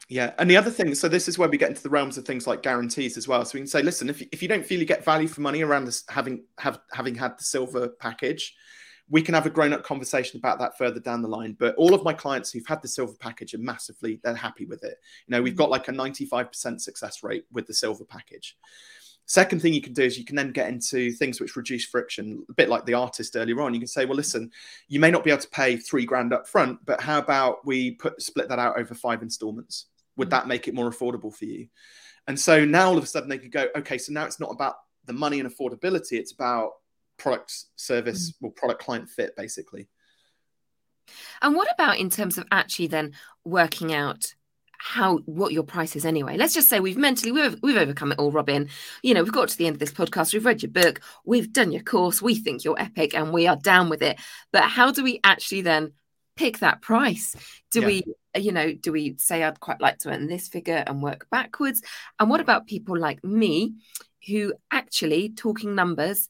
Yeah, 0.07 0.33
and 0.39 0.49
the 0.49 0.57
other 0.57 0.71
thing, 0.71 0.95
so 0.95 1.07
this 1.07 1.27
is 1.27 1.37
where 1.37 1.49
we 1.49 1.57
get 1.57 1.69
into 1.69 1.83
the 1.83 1.89
realms 1.89 2.17
of 2.17 2.25
things 2.25 2.47
like 2.47 2.63
guarantees 2.63 3.17
as 3.17 3.27
well. 3.27 3.43
So 3.45 3.55
we 3.55 3.59
can 3.59 3.67
say, 3.67 3.83
listen, 3.83 4.09
if 4.09 4.21
you, 4.21 4.27
if 4.31 4.41
you 4.41 4.47
don't 4.47 4.65
feel 4.65 4.79
you 4.79 4.85
get 4.85 5.05
value 5.05 5.27
for 5.27 5.41
money 5.41 5.61
around 5.61 5.85
this, 5.85 6.03
having 6.09 6.45
have 6.57 6.79
having 6.91 7.13
had 7.13 7.37
the 7.37 7.43
silver 7.43 7.89
package, 7.89 8.55
we 9.09 9.21
can 9.21 9.33
have 9.33 9.45
a 9.45 9.49
grown 9.49 9.73
up 9.73 9.83
conversation 9.83 10.37
about 10.37 10.59
that 10.59 10.77
further 10.77 10.99
down 10.99 11.21
the 11.21 11.27
line. 11.27 11.55
But 11.59 11.75
all 11.75 11.93
of 11.93 12.03
my 12.03 12.13
clients 12.13 12.51
who've 12.51 12.67
had 12.67 12.81
the 12.81 12.87
silver 12.87 13.13
package 13.19 13.53
are 13.53 13.59
massively 13.59 14.19
they're 14.23 14.35
happy 14.35 14.65
with 14.65 14.83
it. 14.83 14.97
You 15.27 15.31
know, 15.31 15.41
we've 15.41 15.55
got 15.55 15.69
like 15.69 15.87
a 15.87 15.91
ninety 15.91 16.25
five 16.25 16.47
percent 16.51 16.81
success 16.81 17.23
rate 17.23 17.45
with 17.51 17.67
the 17.67 17.73
silver 17.73 18.05
package. 18.05 18.57
Second 19.25 19.61
thing 19.61 19.73
you 19.73 19.81
can 19.81 19.93
do 19.93 20.01
is 20.01 20.17
you 20.17 20.25
can 20.25 20.35
then 20.35 20.51
get 20.51 20.69
into 20.69 21.11
things 21.11 21.39
which 21.39 21.55
reduce 21.55 21.85
friction, 21.85 22.43
a 22.49 22.53
bit 22.53 22.67
like 22.67 22.85
the 22.85 22.95
artist 22.95 23.35
earlier 23.35 23.61
on. 23.61 23.75
You 23.75 23.79
can 23.79 23.87
say, 23.87 24.05
well, 24.05 24.15
listen, 24.15 24.51
you 24.87 24.99
may 24.99 25.11
not 25.11 25.23
be 25.23 25.29
able 25.29 25.41
to 25.43 25.49
pay 25.49 25.77
three 25.77 26.03
grand 26.03 26.33
up 26.33 26.47
front, 26.47 26.83
but 26.83 26.99
how 26.99 27.19
about 27.19 27.63
we 27.63 27.91
put 27.91 28.19
split 28.23 28.49
that 28.49 28.57
out 28.57 28.79
over 28.79 28.95
five 28.95 29.21
installments? 29.21 29.85
Would 30.17 30.29
Mm. 30.29 30.31
that 30.31 30.47
make 30.47 30.67
it 30.67 30.73
more 30.73 30.89
affordable 30.89 31.31
for 31.31 31.45
you? 31.45 31.67
And 32.27 32.39
so 32.39 32.65
now 32.65 32.89
all 32.89 32.97
of 32.97 33.03
a 33.03 33.07
sudden 33.07 33.29
they 33.29 33.37
could 33.37 33.51
go, 33.51 33.67
okay, 33.75 33.99
so 33.99 34.11
now 34.11 34.25
it's 34.25 34.39
not 34.39 34.51
about 34.51 34.77
the 35.05 35.13
money 35.13 35.39
and 35.39 35.47
affordability, 35.47 36.13
it's 36.13 36.31
about 36.31 36.71
product 37.19 37.53
service 37.75 38.31
mm. 38.31 38.35
or 38.43 38.51
product 38.51 38.81
client 38.81 39.09
fit, 39.09 39.35
basically. 39.35 39.87
And 41.41 41.55
what 41.55 41.71
about 41.73 41.97
in 41.97 42.09
terms 42.09 42.37
of 42.37 42.45
actually 42.51 42.87
then 42.87 43.13
working 43.43 43.93
out 43.93 44.33
how 44.81 45.17
what 45.25 45.51
your 45.51 45.63
price 45.63 45.95
is 45.95 46.05
anyway? 46.05 46.37
Let's 46.37 46.53
just 46.53 46.69
say 46.69 46.79
we've 46.79 46.97
mentally 46.97 47.31
we've 47.31 47.57
we've 47.61 47.77
overcome 47.77 48.11
it 48.11 48.19
all, 48.19 48.31
Robin. 48.31 48.69
You 49.03 49.13
know, 49.13 49.23
we've 49.23 49.33
got 49.33 49.49
to 49.49 49.57
the 49.57 49.67
end 49.67 49.75
of 49.75 49.79
this 49.79 49.91
podcast, 49.91 50.33
we've 50.33 50.45
read 50.45 50.63
your 50.63 50.71
book, 50.71 51.01
we've 51.25 51.51
done 51.51 51.71
your 51.71 51.83
course, 51.83 52.21
we 52.21 52.35
think 52.35 52.63
you're 52.63 52.79
epic 52.79 53.13
and 53.13 53.33
we 53.33 53.47
are 53.47 53.57
down 53.57 53.89
with 53.89 54.01
it. 54.01 54.19
But 54.51 54.63
how 54.63 54.91
do 54.91 55.03
we 55.03 55.19
actually 55.23 55.61
then 55.61 55.93
pick 56.37 56.59
that 56.59 56.81
price? 56.81 57.35
Do 57.71 57.81
Yeah. 57.81 57.87
we 57.87 58.03
you 58.37 58.51
know, 58.51 58.71
do 58.73 58.91
we 58.91 59.15
say 59.17 59.43
I'd 59.43 59.59
quite 59.59 59.81
like 59.81 59.97
to 59.99 60.09
earn 60.09 60.27
this 60.27 60.47
figure 60.47 60.83
and 60.85 61.01
work 61.01 61.27
backwards? 61.31 61.81
And 62.19 62.29
what 62.29 62.39
about 62.39 62.67
people 62.67 62.97
like 62.97 63.23
me 63.23 63.73
who 64.27 64.53
actually 64.71 65.29
talking 65.29 65.75
numbers 65.75 66.29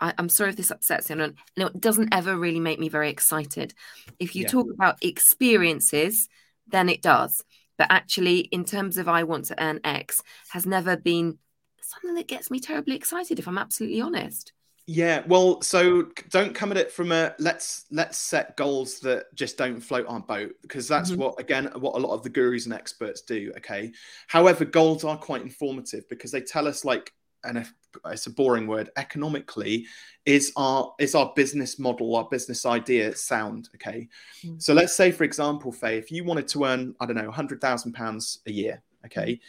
I, 0.00 0.14
I'm 0.18 0.28
sorry 0.28 0.50
if 0.50 0.56
this 0.56 0.70
upsets 0.70 1.10
you. 1.10 1.16
No, 1.16 1.66
it 1.66 1.80
doesn't 1.80 2.14
ever 2.14 2.36
really 2.36 2.60
make 2.60 2.78
me 2.78 2.88
very 2.88 3.10
excited. 3.10 3.74
If 4.18 4.34
you 4.34 4.44
Yeah. 4.44 4.50
talk 4.50 4.66
about 4.72 5.02
experiences, 5.02 6.28
then 6.66 6.88
it 6.88 7.02
does. 7.02 7.42
But 7.78 7.88
actually, 7.90 8.40
in 8.40 8.64
terms 8.64 8.96
of 8.98 9.08
I 9.08 9.24
want 9.24 9.46
to 9.46 9.62
earn 9.62 9.80
X, 9.84 10.22
has 10.50 10.66
never 10.66 10.96
been 10.96 11.38
something 11.82 12.14
that 12.14 12.28
gets 12.28 12.50
me 12.50 12.60
terribly 12.60 12.94
excited, 12.96 13.38
if 13.38 13.48
I'm 13.48 13.58
absolutely 13.58 14.00
honest. 14.00 14.52
Yeah, 14.86 15.22
well, 15.28 15.62
so 15.62 16.08
don't 16.30 16.52
come 16.52 16.72
at 16.72 16.76
it 16.76 16.90
from 16.90 17.12
a 17.12 17.32
let's 17.38 17.84
let's 17.92 18.18
set 18.18 18.56
goals 18.56 18.98
that 19.00 19.32
just 19.36 19.56
don't 19.56 19.80
float 19.80 20.06
our 20.08 20.18
boat 20.18 20.52
because 20.62 20.88
that's 20.88 21.10
Mhm. 21.10 21.16
what 21.16 21.38
again 21.38 21.66
what 21.76 21.94
a 21.94 21.98
lot 22.04 22.12
of 22.12 22.24
the 22.24 22.28
gurus 22.28 22.64
and 22.64 22.74
experts 22.74 23.20
do. 23.20 23.52
Okay, 23.58 23.92
however, 24.26 24.64
goals 24.64 25.04
are 25.04 25.16
quite 25.16 25.42
informative 25.42 26.08
because 26.08 26.32
they 26.32 26.40
tell 26.40 26.66
us 26.66 26.84
like 26.84 27.12
and 27.44 27.58
if 27.58 27.72
it's 28.06 28.26
a 28.26 28.30
boring 28.30 28.66
word 28.66 28.90
economically 28.96 29.84
is 30.26 30.52
our 30.56 30.94
is 30.98 31.14
our 31.14 31.32
business 31.34 31.78
model 31.78 32.14
our 32.14 32.28
business 32.30 32.64
idea 32.66 33.14
sound 33.16 33.68
okay 33.74 34.08
Mm. 34.44 34.62
so 34.62 34.72
let's 34.72 34.94
say 34.94 35.10
for 35.10 35.24
example 35.24 35.70
faye 35.72 35.98
if 35.98 36.10
you 36.10 36.24
wanted 36.24 36.48
to 36.48 36.64
earn 36.64 36.94
i 37.00 37.06
don't 37.06 37.16
know 37.16 37.28
100000 37.30 37.92
pounds 37.92 38.40
a 38.46 38.52
year 38.52 38.82
okay 39.04 39.40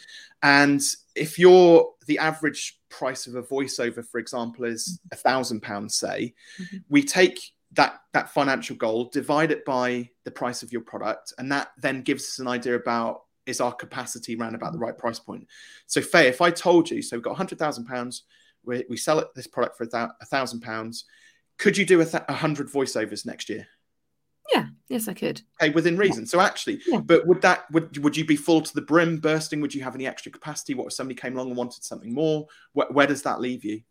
and 0.43 0.81
if 1.15 1.37
you're 1.37 1.89
the 2.07 2.17
average 2.17 2.79
price 2.89 3.27
of 3.27 3.35
a 3.35 3.43
voiceover 3.43 4.05
for 4.05 4.19
example 4.19 4.65
is 4.65 4.99
a 5.11 5.15
thousand 5.15 5.61
pounds 5.61 5.95
say 5.95 6.33
Mhm. 6.59 6.83
we 6.89 7.03
take 7.03 7.39
that 7.73 8.01
that 8.11 8.29
financial 8.33 8.75
goal 8.75 9.05
divide 9.13 9.51
it 9.51 9.63
by 9.63 10.09
the 10.25 10.31
price 10.31 10.61
of 10.63 10.71
your 10.73 10.81
product 10.81 11.33
and 11.37 11.49
that 11.51 11.69
then 11.77 12.01
gives 12.01 12.23
us 12.25 12.39
an 12.39 12.47
idea 12.47 12.75
about 12.75 13.21
is 13.45 13.61
our 13.61 13.73
capacity 13.73 14.35
around 14.35 14.55
about 14.55 14.73
the 14.73 14.79
right 14.79 14.97
price 14.97 15.19
point. 15.19 15.47
So 15.87 16.01
faye 16.01 16.27
if 16.27 16.41
i 16.41 16.51
told 16.51 16.89
you 16.89 17.01
so 17.01 17.15
we've 17.15 17.23
got 17.23 17.31
100000 17.31 17.85
pounds 17.85 18.23
we, 18.63 18.85
we 18.89 18.97
sell 18.97 19.19
it 19.19 19.27
this 19.35 19.47
product 19.47 19.77
for 19.77 19.87
a 19.93 20.25
thousand 20.25 20.61
pounds 20.61 21.05
could 21.57 21.77
you 21.77 21.85
do 21.85 22.01
a, 22.01 22.05
th- 22.05 22.23
hundred 22.27 22.69
voiceovers 22.71 23.23
next 23.23 23.47
year? 23.47 23.67
Yeah, 24.51 24.65
yes, 24.89 25.07
I 25.07 25.13
could. 25.13 25.41
okay 25.61 25.71
within 25.71 25.95
reason. 25.95 26.25
So 26.25 26.41
actually 26.41 26.81
Yeah. 26.87 26.99
but 26.99 27.27
would 27.27 27.41
that 27.43 27.69
would 27.71 27.97
would 27.99 28.17
you 28.17 28.25
be 28.25 28.35
full 28.35 28.61
to 28.61 28.73
the 28.73 28.81
brim 28.81 29.19
bursting? 29.19 29.61
Would 29.61 29.75
you 29.75 29.83
have 29.83 29.93
any 29.95 30.07
extra 30.07 30.31
capacity? 30.31 30.73
What 30.73 30.87
if 30.87 30.93
somebody 30.93 31.19
came 31.19 31.35
along 31.35 31.49
and 31.49 31.57
wanted 31.57 31.83
something 31.83 32.13
more? 32.13 32.47
Where, 32.73 32.87
where 32.87 33.07
does 33.07 33.21
that 33.23 33.39
leave 33.39 33.63
you 33.63 33.81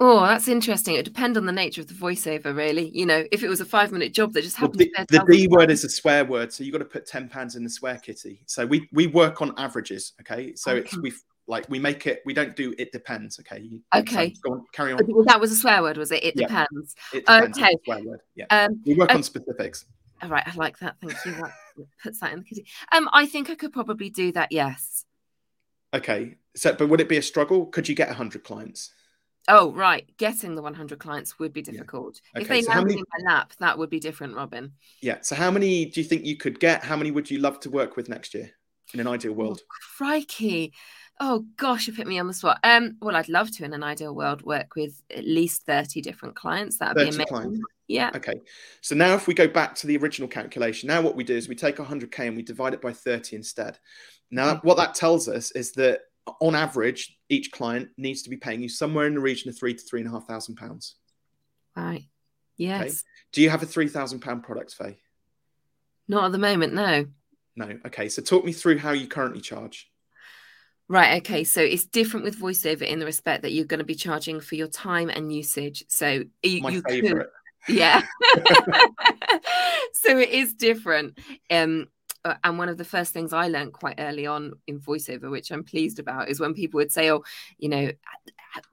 Oh, 0.00 0.20
that's 0.20 0.46
interesting. 0.46 0.94
It 0.94 0.98
would 0.98 1.04
depend 1.06 1.36
on 1.36 1.44
the 1.46 1.52
nature 1.52 1.80
of 1.80 1.88
the 1.88 1.94
voiceover, 1.94 2.54
really. 2.56 2.88
You 2.96 3.04
know, 3.04 3.24
if 3.32 3.42
it 3.42 3.48
was 3.48 3.60
a 3.60 3.64
five 3.64 3.90
minute 3.90 4.14
job 4.14 4.32
that 4.34 4.42
just 4.42 4.56
Well, 4.60 4.70
happened 4.70 4.80
the, 4.96 5.04
to 5.16 5.24
pay 5.26 5.32
the 5.34 5.46
D 5.46 5.48
word 5.48 5.70
is 5.72 5.82
a 5.82 5.88
swear 5.88 6.24
word, 6.24 6.52
so 6.52 6.62
you've 6.62 6.72
got 6.72 6.78
to 6.78 6.84
put 6.84 7.04
ten 7.06 7.28
pounds 7.28 7.56
in 7.56 7.64
the 7.64 7.70
swear 7.70 7.98
kitty. 7.98 8.40
So 8.46 8.64
we 8.64 8.88
we 8.92 9.08
work 9.08 9.42
on 9.42 9.52
averages, 9.58 10.12
okay? 10.20 10.54
So 10.54 10.76
it's 10.76 10.94
Okay. 10.94 11.00
we 11.02 11.12
like 11.48 11.68
we 11.68 11.80
make 11.80 12.06
it. 12.06 12.22
We 12.24 12.32
don't 12.32 12.54
do 12.54 12.74
it 12.78 12.92
depends, 12.92 13.40
okay? 13.40 13.60
You- 13.60 13.82
Okay. 13.92 14.34
so 14.44 14.52
on, 14.52 14.64
carry 14.72 14.92
on. 14.92 15.00
Well, 15.08 15.24
that 15.24 15.40
was 15.40 15.50
a 15.50 15.56
swear 15.56 15.82
word, 15.82 15.96
was 15.96 16.12
it? 16.12 16.22
It 16.22 16.34
Yeah. 16.36 16.46
depends. 16.46 16.94
It 17.12 17.26
depends. 17.26 17.58
okay. 17.58 17.66
Okay. 17.66 17.76
Swear 17.84 18.04
word. 18.04 18.20
Yeah. 18.36 18.46
Um, 18.50 18.80
We 18.86 18.94
work 18.94 19.08
okay. 19.10 19.16
on 19.16 19.22
specifics. 19.24 19.84
all 20.22 20.28
right, 20.28 20.46
I 20.46 20.54
like 20.54 20.78
that. 20.78 20.94
Thank 21.00 21.14
you. 21.24 21.32
That 21.32 21.52
puts 22.02 22.20
that 22.20 22.32
in 22.32 22.40
the 22.40 22.44
kitty. 22.44 22.66
Um, 22.92 23.08
I 23.12 23.26
think 23.26 23.50
I 23.50 23.56
could 23.56 23.72
probably 23.72 24.10
do 24.10 24.30
that. 24.32 24.52
Yes. 24.52 25.04
Okay. 25.92 26.36
So, 26.54 26.72
but 26.72 26.88
would 26.88 27.00
it 27.00 27.08
be 27.08 27.16
a 27.16 27.22
struggle? 27.22 27.66
Could 27.66 27.88
you 27.88 27.96
get 27.96 28.10
hundred 28.10 28.44
clients? 28.44 28.92
Oh, 29.48 29.72
right. 29.72 30.06
Getting 30.18 30.54
the 30.54 30.62
100 30.62 30.98
clients 30.98 31.38
would 31.38 31.52
be 31.54 31.60
Yeah. 31.60 31.72
difficult. 31.72 32.20
Okay, 32.36 32.42
If 32.42 32.48
they 32.48 32.62
so 32.62 32.68
landed 32.68 32.88
many- 32.88 32.98
in 33.00 33.24
my 33.24 33.32
lap, 33.32 33.52
that 33.60 33.78
would 33.78 33.88
be 33.90 33.98
different, 33.98 34.34
Robin. 34.36 34.72
Yeah. 35.00 35.20
So 35.22 35.34
how 35.34 35.50
many 35.50 35.86
do 35.86 36.00
you 36.00 36.06
think 36.06 36.24
you 36.24 36.36
could 36.36 36.60
get? 36.60 36.84
How 36.84 36.96
many 36.96 37.10
would 37.10 37.30
you 37.30 37.38
love 37.38 37.58
to 37.60 37.70
work 37.70 37.96
with 37.96 38.08
next 38.08 38.34
year 38.34 38.50
in 38.92 39.00
an 39.00 39.06
ideal 39.06 39.32
world? 39.32 39.62
Crikey. 39.96 40.72
Oh 41.20 41.46
gosh, 41.56 41.88
you 41.88 41.92
put 41.94 42.06
me 42.06 42.18
on 42.20 42.28
the 42.28 42.34
spot. 42.34 42.58
Um, 42.62 42.96
well, 43.00 43.16
I'd 43.16 43.28
love 43.28 43.50
to 43.56 43.64
in 43.64 43.72
an 43.72 43.82
ideal 43.82 44.14
world 44.14 44.42
work 44.42 44.76
with 44.76 45.02
at 45.10 45.24
least 45.24 45.62
30 45.64 46.00
different 46.00 46.36
clients. 46.36 46.78
That 46.78 46.94
would 46.94 47.00
be 47.06 47.10
30 47.10 47.16
amazing. 47.16 47.26
clients. 47.26 47.60
Yeah. 47.88 48.10
Okay. 48.14 48.40
So 48.82 48.94
now 48.94 49.14
if 49.14 49.26
we 49.26 49.34
go 49.34 49.48
back 49.48 49.74
to 49.76 49.86
the 49.88 49.96
original 49.96 50.28
calculation, 50.28 50.86
now 50.86 51.00
what 51.00 51.16
we 51.16 51.24
do 51.24 51.34
is 51.36 51.48
we 51.48 51.56
take 51.56 51.78
100K 51.80 52.26
and 52.28 52.36
we 52.36 52.42
divide 52.42 52.74
it 52.74 52.80
by 52.82 52.92
30 52.92 53.34
instead. 53.34 53.78
Now, 54.30 54.50
Okay. 54.50 54.60
what 54.62 54.76
that 54.76 54.94
tells 54.94 55.26
us 55.26 55.50
is 55.52 55.72
that 55.72 56.02
on 56.40 56.54
average, 56.54 57.16
each 57.28 57.50
client 57.52 57.88
needs 57.96 58.22
to 58.22 58.30
be 58.30 58.36
paying 58.36 58.62
you 58.62 58.68
somewhere 58.68 59.06
in 59.06 59.14
the 59.14 59.20
region 59.20 59.48
of 59.48 59.58
three 59.58 59.74
to 59.74 59.82
three 59.82 60.00
and 60.00 60.08
a 60.08 60.12
half 60.12 60.26
thousand 60.26 60.56
pounds. 60.56 60.96
Right. 61.76 62.04
Yes. 62.56 63.04
Do 63.32 63.42
you 63.42 63.50
have 63.50 63.62
a 63.62 63.66
three 63.66 63.88
thousand 63.88 64.20
pound 64.20 64.42
product, 64.42 64.74
Faye? 64.74 64.98
Not 66.08 66.24
at 66.24 66.32
the 66.32 66.38
moment, 66.38 66.74
no. 66.74 67.06
No. 67.54 67.78
Okay. 67.86 68.08
So 68.08 68.22
talk 68.22 68.44
me 68.44 68.52
through 68.52 68.78
how 68.78 68.92
you 68.92 69.06
currently 69.06 69.40
charge. 69.40 69.90
Right. 70.88 71.20
Okay. 71.20 71.44
So 71.44 71.60
it's 71.60 71.84
different 71.84 72.24
with 72.24 72.40
voiceover 72.40 72.82
in 72.82 72.98
the 72.98 73.04
respect 73.04 73.42
that 73.42 73.52
you're 73.52 73.66
going 73.66 73.78
to 73.78 73.84
be 73.84 73.94
charging 73.94 74.40
for 74.40 74.54
your 74.54 74.68
time 74.68 75.10
and 75.10 75.32
usage. 75.32 75.84
So 75.88 76.24
you, 76.42 76.62
My 76.62 76.70
you 76.70 76.82
could, 76.82 77.02
favorite. 77.04 77.30
yeah. 77.68 78.02
so 79.92 80.16
it 80.18 80.30
is 80.30 80.54
different. 80.54 81.18
Um, 81.50 81.88
uh, 82.28 82.34
and 82.44 82.58
one 82.58 82.68
of 82.68 82.78
the 82.78 82.84
first 82.84 83.12
things 83.12 83.32
I 83.32 83.48
learned 83.48 83.72
quite 83.72 83.96
early 83.98 84.26
on 84.26 84.52
in 84.66 84.80
voiceover, 84.80 85.30
which 85.30 85.50
I'm 85.50 85.64
pleased 85.64 85.98
about, 85.98 86.28
is 86.28 86.40
when 86.40 86.54
people 86.54 86.78
would 86.78 86.92
say, 86.92 87.10
"Oh, 87.10 87.22
you 87.58 87.68
know, 87.68 87.90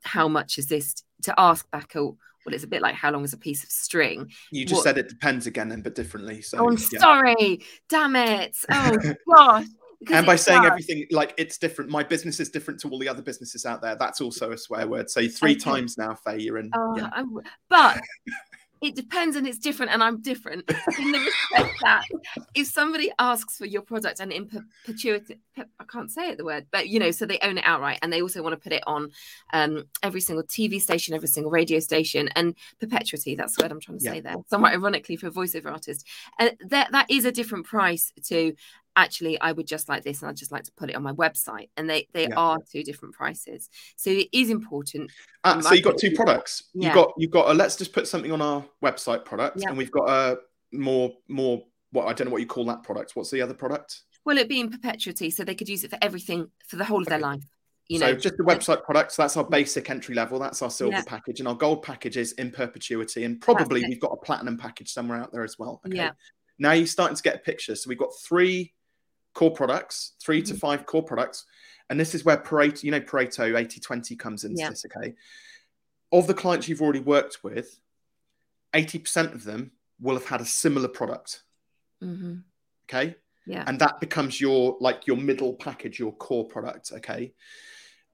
how 0.03 0.27
much 0.27 0.57
is 0.57 0.67
this 0.67 1.03
to 1.23 1.33
ask 1.37 1.69
back, 1.71 1.95
oh, 1.95 2.17
well, 2.45 2.53
it's 2.53 2.63
a 2.63 2.67
bit 2.67 2.81
like 2.81 2.95
how 2.95 3.11
long 3.11 3.23
is 3.23 3.33
a 3.33 3.37
piece 3.37 3.63
of 3.63 3.71
string. 3.71 4.31
You 4.51 4.65
just 4.65 4.79
what... 4.79 4.83
said 4.83 4.97
it 4.97 5.09
depends 5.09 5.47
again, 5.47 5.69
then, 5.69 5.81
but 5.81 5.95
differently. 5.95 6.41
So 6.41 6.59
oh, 6.59 6.69
I'm 6.69 6.77
yeah. 6.91 6.99
sorry. 6.99 7.61
Damn 7.89 8.15
it. 8.15 8.55
Oh 8.69 8.97
gosh. 9.35 9.65
and 10.11 10.25
by 10.25 10.35
saying 10.35 10.63
everything 10.63 11.07
like 11.09 11.33
it's 11.37 11.57
different, 11.57 11.89
my 11.89 12.03
business 12.03 12.39
is 12.39 12.49
different 12.49 12.79
to 12.81 12.89
all 12.89 12.99
the 12.99 13.09
other 13.09 13.23
businesses 13.23 13.65
out 13.65 13.81
there. 13.81 13.95
That's 13.95 14.21
also 14.21 14.51
a 14.51 14.57
swear 14.57 14.87
word. 14.87 15.09
Say 15.09 15.27
three 15.27 15.51
okay. 15.51 15.59
times 15.59 15.97
now, 15.97 16.13
Faye. 16.13 16.41
You're 16.41 16.59
in. 16.59 16.69
Uh, 16.71 16.93
yeah. 16.97 17.23
but 17.67 17.99
it 18.81 18.95
depends 18.95 19.35
and 19.35 19.47
it's 19.47 19.57
different 19.57 19.91
and 19.91 20.03
i'm 20.03 20.21
different 20.21 20.69
in 20.99 21.11
the 21.11 21.19
respect 21.19 21.75
that 21.81 22.03
if 22.53 22.67
somebody 22.67 23.11
asks 23.19 23.57
for 23.57 23.65
your 23.65 23.81
product 23.81 24.19
and 24.19 24.31
in 24.31 24.47
perpetuity 24.47 25.39
i 25.57 25.83
can't 25.91 26.11
say 26.11 26.29
it 26.29 26.37
the 26.37 26.45
word 26.45 26.65
but 26.71 26.87
you 26.89 26.99
know 26.99 27.11
so 27.11 27.25
they 27.25 27.39
own 27.41 27.57
it 27.57 27.63
outright 27.65 27.99
and 28.01 28.11
they 28.11 28.21
also 28.21 28.43
want 28.43 28.53
to 28.53 28.61
put 28.61 28.73
it 28.73 28.83
on 28.87 29.09
um, 29.53 29.83
every 30.03 30.21
single 30.21 30.43
tv 30.43 30.79
station 30.79 31.13
every 31.13 31.27
single 31.27 31.51
radio 31.51 31.79
station 31.79 32.29
and 32.35 32.55
perpetuity 32.79 33.35
that's 33.35 33.55
the 33.55 33.63
word 33.63 33.71
i'm 33.71 33.79
trying 33.79 33.97
to 33.97 34.05
yeah. 34.05 34.11
say 34.11 34.19
there 34.19 34.35
somewhat 34.49 34.73
ironically 34.73 35.15
for 35.15 35.27
a 35.27 35.31
voiceover 35.31 35.71
artist 35.71 36.05
and 36.39 36.51
that 36.59 36.91
that 36.91 37.05
is 37.09 37.25
a 37.25 37.31
different 37.31 37.65
price 37.65 38.11
to 38.23 38.53
actually 38.95 39.39
I 39.39 39.51
would 39.51 39.67
just 39.67 39.89
like 39.89 40.03
this 40.03 40.21
and 40.21 40.29
I'd 40.29 40.37
just 40.37 40.51
like 40.51 40.63
to 40.63 40.71
put 40.73 40.89
it 40.89 40.95
on 40.95 41.03
my 41.03 41.13
website. 41.13 41.69
And 41.77 41.89
they 41.89 42.07
they 42.13 42.27
yeah. 42.27 42.35
are 42.35 42.59
two 42.71 42.83
different 42.83 43.15
prices. 43.15 43.69
So 43.95 44.09
it 44.09 44.29
is 44.31 44.49
important. 44.49 45.11
Uh, 45.43 45.61
so 45.61 45.73
you've 45.73 45.83
got 45.83 45.97
two 45.97 46.11
products. 46.11 46.63
Yeah. 46.73 46.87
You've 46.87 46.95
got 46.95 47.13
you've 47.17 47.31
got 47.31 47.49
a 47.49 47.53
let's 47.53 47.75
just 47.75 47.93
put 47.93 48.07
something 48.07 48.31
on 48.31 48.41
our 48.41 48.65
website 48.83 49.25
product 49.25 49.57
yeah. 49.61 49.69
and 49.69 49.77
we've 49.77 49.91
got 49.91 50.09
a 50.09 50.37
more 50.71 51.13
more 51.27 51.63
what 51.91 52.07
I 52.07 52.13
don't 52.13 52.25
know 52.25 52.31
what 52.31 52.41
you 52.41 52.47
call 52.47 52.65
that 52.65 52.83
product. 52.83 53.15
What's 53.15 53.31
the 53.31 53.41
other 53.41 53.53
product? 53.53 54.01
Well, 54.25 54.37
it 54.37 54.49
being 54.49 54.71
perpetuity, 54.71 55.29
so 55.29 55.43
they 55.43 55.55
could 55.55 55.69
use 55.69 55.83
it 55.83 55.91
for 55.91 55.99
everything 56.01 56.49
for 56.67 56.77
the 56.77 56.85
whole 56.85 57.01
of 57.01 57.07
their 57.07 57.19
life. 57.19 57.43
You 57.87 57.99
know, 57.99 58.13
so 58.13 58.15
just 58.15 58.37
the 58.37 58.43
website 58.43 58.83
products. 58.83 59.15
That's 59.15 59.37
our 59.37 59.43
basic 59.43 59.91
entry 59.91 60.15
level. 60.15 60.39
That's 60.39 60.63
our 60.63 60.71
silver 60.71 61.03
package, 61.05 61.39
and 61.39 61.47
our 61.47 61.53
gold 61.53 61.83
package 61.83 62.17
is 62.17 62.31
in 62.33 62.49
perpetuity. 62.51 63.23
And 63.23 63.39
probably 63.39 63.85
we've 63.87 63.99
got 63.99 64.11
a 64.11 64.17
platinum 64.17 64.57
package 64.57 64.91
somewhere 64.91 65.19
out 65.19 65.31
there 65.31 65.43
as 65.43 65.59
well. 65.59 65.81
Okay. 65.85 65.97
Yeah. 65.97 66.11
Now 66.57 66.71
you're 66.71 66.87
starting 66.87 67.15
to 67.15 67.21
get 67.21 67.35
a 67.35 67.39
picture. 67.39 67.75
So 67.75 67.89
we've 67.89 67.99
got 67.99 68.09
three 68.23 68.73
core 69.35 69.51
products, 69.51 70.13
3 70.23 70.41
mm-hmm. 70.41 70.53
to 70.53 70.59
five 70.59 70.85
core 70.87 71.03
products. 71.03 71.45
And 71.89 71.99
this 71.99 72.15
is 72.15 72.25
where 72.25 72.37
Pareto, 72.37 72.81
you 72.81 72.89
know, 72.89 73.01
Pareto 73.01 73.55
80 73.55 73.79
20 73.79 74.15
comes 74.15 74.43
into 74.43 74.59
yeah. 74.59 74.69
this. 74.69 74.85
Okay. 74.85 75.13
Of 76.11 76.25
the 76.25 76.33
clients 76.33 76.67
you've 76.67 76.81
already 76.81 76.99
worked 76.99 77.43
with, 77.43 77.79
80% 78.73 79.35
of 79.35 79.43
them 79.43 79.71
will 80.01 80.15
have 80.15 80.25
had 80.25 80.41
a 80.41 80.45
similar 80.45 80.87
product. 80.87 81.43
Mm-hmm. 82.03 82.37
Okay. 82.89 83.15
Yeah. 83.45 83.63
And 83.67 83.77
that 83.79 83.99
becomes 83.99 84.41
your 84.41 84.77
like 84.79 85.05
your 85.05 85.17
middle 85.17 85.53
package, 85.53 85.99
your 85.99 86.13
core 86.13 86.45
product. 86.45 86.91
Okay. 86.95 87.33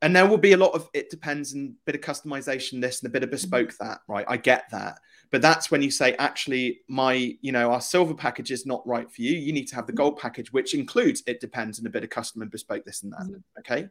And 0.02 0.16
there 0.16 0.28
will 0.28 0.38
be 0.38 0.54
a 0.54 0.58
lot 0.58 0.74
of 0.74 0.90
it 0.94 1.10
depends 1.10 1.54
and 1.54 1.72
a 1.72 1.74
bit 1.86 1.96
of 1.96 2.02
customization, 2.02 2.82
this 2.82 3.02
and 3.02 3.10
a 3.10 3.12
bit 3.12 3.24
of 3.24 3.32
bespoke 3.32 3.70
mm-hmm. 3.70 3.88
that, 3.88 4.00
right? 4.08 4.26
I 4.28 4.38
get 4.38 4.66
that 4.72 5.00
but 5.32 5.42
that's 5.42 5.72
when 5.72 5.82
you 5.82 5.90
say 5.90 6.14
actually 6.16 6.82
my 6.88 7.36
you 7.42 7.52
know 7.52 7.72
our 7.72 7.82
silver 7.82 8.14
package 8.14 8.52
is 8.52 8.66
not 8.66 8.86
right 8.86 9.10
for 9.10 9.22
you. 9.22 9.34
You 9.34 9.54
need 9.54 9.68
to 9.68 9.76
have 9.76 9.88
the 9.88 9.94
gold 9.94 10.20
package 10.20 10.52
which 10.52 10.74
includes 10.74 11.24
it 11.26 11.40
depends 11.40 11.78
and 11.78 11.88
a 11.88 11.90
bit 11.90 12.04
of 12.04 12.10
custom 12.10 12.42
and 12.42 12.52
bespoke 12.52 12.86
this 12.86 13.02
and 13.04 13.14
that 13.14 13.22
mm-hmm. 13.22 13.60
okay? 13.60 13.88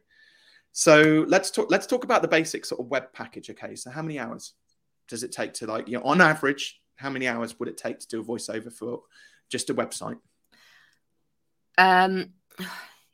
So 0.71 1.25
let's 1.27 1.51
talk 1.51 1.69
let's 1.71 1.87
talk 1.87 2.03
about 2.03 2.21
the 2.21 2.27
basic 2.27 2.65
sort 2.65 2.79
of 2.79 2.87
web 2.87 3.11
package 3.11 3.49
okay? 3.49 3.75
So 3.75 3.89
how 3.89 4.03
many 4.03 4.19
hours 4.19 4.53
does 5.07 5.23
it 5.23 5.31
take 5.31 5.53
to 5.53 5.65
like 5.65 5.87
you 5.87 5.97
know 5.97 6.03
on 6.03 6.21
average 6.21 6.79
how 6.95 7.09
many 7.09 7.27
hours 7.27 7.59
would 7.59 7.67
it 7.67 7.77
take 7.77 7.99
to 7.99 8.07
do 8.07 8.21
a 8.21 8.23
voiceover 8.23 8.71
for 8.71 9.01
just 9.49 9.71
a 9.71 9.73
website? 9.73 10.19
Um 11.79 12.33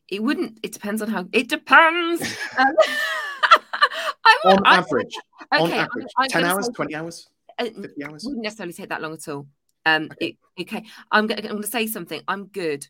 it 0.10 0.22
wouldn't 0.22 0.60
it 0.64 0.74
depends 0.74 1.02
on 1.02 1.10
how 1.10 1.26
it 1.32 1.48
depends. 1.50 2.38
Um, 4.44 4.56
on 4.58 4.66
average. 4.66 5.16
okay, 5.54 5.64
on 5.64 5.72
average. 5.72 6.08
I'm, 6.18 6.24
I'm 6.24 6.30
10 6.30 6.44
hours? 6.44 6.70
20 6.70 6.96
hours 6.96 7.28
uh, 7.60 7.70
wouldn't 7.76 8.44
necessarily 8.44 8.74
take 8.74 8.90
that 8.90 9.02
long 9.02 9.14
at 9.14 9.28
all. 9.28 9.48
Um, 9.86 10.10
okay. 10.12 10.38
It, 10.58 10.64
okay, 10.64 10.86
I'm 11.12 11.28
going 11.28 11.62
to 11.62 11.68
say 11.68 11.88
something. 11.88 12.22
I'm 12.28 12.48
good, 12.48 12.88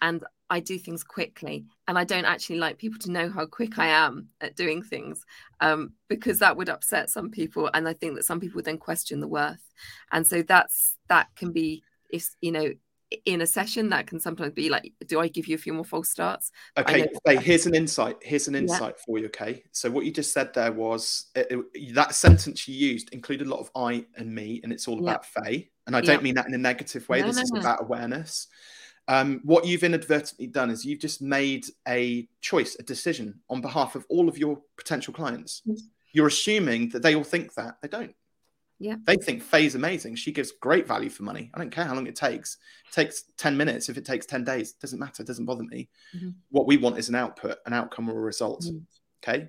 and 0.00 0.24
I 0.50 0.60
do 0.60 0.78
things 0.78 1.04
quickly, 1.04 1.66
and 1.86 1.98
I 1.98 2.04
don't 2.04 2.24
actually 2.24 2.58
like 2.58 2.78
people 2.78 2.98
to 3.00 3.10
know 3.10 3.28
how 3.28 3.46
quick 3.46 3.78
I 3.78 3.88
am 3.88 4.28
at 4.40 4.56
doing 4.56 4.82
things, 4.82 5.24
um, 5.60 5.92
because 6.08 6.38
that 6.38 6.56
would 6.56 6.68
upset 6.68 7.10
some 7.10 7.30
people, 7.30 7.70
and 7.74 7.88
I 7.88 7.92
think 7.92 8.16
that 8.16 8.24
some 8.24 8.40
people 8.40 8.56
would 8.56 8.64
then 8.64 8.78
question 8.78 9.20
the 9.20 9.28
worth, 9.28 9.62
and 10.10 10.26
so 10.26 10.42
that's 10.42 10.96
that 11.08 11.28
can 11.36 11.52
be 11.52 11.82
if 12.10 12.30
you 12.40 12.52
know 12.52 12.72
in 13.24 13.40
a 13.40 13.46
session 13.46 13.88
that 13.88 14.06
can 14.06 14.20
sometimes 14.20 14.52
be 14.52 14.68
like 14.68 14.92
do 15.06 15.18
i 15.20 15.28
give 15.28 15.46
you 15.46 15.54
a 15.54 15.58
few 15.58 15.72
more 15.72 15.84
false 15.84 16.10
starts 16.10 16.50
okay 16.76 17.08
hey, 17.24 17.36
here's 17.36 17.66
an 17.66 17.74
insight 17.74 18.16
here's 18.22 18.48
an 18.48 18.54
insight 18.54 18.94
yeah. 18.98 19.04
for 19.06 19.18
you 19.18 19.26
okay 19.26 19.62
so 19.72 19.90
what 19.90 20.04
you 20.04 20.12
just 20.12 20.32
said 20.32 20.52
there 20.52 20.72
was 20.72 21.26
it, 21.34 21.46
it, 21.74 21.94
that 21.94 22.14
sentence 22.14 22.68
you 22.68 22.74
used 22.74 23.12
included 23.14 23.46
a 23.46 23.50
lot 23.50 23.60
of 23.60 23.70
i 23.76 24.04
and 24.16 24.34
me 24.34 24.60
and 24.62 24.72
it's 24.72 24.86
all 24.86 24.96
yeah. 24.96 25.10
about 25.10 25.24
faye 25.24 25.68
and 25.86 25.96
i 25.96 26.00
don't 26.00 26.22
mean 26.22 26.34
that 26.34 26.46
in 26.46 26.54
a 26.54 26.58
negative 26.58 27.08
way 27.08 27.20
no, 27.20 27.28
this 27.28 27.36
no, 27.36 27.42
is 27.42 27.52
no. 27.52 27.60
about 27.60 27.82
awareness 27.82 28.48
um, 29.10 29.40
what 29.42 29.64
you've 29.64 29.84
inadvertently 29.84 30.48
done 30.48 30.68
is 30.68 30.84
you've 30.84 31.00
just 31.00 31.22
made 31.22 31.64
a 31.88 32.28
choice 32.42 32.76
a 32.78 32.82
decision 32.82 33.40
on 33.48 33.62
behalf 33.62 33.94
of 33.94 34.04
all 34.10 34.28
of 34.28 34.36
your 34.36 34.60
potential 34.76 35.14
clients 35.14 35.62
mm-hmm. 35.66 35.80
you're 36.12 36.26
assuming 36.26 36.90
that 36.90 37.00
they 37.00 37.14
all 37.14 37.24
think 37.24 37.54
that 37.54 37.76
they 37.80 37.88
don't 37.88 38.14
yeah. 38.78 38.96
They 39.04 39.16
think 39.16 39.42
Faye's 39.42 39.74
amazing. 39.74 40.14
She 40.14 40.32
gives 40.32 40.52
great 40.52 40.86
value 40.86 41.10
for 41.10 41.24
money. 41.24 41.50
I 41.52 41.58
don't 41.58 41.70
care 41.70 41.84
how 41.84 41.94
long 41.94 42.06
it 42.06 42.14
takes. 42.14 42.58
It 42.86 42.92
takes 42.92 43.24
10 43.36 43.56
minutes. 43.56 43.88
If 43.88 43.98
it 43.98 44.04
takes 44.04 44.24
10 44.26 44.44
days, 44.44 44.70
it 44.70 44.80
doesn't 44.80 44.98
matter. 44.98 45.22
It 45.22 45.26
doesn't 45.26 45.46
bother 45.46 45.64
me. 45.64 45.88
Mm-hmm. 46.16 46.30
What 46.50 46.66
we 46.66 46.76
want 46.76 46.98
is 46.98 47.08
an 47.08 47.16
output, 47.16 47.58
an 47.66 47.72
outcome 47.72 48.08
or 48.08 48.16
a 48.16 48.20
result. 48.20 48.62
Mm-hmm. 48.62 48.78
Okay. 49.22 49.48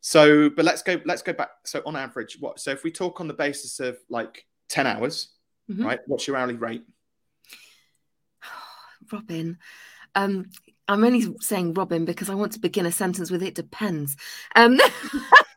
So, 0.00 0.48
but 0.48 0.64
let's 0.64 0.82
go, 0.82 1.00
let's 1.04 1.22
go 1.22 1.34
back. 1.34 1.50
So 1.64 1.82
on 1.84 1.96
average, 1.96 2.38
what 2.40 2.58
so 2.60 2.70
if 2.70 2.82
we 2.82 2.90
talk 2.90 3.20
on 3.20 3.28
the 3.28 3.34
basis 3.34 3.78
of 3.78 3.98
like 4.08 4.46
10 4.70 4.86
hours, 4.86 5.28
mm-hmm. 5.70 5.84
right? 5.84 6.00
What's 6.06 6.26
your 6.26 6.36
hourly 6.36 6.56
rate? 6.56 6.84
Robin. 9.12 9.58
Um, 10.14 10.50
I'm 10.88 11.04
only 11.04 11.26
saying 11.40 11.74
Robin 11.74 12.04
because 12.04 12.30
I 12.30 12.34
want 12.34 12.52
to 12.52 12.58
begin 12.58 12.86
a 12.86 12.92
sentence 12.92 13.30
with 13.30 13.42
it 13.42 13.54
depends. 13.54 14.16
Um 14.56 14.80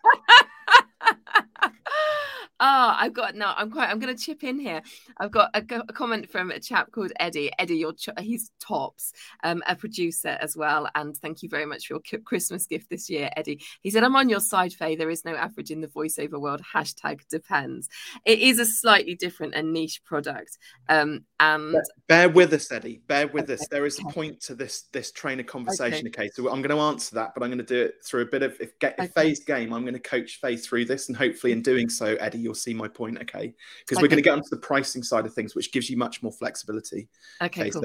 Oh, 2.67 2.95
I've 2.97 3.13
got 3.13 3.35
no. 3.35 3.53
I'm 3.55 3.69
quite. 3.69 3.91
I'm 3.91 3.99
going 3.99 4.15
to 4.15 4.19
chip 4.19 4.43
in 4.43 4.57
here. 4.57 4.81
I've 5.17 5.29
got 5.29 5.51
a, 5.53 5.59
a, 5.59 5.93
comment 5.93 6.31
from 6.31 6.49
a 6.49 6.59
chap 6.59 6.91
called 6.91 7.11
Eddie. 7.19 7.51
Eddie, 7.59 7.77
you're 7.77 7.93
ch- 7.93 8.09
he's 8.19 8.49
tops, 8.59 9.13
um, 9.43 9.61
a 9.67 9.75
producer 9.75 10.35
as 10.41 10.57
well. 10.57 10.89
And 10.95 11.15
thank 11.15 11.43
you 11.43 11.49
very 11.49 11.67
much 11.67 11.85
for 11.85 12.01
your 12.11 12.21
Christmas 12.21 12.65
gift 12.65 12.89
this 12.89 13.07
year, 13.07 13.29
Eddie. 13.37 13.61
He 13.81 13.91
said, 13.91 14.03
"I'm 14.03 14.15
on 14.15 14.29
your 14.29 14.39
side, 14.39 14.73
Faye. 14.73 14.95
There 14.95 15.11
is 15.11 15.23
no 15.23 15.35
average 15.35 15.69
in 15.69 15.81
the 15.81 15.87
voiceover 15.87 16.41
world. 16.41 16.63
Hashtag 16.73 17.27
depends. 17.29 17.87
It 18.25 18.39
is 18.39 18.57
a 18.57 18.65
slightly 18.65 19.13
different 19.13 19.53
and 19.53 19.71
niche 19.71 20.03
product. 20.03 20.57
Um, 20.89 21.25
and 21.39 21.75
bear 22.07 22.29
with 22.29 22.51
us, 22.53 22.71
Eddie. 22.71 23.03
Bear 23.05 23.27
with 23.27 23.43
okay. 23.43 23.53
us. 23.53 23.67
There 23.67 23.85
is 23.85 23.99
a 23.99 24.05
point 24.05 24.41
to 24.41 24.55
this 24.55 24.85
this 24.91 25.11
train 25.11 25.39
of 25.39 25.45
conversation. 25.45 26.07
Okay, 26.07 26.23
okay? 26.23 26.29
so 26.33 26.51
I'm 26.51 26.63
going 26.63 26.75
to 26.75 26.83
answer 26.83 27.13
that, 27.13 27.33
but 27.35 27.43
I'm 27.43 27.49
going 27.49 27.59
to 27.59 27.63
do 27.63 27.83
it 27.83 27.95
through 28.03 28.21
a 28.21 28.25
bit 28.25 28.41
of 28.41 28.57
if 28.59 28.79
get 28.79 28.95
if 28.97 29.13
Faye's 29.13 29.43
game. 29.43 29.71
I'm 29.71 29.83
going 29.83 29.93
to 29.93 29.99
coach 29.99 30.39
Faye 30.41 30.57
through 30.57 30.85
this, 30.85 31.09
and 31.09 31.15
hopefully, 31.15 31.53
in 31.53 31.61
doing 31.61 31.89
so, 31.89 32.15
Eddie 32.15 32.39
you'll 32.39 32.54
see 32.55 32.73
my 32.73 32.87
point, 32.87 33.17
okay? 33.21 33.53
Because 33.79 33.97
okay. 33.97 34.03
we're 34.03 34.09
going 34.09 34.17
to 34.17 34.23
get 34.23 34.33
onto 34.33 34.49
the 34.49 34.57
pricing 34.57 35.03
side 35.03 35.25
of 35.25 35.33
things, 35.33 35.55
which 35.55 35.71
gives 35.71 35.89
you 35.89 35.97
much 35.97 36.23
more 36.23 36.31
flexibility. 36.31 37.09
Okay, 37.41 37.69
cool. 37.69 37.83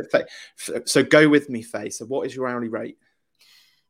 so, 0.57 0.83
so, 0.85 1.03
go 1.03 1.29
with 1.29 1.51
me, 1.51 1.63
Faye. 1.63 1.91
So 1.91 2.05
what 2.07 2.27
is 2.27 2.35
your 2.35 2.49
hourly 2.49 2.69
rate? 2.69 2.97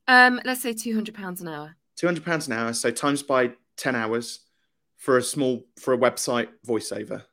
Um, 0.08 0.40
let's 0.44 0.62
say 0.62 0.72
two 0.72 0.94
hundred 0.94 1.14
pounds 1.14 1.40
an 1.40 1.48
hour. 1.48 1.76
Two 1.96 2.06
hundred 2.06 2.24
pounds 2.24 2.46
an 2.46 2.54
hour. 2.54 2.72
So 2.72 2.90
times 2.90 3.22
by 3.22 3.52
ten 3.76 3.94
hours 3.94 4.40
for 4.96 5.16
a 5.16 5.22
small 5.22 5.66
for 5.78 5.94
a 5.94 5.98
website 5.98 6.48
voiceover. 6.66 7.24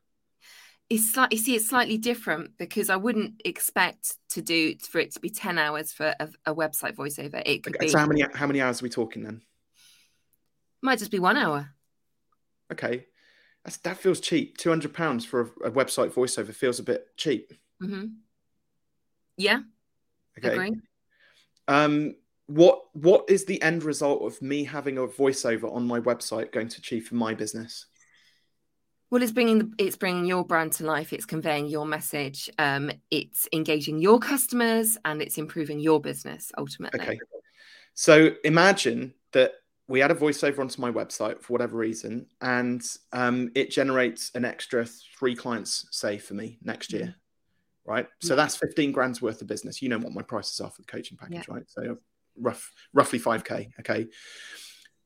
It's 0.90 1.12
slightly 1.12 1.38
see 1.38 1.56
it's 1.56 1.68
slightly 1.68 1.98
different 1.98 2.52
because 2.58 2.90
I 2.90 2.96
wouldn't 2.96 3.42
expect 3.44 4.16
to 4.30 4.42
do 4.42 4.76
for 4.78 5.00
it 5.00 5.14
to 5.14 5.20
be 5.20 5.30
ten 5.30 5.58
hours 5.58 5.92
for 5.92 6.16
a, 6.20 6.30
a 6.46 6.56
website 6.56 6.96
voiceover. 6.96 7.42
It 7.46 7.64
could 7.64 7.76
okay, 7.76 7.88
be. 7.88 7.90
So 7.90 7.98
how 7.98 8.08
many 8.08 8.24
how 8.34 8.48
many 8.48 8.62
hours 8.62 8.82
are 8.82 8.86
we 8.86 8.90
talking 8.90 9.24
then? 9.24 9.42
Might 10.82 11.00
just 11.00 11.12
be 11.12 11.20
one 11.20 11.36
hour. 11.36 11.74
Okay, 12.72 13.06
that's, 13.68 13.78
that 13.80 13.98
feels 13.98 14.22
cheap. 14.22 14.58
Two 14.58 14.70
hundred 14.70 14.94
pounds 14.94 15.26
for 15.26 15.42
a, 15.42 15.68
a, 15.68 15.72
website 15.72 16.12
voiceover 16.12 16.54
feels 16.54 16.80
a 16.80 16.84
bit 16.84 17.08
cheap. 17.18 17.52
Mm-hmm. 17.84 18.06
Yeah. 19.36 19.60
Okay. 20.38 20.54
Agree. 20.54 20.76
Um, 21.68 22.16
what 22.46 22.84
what 22.94 23.26
is 23.30 23.44
the 23.44 23.62
end 23.62 23.84
result 23.84 24.22
of 24.24 24.42
me 24.42 24.64
having 24.64 24.98
a 24.98 25.02
voiceover 25.02 25.70
on 25.76 25.86
my 25.86 26.00
website 26.00 26.54
going 26.54 26.70
to 26.70 26.78
achieve 26.78 27.08
for 27.08 27.16
my 27.16 27.34
business? 27.34 27.88
Well, 29.10 29.22
it's 29.22 29.34
bringing 29.34 29.58
the, 29.60 29.72
it's 29.78 29.98
bringing 29.98 30.26
your 30.26 30.46
brand 30.46 30.72
to 30.74 30.86
life. 30.86 31.12
It's 31.12 31.26
conveying 31.26 31.68
your 31.68 31.86
message. 31.86 32.50
Um, 32.58 32.90
it's 33.12 33.50
engaging 33.52 34.00
your 34.00 34.20
customers, 34.20 34.98
and 35.04 35.22
it's 35.22 35.38
improving 35.38 35.82
your 35.82 36.00
business 36.00 36.54
ultimately. 36.58 37.02
Okay. 37.02 37.20
So 37.96 38.30
imagine 38.46 39.14
that 39.34 39.52
we 39.88 40.02
add 40.02 40.12
a 40.12 40.16
voiceover 40.16 40.60
onto 40.60 40.82
my 40.82 40.92
website 40.92 41.42
for 41.42 41.54
whatever 41.54 41.78
reason, 41.78 42.28
and 42.42 42.84
um, 43.14 43.52
it 43.56 43.72
generates 43.72 44.32
an 44.36 44.46
extra 44.46 44.86
three 44.86 45.36
clients, 45.36 45.88
say, 45.92 46.18
for 46.18 46.34
me 46.34 46.58
next 46.62 46.92
year. 46.92 47.04
Mm-hmm. 47.04 47.92
Right. 47.92 48.08
So 48.22 48.34
yeah. 48.34 48.36
that's 48.36 48.58
15 48.58 48.92
grand's 48.92 49.22
worth 49.22 49.42
of 49.42 49.48
business. 49.48 49.82
You 49.82 49.88
know 49.88 49.98
what 49.98 50.12
my 50.12 50.22
prices 50.22 50.60
are 50.60 50.70
for 50.70 50.82
the 50.82 50.88
coaching 50.88 51.18
package, 51.18 51.46
yeah. 51.48 51.54
right? 51.56 51.64
So 51.70 51.98
rough, 52.38 52.70
roughly 52.94 53.18
5K. 53.18 53.72
Okay. 53.80 54.08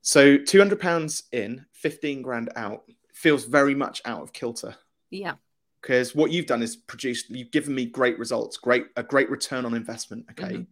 So 0.02 0.38
two 0.38 0.58
hundred 0.58 0.80
pounds 0.80 1.24
in, 1.32 1.66
fifteen 1.74 2.22
grand 2.22 2.50
out 2.56 2.84
feels 3.14 3.46
very 3.46 3.76
much 3.76 4.02
out 4.06 4.22
of 4.22 4.34
kilter. 4.34 4.76
Yeah. 5.10 5.36
Because 5.82 6.14
what 6.14 6.32
you've 6.32 6.46
done 6.46 6.62
is 6.62 6.76
produced, 6.76 7.30
you've 7.30 7.52
given 7.52 7.74
me 7.74 7.86
great 7.86 8.20
results, 8.20 8.58
great 8.58 8.86
a 8.96 9.04
great 9.04 9.30
return 9.30 9.66
on 9.66 9.74
investment. 9.74 10.26
Okay. 10.32 10.54
Mm-hmm. 10.54 10.64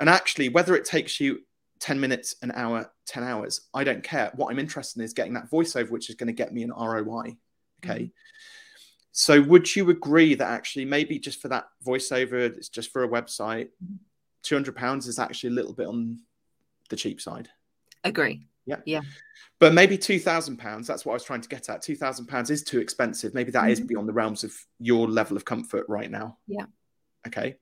And 0.00 0.08
actually, 0.08 0.48
whether 0.48 0.76
it 0.76 0.84
takes 0.84 1.18
you 1.18 1.40
10 1.80 2.00
minutes, 2.00 2.34
an 2.42 2.52
hour, 2.54 2.90
10 3.06 3.22
hours, 3.22 3.68
I 3.74 3.84
don't 3.84 4.02
care. 4.02 4.32
What 4.34 4.50
I'm 4.50 4.58
interested 4.58 4.98
in 5.00 5.04
is 5.04 5.12
getting 5.12 5.34
that 5.34 5.50
voiceover, 5.50 5.90
which 5.90 6.10
is 6.10 6.16
going 6.16 6.26
to 6.28 6.32
get 6.32 6.52
me 6.52 6.62
an 6.62 6.70
ROI. 6.72 7.36
Okay. 7.84 8.04
Mhm. 8.04 8.12
So 9.12 9.40
would 9.42 9.74
you 9.74 9.90
agree 9.90 10.34
that 10.34 10.48
actually 10.50 10.84
maybe 10.84 11.18
just 11.18 11.40
for 11.40 11.48
that 11.48 11.68
voiceover, 11.84 12.34
it's 12.34 12.68
just 12.68 12.90
for 12.92 13.04
a 13.04 13.08
website, 13.08 13.70
Mhm. 13.82 13.98
200 14.42 14.76
pounds 14.76 15.08
is 15.08 15.18
actually 15.18 15.50
a 15.50 15.54
little 15.54 15.72
bit 15.74 15.86
on 15.86 16.20
the 16.88 16.96
cheap 16.96 17.20
side? 17.20 17.48
Agree. 18.04 18.46
Yeah. 18.66 18.80
Yeah. 18.84 19.02
But 19.58 19.72
maybe 19.74 19.98
two 19.98 20.20
thousand 20.20 20.58
pounds. 20.58 20.86
That's 20.86 21.04
what 21.04 21.12
I 21.12 21.14
was 21.14 21.24
trying 21.24 21.40
to 21.40 21.48
get 21.48 21.68
at. 21.68 21.82
Two 21.82 21.96
thousand 21.96 22.26
pounds 22.26 22.48
is 22.50 22.62
too 22.62 22.78
expensive. 22.78 23.34
Maybe 23.34 23.50
that 23.50 23.70
is 23.70 23.80
Mhm. 23.80 23.88
beyond 23.88 24.08
the 24.08 24.12
realms 24.12 24.44
of 24.44 24.54
your 24.78 25.08
level 25.08 25.36
of 25.36 25.44
comfort 25.44 25.86
right 25.88 26.10
now. 26.10 26.38
Yeah. 26.46 26.66
Okay. 27.26 27.58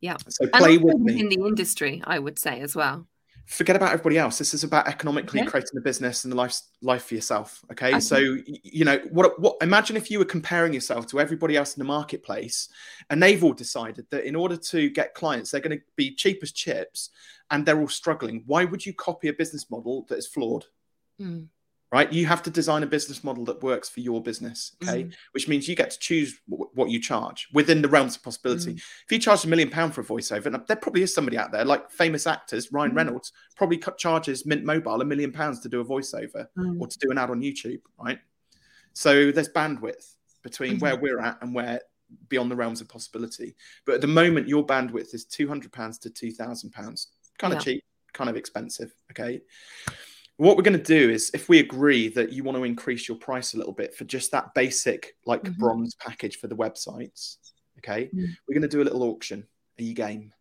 Yeah. 0.00 0.16
So 0.28 0.46
play 0.48 0.76
with 0.76 0.96
me. 0.98 1.18
In 1.18 1.28
the 1.28 1.36
industry, 1.36 2.02
I 2.04 2.18
would 2.18 2.38
say 2.38 2.60
as 2.60 2.76
well. 2.76 3.08
Forget 3.48 3.76
about 3.76 3.92
everybody 3.92 4.18
else. 4.18 4.36
This 4.36 4.52
is 4.52 4.62
about 4.62 4.86
economically 4.86 5.42
creating 5.42 5.78
a 5.78 5.80
business 5.80 6.24
and 6.24 6.34
a 6.34 6.36
life 6.36 6.60
life 6.82 7.06
for 7.06 7.14
yourself. 7.14 7.64
Okay. 7.72 7.88
Okay. 7.88 8.00
So 8.00 8.18
you 8.44 8.84
know 8.84 8.98
what? 9.10 9.40
What? 9.40 9.56
Imagine 9.62 9.96
if 9.96 10.10
you 10.10 10.18
were 10.18 10.26
comparing 10.26 10.74
yourself 10.74 11.06
to 11.06 11.18
everybody 11.18 11.56
else 11.56 11.74
in 11.74 11.80
the 11.80 11.86
marketplace, 11.86 12.68
and 13.08 13.22
they've 13.22 13.42
all 13.42 13.54
decided 13.54 14.06
that 14.10 14.24
in 14.24 14.36
order 14.36 14.56
to 14.56 14.90
get 14.90 15.14
clients, 15.14 15.50
they're 15.50 15.62
going 15.62 15.78
to 15.78 15.82
be 15.96 16.14
cheap 16.14 16.40
as 16.42 16.52
chips, 16.52 17.08
and 17.50 17.64
they're 17.64 17.80
all 17.80 17.88
struggling. 17.88 18.42
Why 18.44 18.66
would 18.66 18.84
you 18.84 18.92
copy 18.92 19.28
a 19.28 19.32
business 19.32 19.70
model 19.70 20.04
that 20.10 20.18
is 20.18 20.26
flawed? 20.26 20.66
Mm. 21.18 21.46
Right? 21.90 22.12
You 22.12 22.26
have 22.26 22.42
to 22.42 22.50
design 22.50 22.82
a 22.82 22.86
business 22.86 23.24
model 23.24 23.44
that 23.46 23.62
works 23.62 23.88
for 23.88 24.00
your 24.00 24.22
business, 24.22 24.76
okay? 24.82 25.04
Mhm. 25.04 25.14
Which 25.32 25.48
means 25.48 25.66
you 25.68 25.74
get 25.74 25.90
to 25.90 25.98
choose 25.98 26.38
w- 26.48 26.68
what 26.74 26.90
you 26.90 27.00
charge 27.00 27.48
within 27.52 27.80
the 27.80 27.88
realms 27.88 28.16
of 28.16 28.22
possibility. 28.22 28.74
Mm. 28.74 28.76
If 29.06 29.12
you 29.12 29.18
charge 29.18 29.44
a 29.44 29.48
million 29.48 29.70
pound 29.70 29.94
for 29.94 30.02
a 30.02 30.04
voiceover, 30.04 30.46
and 30.46 30.66
there 30.66 30.76
probably 30.76 31.02
is 31.02 31.14
somebody 31.14 31.38
out 31.38 31.50
there, 31.50 31.64
like 31.64 31.90
famous 31.90 32.26
actors, 32.26 32.70
Ryan 32.72 32.92
Mhm. 32.92 32.96
Reynolds, 32.96 33.32
probably 33.56 33.78
cut 33.78 33.96
charges 33.96 34.44
Mint 34.44 34.64
Mobile 34.64 35.00
a 35.00 35.04
million 35.04 35.32
pounds 35.32 35.60
to 35.60 35.68
do 35.68 35.80
a 35.80 35.84
voiceover 35.84 36.48
Mm. 36.58 36.80
or 36.80 36.86
to 36.88 36.98
do 36.98 37.10
an 37.10 37.16
ad 37.18 37.30
on 37.30 37.40
YouTube, 37.40 37.80
right? 37.98 38.20
So 38.92 39.32
there's 39.32 39.48
bandwidth 39.48 40.14
between 40.42 40.76
Mhm. 40.76 40.80
where 40.80 40.96
we're 40.96 41.20
at 41.20 41.38
and 41.42 41.54
where 41.54 41.80
beyond 42.28 42.50
the 42.50 42.56
realms 42.56 42.80
of 42.80 42.88
possibility. 42.88 43.54
But 43.84 43.96
at 43.96 44.00
the 44.00 44.06
moment, 44.06 44.48
your 44.48 44.66
bandwidth 44.66 45.14
is 45.14 45.24
two 45.24 45.46
hundred 45.48 45.72
pounds 45.72 45.98
to 46.00 46.10
two 46.10 46.32
thousand 46.32 46.70
pounds, 46.70 47.08
kind 47.38 47.52
of 47.52 47.58
Yeah. 47.60 47.64
cheap, 47.64 47.84
kind 48.14 48.30
of 48.30 48.36
expensive. 48.36 48.94
Okay. 49.10 49.42
What 50.38 50.56
we're 50.56 50.62
going 50.62 50.78
to 50.78 50.82
do 50.82 51.10
is, 51.10 51.32
if 51.34 51.48
we 51.48 51.58
agree 51.58 52.08
that 52.10 52.32
you 52.32 52.44
want 52.44 52.56
to 52.56 52.62
increase 52.62 53.08
your 53.08 53.16
price 53.18 53.54
a 53.54 53.58
little 53.58 53.72
bit 53.72 53.92
for 53.94 54.04
just 54.04 54.30
that 54.30 54.54
basic, 54.54 55.16
like 55.26 55.42
Mhm. 55.42 55.58
bronze 55.58 55.96
package 55.96 56.38
for 56.38 56.46
the 56.46 56.54
websites, 56.54 57.38
okay, 57.78 58.08
Mm. 58.14 58.36
we're 58.46 58.54
going 58.54 58.62
to 58.62 58.68
do 58.68 58.80
a 58.80 58.84
little 58.84 59.02
auction. 59.02 59.48
Are 59.78 59.82
you 59.82 59.94
game? 59.94 60.32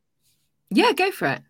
Yeah, 0.70 0.94
go 0.94 1.12
for 1.12 1.28
it. 1.28 1.42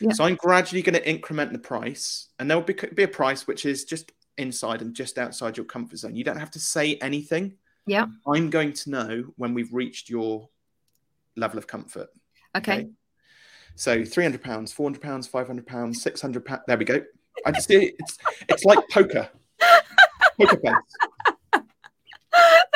Yeah. 0.00 0.12
So 0.12 0.24
I'm 0.24 0.36
gradually 0.36 0.80
going 0.82 0.94
to 0.94 1.08
increment 1.08 1.52
the 1.52 1.58
price, 1.58 2.28
and 2.38 2.50
there 2.50 2.56
will 2.56 2.64
be, 2.64 2.72
be 2.94 3.02
a 3.04 3.08
price 3.08 3.46
which 3.46 3.64
is 3.66 3.84
just 3.84 4.10
inside 4.38 4.80
and 4.82 4.94
just 4.94 5.18
outside 5.18 5.56
your 5.58 5.66
comfort 5.66 5.98
zone. 5.98 6.16
You 6.16 6.24
don't 6.24 6.38
have 6.38 6.50
to 6.52 6.58
say 6.58 6.96
anything. 6.96 7.58
Yeah. 7.86 8.06
I'm 8.26 8.48
going 8.50 8.72
to 8.72 8.90
know 8.90 9.22
when 9.36 9.52
we've 9.54 9.72
reached 9.72 10.08
your 10.10 10.48
level 11.36 11.58
of 11.58 11.66
comfort. 11.66 12.08
Okay. 12.56 12.88
So 13.76 14.04
300 14.04 14.42
pounds, 14.42 14.72
400 14.72 15.00
pounds, 15.02 15.26
500 15.26 15.66
pounds, 15.66 16.02
600 16.02 16.44
pounds. 16.44 16.62
There 16.66 16.78
we 16.78 16.84
go. 16.86 17.04
I 17.46 17.52
just 17.52 17.70
it's 17.70 18.18
it's 18.48 18.64
like 18.64 18.78
poker. 18.90 19.28
Poker 20.38 20.58
face. 20.60 20.74
that 21.52 21.62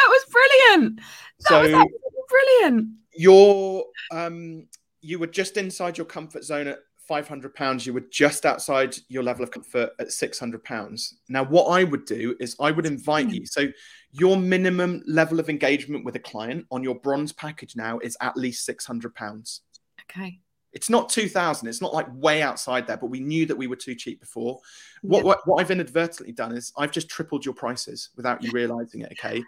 was 0.08 0.24
brilliant. 0.30 0.96
That 0.98 1.48
So 1.48 1.62
was 1.78 1.88
brilliant. 2.28 2.88
you're 3.12 3.84
um 4.12 4.66
you 5.00 5.18
were 5.18 5.26
just 5.26 5.56
inside 5.56 5.98
your 5.98 6.04
comfort 6.06 6.44
zone 6.44 6.66
at 6.68 6.78
500 7.08 7.54
pounds 7.56 7.84
you 7.84 7.92
were 7.92 8.04
just 8.12 8.46
outside 8.46 8.94
your 9.08 9.24
level 9.24 9.42
of 9.42 9.50
comfort 9.50 9.90
at 9.98 10.12
600 10.12 10.62
pounds 10.62 11.16
now 11.28 11.42
what 11.44 11.64
i 11.64 11.82
would 11.82 12.04
do 12.04 12.36
is 12.38 12.54
i 12.60 12.70
would 12.70 12.86
invite 12.86 13.26
Hmm. 13.26 13.32
you 13.34 13.46
so 13.46 13.66
your 14.12 14.36
minimum 14.36 15.02
level 15.08 15.40
of 15.40 15.48
engagement 15.50 16.04
with 16.04 16.14
a 16.14 16.20
client 16.20 16.66
on 16.70 16.84
your 16.84 16.94
bronze 16.94 17.32
package 17.32 17.74
now 17.74 17.98
is 17.98 18.16
at 18.20 18.36
least 18.36 18.64
600 18.64 19.12
pounds 19.14 19.62
Okay. 20.08 20.38
It's 20.72 20.88
not 20.88 21.08
2000 21.08 21.66
it's 21.68 21.80
not 21.80 21.92
like 21.92 22.06
way 22.14 22.42
outside 22.42 22.86
there 22.86 22.96
but 22.96 23.06
we 23.10 23.18
knew 23.20 23.44
that 23.46 23.56
we 23.56 23.66
were 23.66 23.76
too 23.76 23.94
cheap 23.94 24.20
before. 24.20 24.60
What, 25.02 25.18
Yeah. 25.18 25.24
what 25.24 25.46
what 25.48 25.60
i've 25.60 25.70
inadvertently 25.70 26.32
done 26.32 26.52
is 26.56 26.72
i've 26.78 26.92
just 26.92 27.08
tripled 27.08 27.44
your 27.44 27.54
prices 27.54 28.10
without 28.16 28.42
you 28.42 28.50
realizing 28.52 29.00
it 29.02 29.12
okay? 29.12 29.42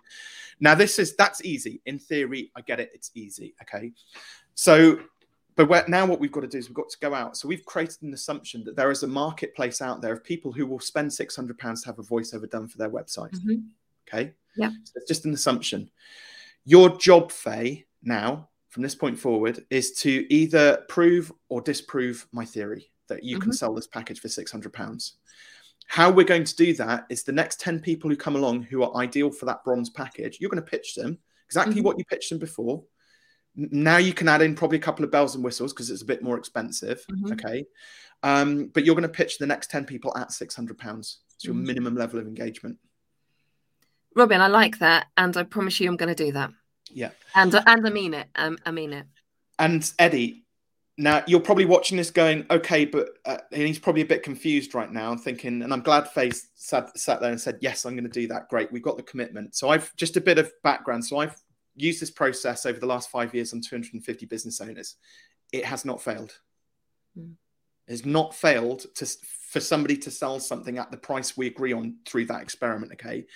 Now 0.60 0.74
this 0.74 0.98
is 0.98 1.14
that's 1.16 1.44
easy. 1.44 1.80
In 1.86 1.98
theory 1.98 2.50
i 2.56 2.60
get 2.60 2.80
it 2.80 2.90
it's 2.94 3.10
easy 3.14 3.54
okay? 3.62 3.92
So 4.54 4.98
but 5.54 5.88
now 5.88 6.06
what 6.06 6.18
we've 6.18 6.32
got 6.32 6.40
to 6.40 6.48
do 6.48 6.56
is 6.58 6.68
we've 6.68 6.74
got 6.74 6.88
to 6.88 6.98
go 6.98 7.12
out. 7.14 7.36
So 7.36 7.46
we've 7.46 7.64
created 7.66 8.02
an 8.02 8.14
assumption 8.14 8.64
that 8.64 8.74
there 8.74 8.90
is 8.90 9.02
a 9.02 9.06
marketplace 9.06 9.82
out 9.82 10.00
there 10.00 10.14
of 10.14 10.24
people 10.24 10.50
who 10.50 10.66
will 10.66 10.80
spend 10.80 11.12
600 11.12 11.58
pounds 11.58 11.82
to 11.82 11.88
have 11.88 11.98
a 11.98 12.02
voiceover 12.02 12.48
done 12.50 12.66
for 12.68 12.78
their 12.78 12.88
website 12.88 13.32
Mhm. 13.44 13.62
okay? 14.08 14.32
Yeah. 14.56 14.70
so 14.84 14.92
it's 14.96 15.06
just 15.08 15.24
an 15.26 15.34
assumption. 15.34 15.90
Your 16.64 16.96
job 16.96 17.30
faye 17.30 17.84
now 18.02 18.48
from 18.72 18.82
this 18.82 18.94
point 18.94 19.18
forward 19.18 19.64
is 19.68 19.92
to 20.00 20.26
either 20.32 20.82
prove 20.88 21.30
or 21.50 21.60
disprove 21.60 22.26
my 22.32 22.42
theory 22.44 22.90
that 23.08 23.22
you 23.22 23.38
can 23.38 23.50
Mhm. 23.50 23.54
sell 23.54 23.74
this 23.74 23.86
package 23.86 24.18
for 24.18 24.28
600 24.28 24.72
pounds 24.72 25.18
how 25.88 26.10
we're 26.10 26.24
going 26.24 26.44
to 26.44 26.56
do 26.56 26.72
that 26.74 27.04
is 27.10 27.22
the 27.22 27.32
next 27.32 27.60
10 27.60 27.80
people 27.80 28.08
who 28.08 28.16
come 28.16 28.34
along 28.34 28.62
who 28.62 28.82
are 28.82 28.96
ideal 28.96 29.30
for 29.30 29.44
that 29.44 29.62
bronze 29.62 29.90
package 29.90 30.38
you're 30.40 30.48
going 30.50 30.62
to 30.64 30.70
pitch 30.70 30.94
them 30.94 31.18
exactly 31.44 31.82
Mhm. 31.82 31.84
what 31.84 31.98
you 31.98 32.04
pitched 32.06 32.30
them 32.30 32.38
before 32.38 32.82
now 33.54 33.98
you 33.98 34.14
can 34.14 34.26
add 34.28 34.40
in 34.40 34.54
probably 34.54 34.78
a 34.78 34.80
couple 34.88 35.04
of 35.04 35.10
bells 35.10 35.34
and 35.34 35.44
whistles 35.44 35.74
because 35.74 35.90
it's 35.90 36.00
a 36.00 36.06
bit 36.06 36.22
more 36.22 36.38
expensive 36.38 37.04
Mhm. 37.10 37.32
okay 37.32 37.66
um, 38.22 38.68
but 38.68 38.86
you're 38.86 38.94
going 38.94 39.02
to 39.02 39.08
pitch 39.08 39.36
the 39.36 39.46
next 39.46 39.70
10 39.70 39.84
people 39.84 40.16
at 40.16 40.32
600 40.32 40.78
pounds 40.78 41.18
it's 41.34 41.44
your 41.44 41.54
Mhm. 41.54 41.66
minimum 41.66 41.94
level 41.96 42.18
of 42.18 42.26
engagement 42.26 42.78
Robin, 44.14 44.42
I 44.42 44.46
like 44.48 44.78
that, 44.80 45.06
and 45.16 45.34
I 45.38 45.42
promise 45.42 45.80
you, 45.80 45.88
I'm 45.88 45.96
going 45.96 46.14
to 46.14 46.24
do 46.26 46.32
that. 46.32 46.50
Yeah 46.92 47.10
And 47.34 47.54
and 47.54 47.86
I 47.86 47.90
mean 47.90 48.14
it. 48.14 48.28
Um, 48.36 48.58
I 48.64 48.70
mean 48.70 48.92
it. 48.92 49.06
And 49.58 49.90
Eddie, 49.98 50.44
now 50.98 51.22
you're 51.26 51.40
probably 51.40 51.64
watching 51.64 51.96
this 51.96 52.10
going, 52.10 52.46
okay, 52.50 52.84
but 52.84 53.10
uh, 53.24 53.38
and 53.52 53.62
he's 53.62 53.78
probably 53.78 54.02
a 54.02 54.06
bit 54.06 54.22
confused 54.22 54.74
right 54.74 54.90
now 54.90 55.12
and 55.12 55.20
thinking, 55.20 55.62
and 55.62 55.72
I'm 55.72 55.82
glad 55.82 56.08
Faye 56.08 56.32
sat, 56.54 56.96
sat 56.98 57.20
there 57.20 57.30
and 57.30 57.40
said, 57.40 57.58
yes, 57.60 57.84
I'm 57.84 57.94
going 57.94 58.04
to 58.04 58.10
do 58.10 58.26
that. 58.28 58.48
Great, 58.48 58.70
we've 58.72 58.82
got 58.82 58.96
the 58.96 59.02
commitment. 59.02 59.54
So 59.54 59.70
I've 59.70 59.94
just 59.96 60.16
a 60.16 60.20
bit 60.20 60.38
of 60.38 60.52
background. 60.62 61.04
So 61.04 61.18
I've 61.18 61.36
used 61.76 62.00
this 62.00 62.10
process 62.10 62.66
over 62.66 62.78
the 62.78 62.86
last 62.86 63.10
five 63.10 63.34
years 63.34 63.52
on 63.52 63.60
250 63.60 64.26
business 64.26 64.60
owners. 64.60 64.96
It 65.52 65.64
has 65.64 65.84
not 65.84 66.02
failed. 66.02 66.36
Mm. 67.18 67.34
It 67.88 67.92
has 67.92 68.06
not 68.06 68.34
failed 68.34 68.86
to 68.96 69.06
for 69.50 69.60
somebody 69.60 69.96
to 69.98 70.10
sell 70.10 70.40
something 70.40 70.78
at 70.78 70.90
the 70.90 70.96
price 70.96 71.36
we 71.36 71.46
agree 71.46 71.74
on 71.74 71.96
through 72.06 72.24
that 72.26 72.40
experiment. 72.40 72.92
Okay. 72.92 73.26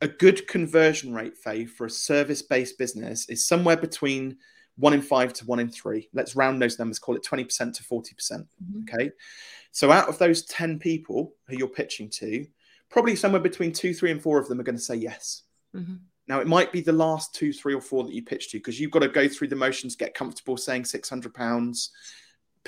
A 0.00 0.08
good 0.08 0.46
conversion 0.46 1.12
rate, 1.12 1.36
Faye, 1.36 1.64
for 1.66 1.86
a 1.86 1.90
service 1.90 2.42
based 2.42 2.78
business 2.78 3.28
is 3.28 3.44
somewhere 3.46 3.76
between 3.76 4.36
one 4.76 4.92
in 4.92 5.02
five 5.02 5.32
to 5.34 5.44
one 5.46 5.58
in 5.58 5.68
three. 5.68 6.08
Let's 6.12 6.36
round 6.36 6.62
those 6.62 6.78
numbers, 6.78 7.00
call 7.00 7.16
it 7.16 7.24
20% 7.24 7.74
to 7.74 7.82
40%. 7.82 8.46
Mhm. 8.62 8.82
Okay. 8.88 9.10
So 9.72 9.90
out 9.90 10.08
of 10.08 10.18
those 10.18 10.44
10 10.44 10.78
people 10.78 11.34
who 11.48 11.56
you're 11.56 11.68
pitching 11.68 12.08
to, 12.10 12.46
probably 12.88 13.16
somewhere 13.16 13.40
between 13.40 13.72
two, 13.72 13.92
three, 13.92 14.12
and 14.12 14.22
four 14.22 14.38
of 14.38 14.48
them 14.48 14.60
are 14.60 14.64
going 14.64 14.76
to 14.76 14.82
say 14.82 14.94
yes. 14.94 15.42
Mhm. 15.74 15.98
Now, 16.28 16.40
it 16.40 16.46
might 16.46 16.72
be 16.72 16.80
the 16.80 16.92
last 16.92 17.34
two, 17.34 17.52
three, 17.52 17.74
or 17.74 17.80
four 17.80 18.04
that 18.04 18.12
you 18.14 18.22
pitch 18.22 18.50
to 18.50 18.58
because 18.58 18.78
you've 18.78 18.90
got 18.90 19.00
to 19.00 19.08
go 19.08 19.26
through 19.26 19.48
the 19.48 19.56
motions, 19.56 19.96
get 19.96 20.14
comfortable 20.14 20.56
saying 20.56 20.84
£600, 20.84 21.90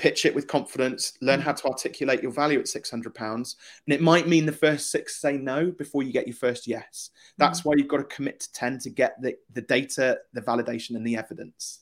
pitch 0.01 0.25
it 0.25 0.33
with 0.33 0.47
confidence, 0.47 1.13
learn 1.21 1.39
Mm. 1.39 1.43
how 1.43 1.53
to 1.53 1.67
articulate 1.67 2.23
your 2.23 2.31
value 2.31 2.59
at 2.59 2.67
£600. 2.67 3.55
And 3.85 3.93
it 3.93 4.01
might 4.01 4.27
mean 4.27 4.47
the 4.47 4.51
first 4.51 4.89
six 4.89 5.21
say 5.21 5.37
no 5.37 5.69
before 5.69 6.01
you 6.01 6.11
get 6.11 6.25
your 6.25 6.35
first 6.35 6.65
yes. 6.65 7.11
That's 7.37 7.63
why 7.63 7.75
you've 7.77 7.87
got 7.87 7.97
to 7.97 8.15
commit 8.15 8.39
to 8.39 8.51
10 8.51 8.79
to 8.79 8.89
get 8.89 9.21
the, 9.21 9.37
the 9.53 9.61
data, 9.61 10.17
the 10.33 10.41
validation, 10.41 10.95
and 10.95 11.05
the 11.05 11.17
evidence. 11.17 11.81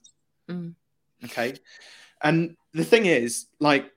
Mm. 0.49 0.76
Okay. 1.24 1.53
And 2.22 2.57
the 2.74 2.84
thing 2.84 3.05
is, 3.05 3.45
like, 3.61 3.89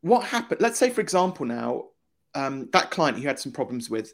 what 0.00 0.24
happened? 0.24 0.60
Let's 0.60 0.78
say, 0.78 0.90
for 0.90 1.00
example, 1.00 1.46
now 1.46 1.84
um, 2.34 2.68
that 2.72 2.90
client 2.90 3.18
you 3.18 3.28
had 3.28 3.38
some 3.38 3.52
problems 3.52 3.88
with, 3.88 4.12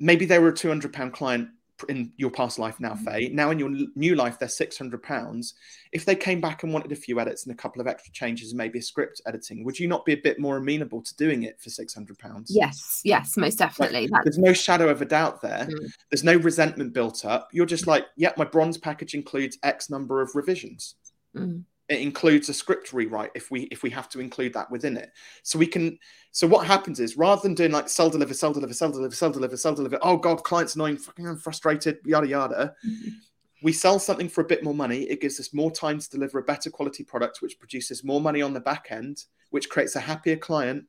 maybe 0.00 0.24
they 0.24 0.40
were 0.40 0.48
a 0.48 0.56
two 0.56 0.66
hundred 0.66 0.92
pound 0.92 1.12
client 1.12 1.50
in 1.88 2.12
your 2.16 2.30
past 2.30 2.58
life 2.58 2.78
now, 2.80 2.94
Mhm. 2.94 3.04
Faye. 3.04 3.28
Now 3.32 3.50
in 3.50 3.58
your 3.58 3.70
new 3.94 4.14
life, 4.14 4.38
they're 4.38 4.48
six 4.48 4.76
hundred 4.76 5.02
pounds. 5.02 5.54
If 5.92 6.04
they 6.04 6.14
came 6.14 6.40
back 6.40 6.62
and 6.62 6.72
wanted 6.72 6.92
a 6.92 6.96
few 6.96 7.18
edits 7.20 7.44
and 7.44 7.52
a 7.52 7.56
couple 7.56 7.80
of 7.80 7.86
extra 7.86 8.12
changes 8.12 8.50
and 8.50 8.58
maybe 8.58 8.78
a 8.78 8.82
script 8.82 9.20
editing, 9.26 9.64
would 9.64 9.78
you 9.78 9.88
not 9.88 10.04
be 10.04 10.12
a 10.12 10.16
bit 10.16 10.38
more 10.38 10.56
amenable 10.56 11.02
to 11.02 11.16
doing 11.16 11.42
it 11.42 11.60
for 11.60 11.70
six 11.70 11.94
hundred 11.94 12.18
pounds? 12.18 12.50
Yes, 12.54 13.00
yes, 13.04 13.36
most 13.36 13.58
definitely. 13.58 14.08
That's 14.10 14.24
There's 14.24 14.38
no 14.38 14.52
shadow 14.52 14.88
of 14.88 15.02
a 15.02 15.06
doubt 15.06 15.42
there. 15.42 15.66
Mm. 15.70 15.92
There's 16.10 16.24
no 16.24 16.36
resentment 16.36 16.92
built 16.92 17.24
up. 17.24 17.48
You're 17.52 17.66
just 17.66 17.86
like, 17.86 18.06
yeah, 18.16 18.32
my 18.36 18.44
bronze 18.44 18.78
package 18.78 19.14
includes 19.14 19.58
X 19.62 19.90
number 19.90 20.20
of 20.20 20.34
revisions 20.34 20.96
mm. 21.36 21.64
It 21.90 22.00
includes 22.00 22.48
a 22.48 22.54
script 22.54 22.92
rewrite 22.92 23.32
if 23.34 23.50
we 23.50 23.62
if 23.62 23.82
we 23.82 23.90
have 23.90 24.08
to 24.08 24.20
include 24.20 24.54
that 24.54 24.70
within 24.70 24.96
it 24.96 25.10
so 25.42 25.58
we 25.58 25.66
can 25.66 25.98
so 26.30 26.46
what 26.46 26.66
happens 26.66 27.00
is 27.00 27.16
rather 27.18 27.42
than 27.42 27.54
doing 27.54 27.72
like 27.72 27.88
sell 27.88 28.08
deliver 28.08 28.32
sell 28.32 28.52
deliver 28.52 28.72
sell 28.72 28.90
deliver 28.90 29.14
sell 29.14 29.30
deliver 29.30 29.56
sell 29.56 29.74
deliver 29.74 29.98
oh 30.00 30.16
god 30.16 30.42
clients 30.44 30.76
annoying 30.76 30.96
fucking 30.96 31.26
I'm 31.26 31.36
frustrated 31.36 31.98
yada 32.06 32.28
yada 32.28 32.74
mm-hmm. 32.86 33.10
we 33.62 33.72
sell 33.72 33.98
something 33.98 34.28
for 34.28 34.40
a 34.40 34.46
bit 34.46 34.64
more 34.64 34.74
money 34.74 35.02
it 35.02 35.20
gives 35.20 35.38
us 35.40 35.52
more 35.52 35.70
time 35.70 35.98
to 35.98 36.08
deliver 36.08 36.38
a 36.38 36.44
better 36.44 36.70
quality 36.70 37.02
product 37.02 37.42
which 37.42 37.58
produces 37.58 38.04
more 38.04 38.20
money 38.20 38.40
on 38.40 38.54
the 38.54 38.60
back 38.60 38.86
end 38.90 39.24
which 39.50 39.68
creates 39.68 39.96
a 39.96 40.00
happier 40.00 40.36
client 40.36 40.84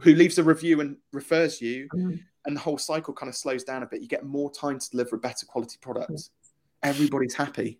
who 0.00 0.14
leaves 0.14 0.38
a 0.38 0.42
review 0.42 0.80
and 0.80 0.96
refers 1.12 1.60
you 1.60 1.88
mm-hmm. 1.94 2.16
and 2.44 2.56
the 2.56 2.60
whole 2.60 2.76
cycle 2.76 3.14
kind 3.14 3.30
of 3.30 3.36
slows 3.36 3.62
down 3.62 3.84
a 3.84 3.86
bit 3.86 4.02
you 4.02 4.08
get 4.08 4.26
more 4.26 4.50
time 4.50 4.80
to 4.80 4.90
deliver 4.90 5.14
a 5.14 5.20
better 5.20 5.46
quality 5.46 5.78
product 5.80 6.10
mm-hmm. 6.10 6.88
everybody's 6.88 7.34
happy 7.34 7.78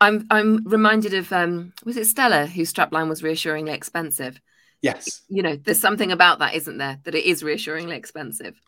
I'm 0.00 0.26
I'm 0.30 0.64
reminded 0.64 1.14
of 1.14 1.32
um 1.32 1.72
was 1.84 1.96
it 1.96 2.06
Stella 2.06 2.46
whose 2.46 2.72
strapline 2.72 3.08
was 3.08 3.22
reassuringly 3.22 3.72
expensive? 3.72 4.40
Yes. 4.82 5.22
You 5.28 5.42
know, 5.42 5.56
there's 5.56 5.80
something 5.80 6.12
about 6.12 6.40
that, 6.40 6.54
isn't 6.54 6.78
there? 6.78 6.98
That 7.04 7.14
it 7.14 7.24
is 7.24 7.42
reassuringly 7.42 7.96
expensive. 7.96 8.60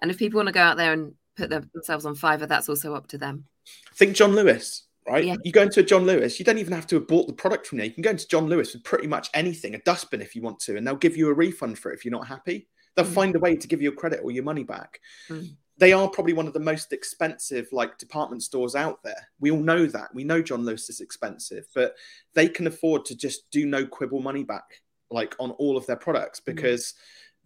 And 0.00 0.10
if 0.10 0.18
people 0.18 0.38
want 0.38 0.48
to 0.48 0.52
go 0.52 0.60
out 0.60 0.76
there 0.76 0.92
and 0.92 1.14
put 1.36 1.50
themselves 1.50 2.06
on 2.06 2.14
Fiverr, 2.14 2.46
that's 2.46 2.68
also 2.68 2.94
up 2.94 3.08
to 3.08 3.18
them. 3.18 3.46
Think 3.94 4.14
John 4.14 4.36
Lewis, 4.36 4.84
right? 5.08 5.24
Yeah. 5.24 5.36
You 5.42 5.50
go 5.50 5.62
into 5.62 5.80
a 5.80 5.82
John 5.82 6.04
Lewis, 6.04 6.38
you 6.38 6.44
don't 6.44 6.58
even 6.58 6.74
have 6.74 6.86
to 6.88 6.96
have 6.96 7.08
bought 7.08 7.26
the 7.26 7.32
product 7.32 7.66
from 7.66 7.78
there. 7.78 7.86
You 7.86 7.92
can 7.92 8.02
go 8.02 8.10
into 8.10 8.28
John 8.28 8.46
Lewis 8.46 8.74
with 8.74 8.84
pretty 8.84 9.08
much 9.08 9.28
anything, 9.34 9.74
a 9.74 9.78
dustbin 9.78 10.20
if 10.20 10.36
you 10.36 10.42
want 10.42 10.60
to, 10.60 10.76
and 10.76 10.86
they'll 10.86 10.94
give 10.94 11.16
you 11.16 11.28
a 11.28 11.34
refund 11.34 11.78
for 11.78 11.90
it 11.90 11.96
if 11.96 12.04
you're 12.04 12.12
not 12.12 12.28
happy. 12.28 12.68
They'll 12.94 13.06
mm. 13.06 13.14
find 13.14 13.34
a 13.34 13.40
way 13.40 13.56
to 13.56 13.66
give 13.66 13.82
you 13.82 13.88
a 13.88 13.94
credit 13.94 14.20
or 14.22 14.30
your 14.30 14.44
money 14.44 14.62
back. 14.62 15.00
Mm 15.28 15.56
they 15.78 15.92
are 15.92 16.08
probably 16.08 16.32
one 16.32 16.46
of 16.46 16.54
the 16.54 16.60
most 16.60 16.92
expensive 16.92 17.68
like 17.72 17.98
department 17.98 18.42
stores 18.42 18.74
out 18.74 19.02
there. 19.02 19.28
We 19.40 19.50
all 19.50 19.60
know 19.60 19.86
that. 19.86 20.14
We 20.14 20.24
know 20.24 20.40
John 20.40 20.64
Lewis 20.64 20.88
is 20.88 21.00
expensive, 21.00 21.66
but 21.74 21.94
they 22.34 22.48
can 22.48 22.66
afford 22.66 23.04
to 23.06 23.16
just 23.16 23.50
do 23.50 23.66
no 23.66 23.86
quibble 23.86 24.20
money 24.20 24.42
back 24.42 24.82
like 25.10 25.34
on 25.38 25.50
all 25.52 25.76
of 25.76 25.86
their 25.86 25.96
products 25.96 26.40
mm. 26.40 26.46
because 26.46 26.94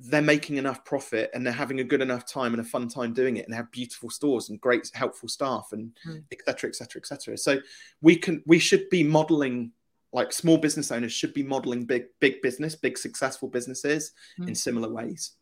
mm. 0.00 0.10
they're 0.10 0.22
making 0.22 0.56
enough 0.56 0.84
profit 0.84 1.30
and 1.34 1.44
they're 1.44 1.52
having 1.52 1.80
a 1.80 1.84
good 1.84 2.00
enough 2.00 2.24
time 2.26 2.52
and 2.52 2.60
a 2.60 2.64
fun 2.64 2.88
time 2.88 3.12
doing 3.12 3.36
it 3.36 3.44
and 3.44 3.52
they 3.52 3.56
have 3.56 3.70
beautiful 3.70 4.10
stores 4.10 4.48
and 4.48 4.60
great 4.60 4.90
helpful 4.94 5.28
staff 5.28 5.68
and 5.72 5.92
etc 6.32 6.68
etc 6.68 7.00
etc 7.00 7.36
so 7.36 7.58
we 8.00 8.16
can 8.16 8.42
we 8.46 8.58
should 8.58 8.88
be 8.88 9.02
modeling 9.02 9.72
like 10.12 10.32
small 10.32 10.56
business 10.56 10.90
owners 10.90 11.12
should 11.12 11.34
be 11.34 11.42
modeling 11.42 11.84
big 11.84 12.04
big 12.18 12.40
business 12.40 12.74
big 12.74 12.96
successful 12.96 13.48
businesses 13.48 14.12
mm. 14.38 14.48
in 14.48 14.54
similar 14.54 14.88
ways 14.88 15.32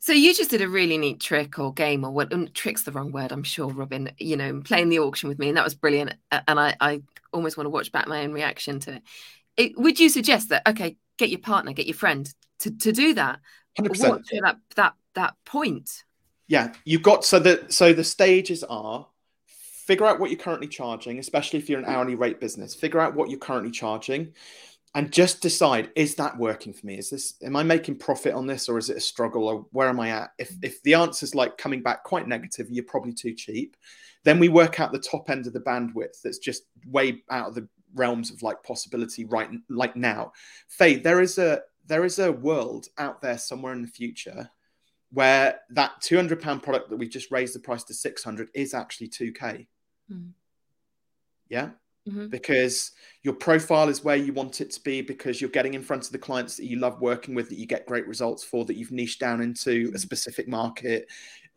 so 0.00 0.14
you 0.14 0.34
just 0.34 0.50
did 0.50 0.62
a 0.62 0.68
really 0.68 0.96
neat 0.96 1.20
trick 1.20 1.58
or 1.58 1.74
game 1.74 2.04
or 2.04 2.10
what? 2.10 2.30
Mm, 2.30 2.52
trick's 2.54 2.84
the 2.84 2.92
wrong 2.92 3.12
word, 3.12 3.32
I'm 3.32 3.42
sure, 3.42 3.68
Robin. 3.68 4.10
You 4.18 4.36
know, 4.36 4.62
playing 4.64 4.88
the 4.88 4.98
auction 4.98 5.28
with 5.28 5.38
me, 5.38 5.48
and 5.48 5.56
that 5.58 5.64
was 5.64 5.74
brilliant. 5.74 6.14
And 6.32 6.58
I, 6.58 6.74
I 6.80 7.02
almost 7.34 7.58
want 7.58 7.66
to 7.66 7.70
watch 7.70 7.92
back 7.92 8.08
my 8.08 8.22
own 8.22 8.32
reaction 8.32 8.80
to 8.80 8.94
it. 8.94 9.02
it. 9.58 9.78
Would 9.78 10.00
you 10.00 10.08
suggest 10.08 10.48
that? 10.48 10.66
Okay, 10.66 10.96
get 11.18 11.28
your 11.28 11.40
partner, 11.40 11.74
get 11.74 11.86
your 11.86 11.94
friend 11.94 12.32
to, 12.60 12.70
to 12.78 12.92
do 12.92 13.12
that. 13.14 13.40
Hundred 13.76 13.90
percent. 13.90 14.26
That 14.42 14.56
that 14.76 14.94
that 15.14 15.34
point. 15.44 16.04
Yeah, 16.48 16.72
you've 16.84 17.02
got 17.02 17.24
so 17.26 17.38
the 17.38 17.66
so 17.68 17.92
the 17.92 18.02
stages 18.02 18.64
are 18.64 19.06
figure 19.46 20.06
out 20.06 20.18
what 20.18 20.30
you're 20.30 20.40
currently 20.40 20.68
charging, 20.68 21.18
especially 21.18 21.58
if 21.58 21.68
you're 21.68 21.78
an 21.78 21.84
hourly 21.84 22.14
rate 22.14 22.40
business. 22.40 22.74
Figure 22.74 23.00
out 23.00 23.14
what 23.14 23.28
you're 23.28 23.38
currently 23.38 23.70
charging 23.70 24.32
and 24.94 25.12
just 25.12 25.40
decide 25.40 25.90
is 25.94 26.16
that 26.16 26.36
working 26.36 26.72
for 26.72 26.86
me? 26.86 26.98
Is 26.98 27.10
this 27.10 27.34
am 27.42 27.56
i 27.56 27.62
making 27.62 27.96
profit 27.98 28.34
on 28.34 28.46
this 28.46 28.68
or 28.68 28.78
is 28.78 28.90
it 28.90 28.96
a 28.96 29.00
struggle 29.00 29.48
or 29.48 29.66
where 29.70 29.88
am 29.88 30.00
i 30.00 30.10
at? 30.10 30.30
If 30.38 30.52
if 30.62 30.82
the 30.82 30.94
answer 30.94 31.24
is 31.24 31.34
like 31.34 31.58
coming 31.58 31.82
back 31.82 32.04
quite 32.04 32.26
negative 32.26 32.68
you're 32.70 32.84
probably 32.84 33.12
too 33.12 33.34
cheap 33.34 33.76
then 34.24 34.38
we 34.38 34.48
work 34.48 34.80
out 34.80 34.92
the 34.92 34.98
top 34.98 35.30
end 35.30 35.46
of 35.46 35.52
the 35.52 35.60
bandwidth 35.60 36.20
that's 36.22 36.38
just 36.38 36.64
way 36.86 37.22
out 37.30 37.48
of 37.48 37.54
the 37.54 37.66
realms 37.94 38.30
of 38.30 38.42
like 38.42 38.62
possibility 38.62 39.24
right 39.24 39.50
like 39.68 39.96
now. 39.96 40.32
Faye 40.68 40.96
there 40.96 41.20
is 41.20 41.38
a 41.38 41.60
there 41.86 42.04
is 42.04 42.18
a 42.18 42.32
world 42.32 42.86
out 42.98 43.20
there 43.20 43.38
somewhere 43.38 43.72
in 43.72 43.82
the 43.82 43.88
future 43.88 44.50
where 45.12 45.60
that 45.70 46.00
200 46.00 46.40
pound 46.40 46.62
product 46.62 46.90
that 46.90 46.96
we 46.96 47.08
just 47.08 47.30
raised 47.30 47.54
the 47.54 47.58
price 47.58 47.84
to 47.84 47.94
600 47.94 48.48
is 48.54 48.74
actually 48.74 49.08
2k 49.08 49.66
mm. 50.12 50.30
yeah 51.48 51.70
Mm-hmm. 52.08 52.28
because 52.28 52.92
your 53.22 53.34
profile 53.34 53.90
is 53.90 54.02
where 54.02 54.16
you 54.16 54.32
want 54.32 54.62
it 54.62 54.70
to 54.70 54.80
be 54.80 55.02
because 55.02 55.38
you're 55.38 55.50
getting 55.50 55.74
in 55.74 55.82
front 55.82 56.06
of 56.06 56.12
the 56.12 56.18
clients 56.18 56.56
that 56.56 56.64
you 56.64 56.78
love 56.78 56.98
working 57.02 57.34
with 57.34 57.50
that 57.50 57.58
you 57.58 57.66
get 57.66 57.84
great 57.84 58.06
results 58.08 58.42
for 58.42 58.64
that 58.64 58.76
you've 58.76 58.90
niched 58.90 59.20
down 59.20 59.42
into 59.42 59.70
a 59.70 59.74
mm-hmm. 59.74 59.96
specific 59.96 60.48
market 60.48 61.06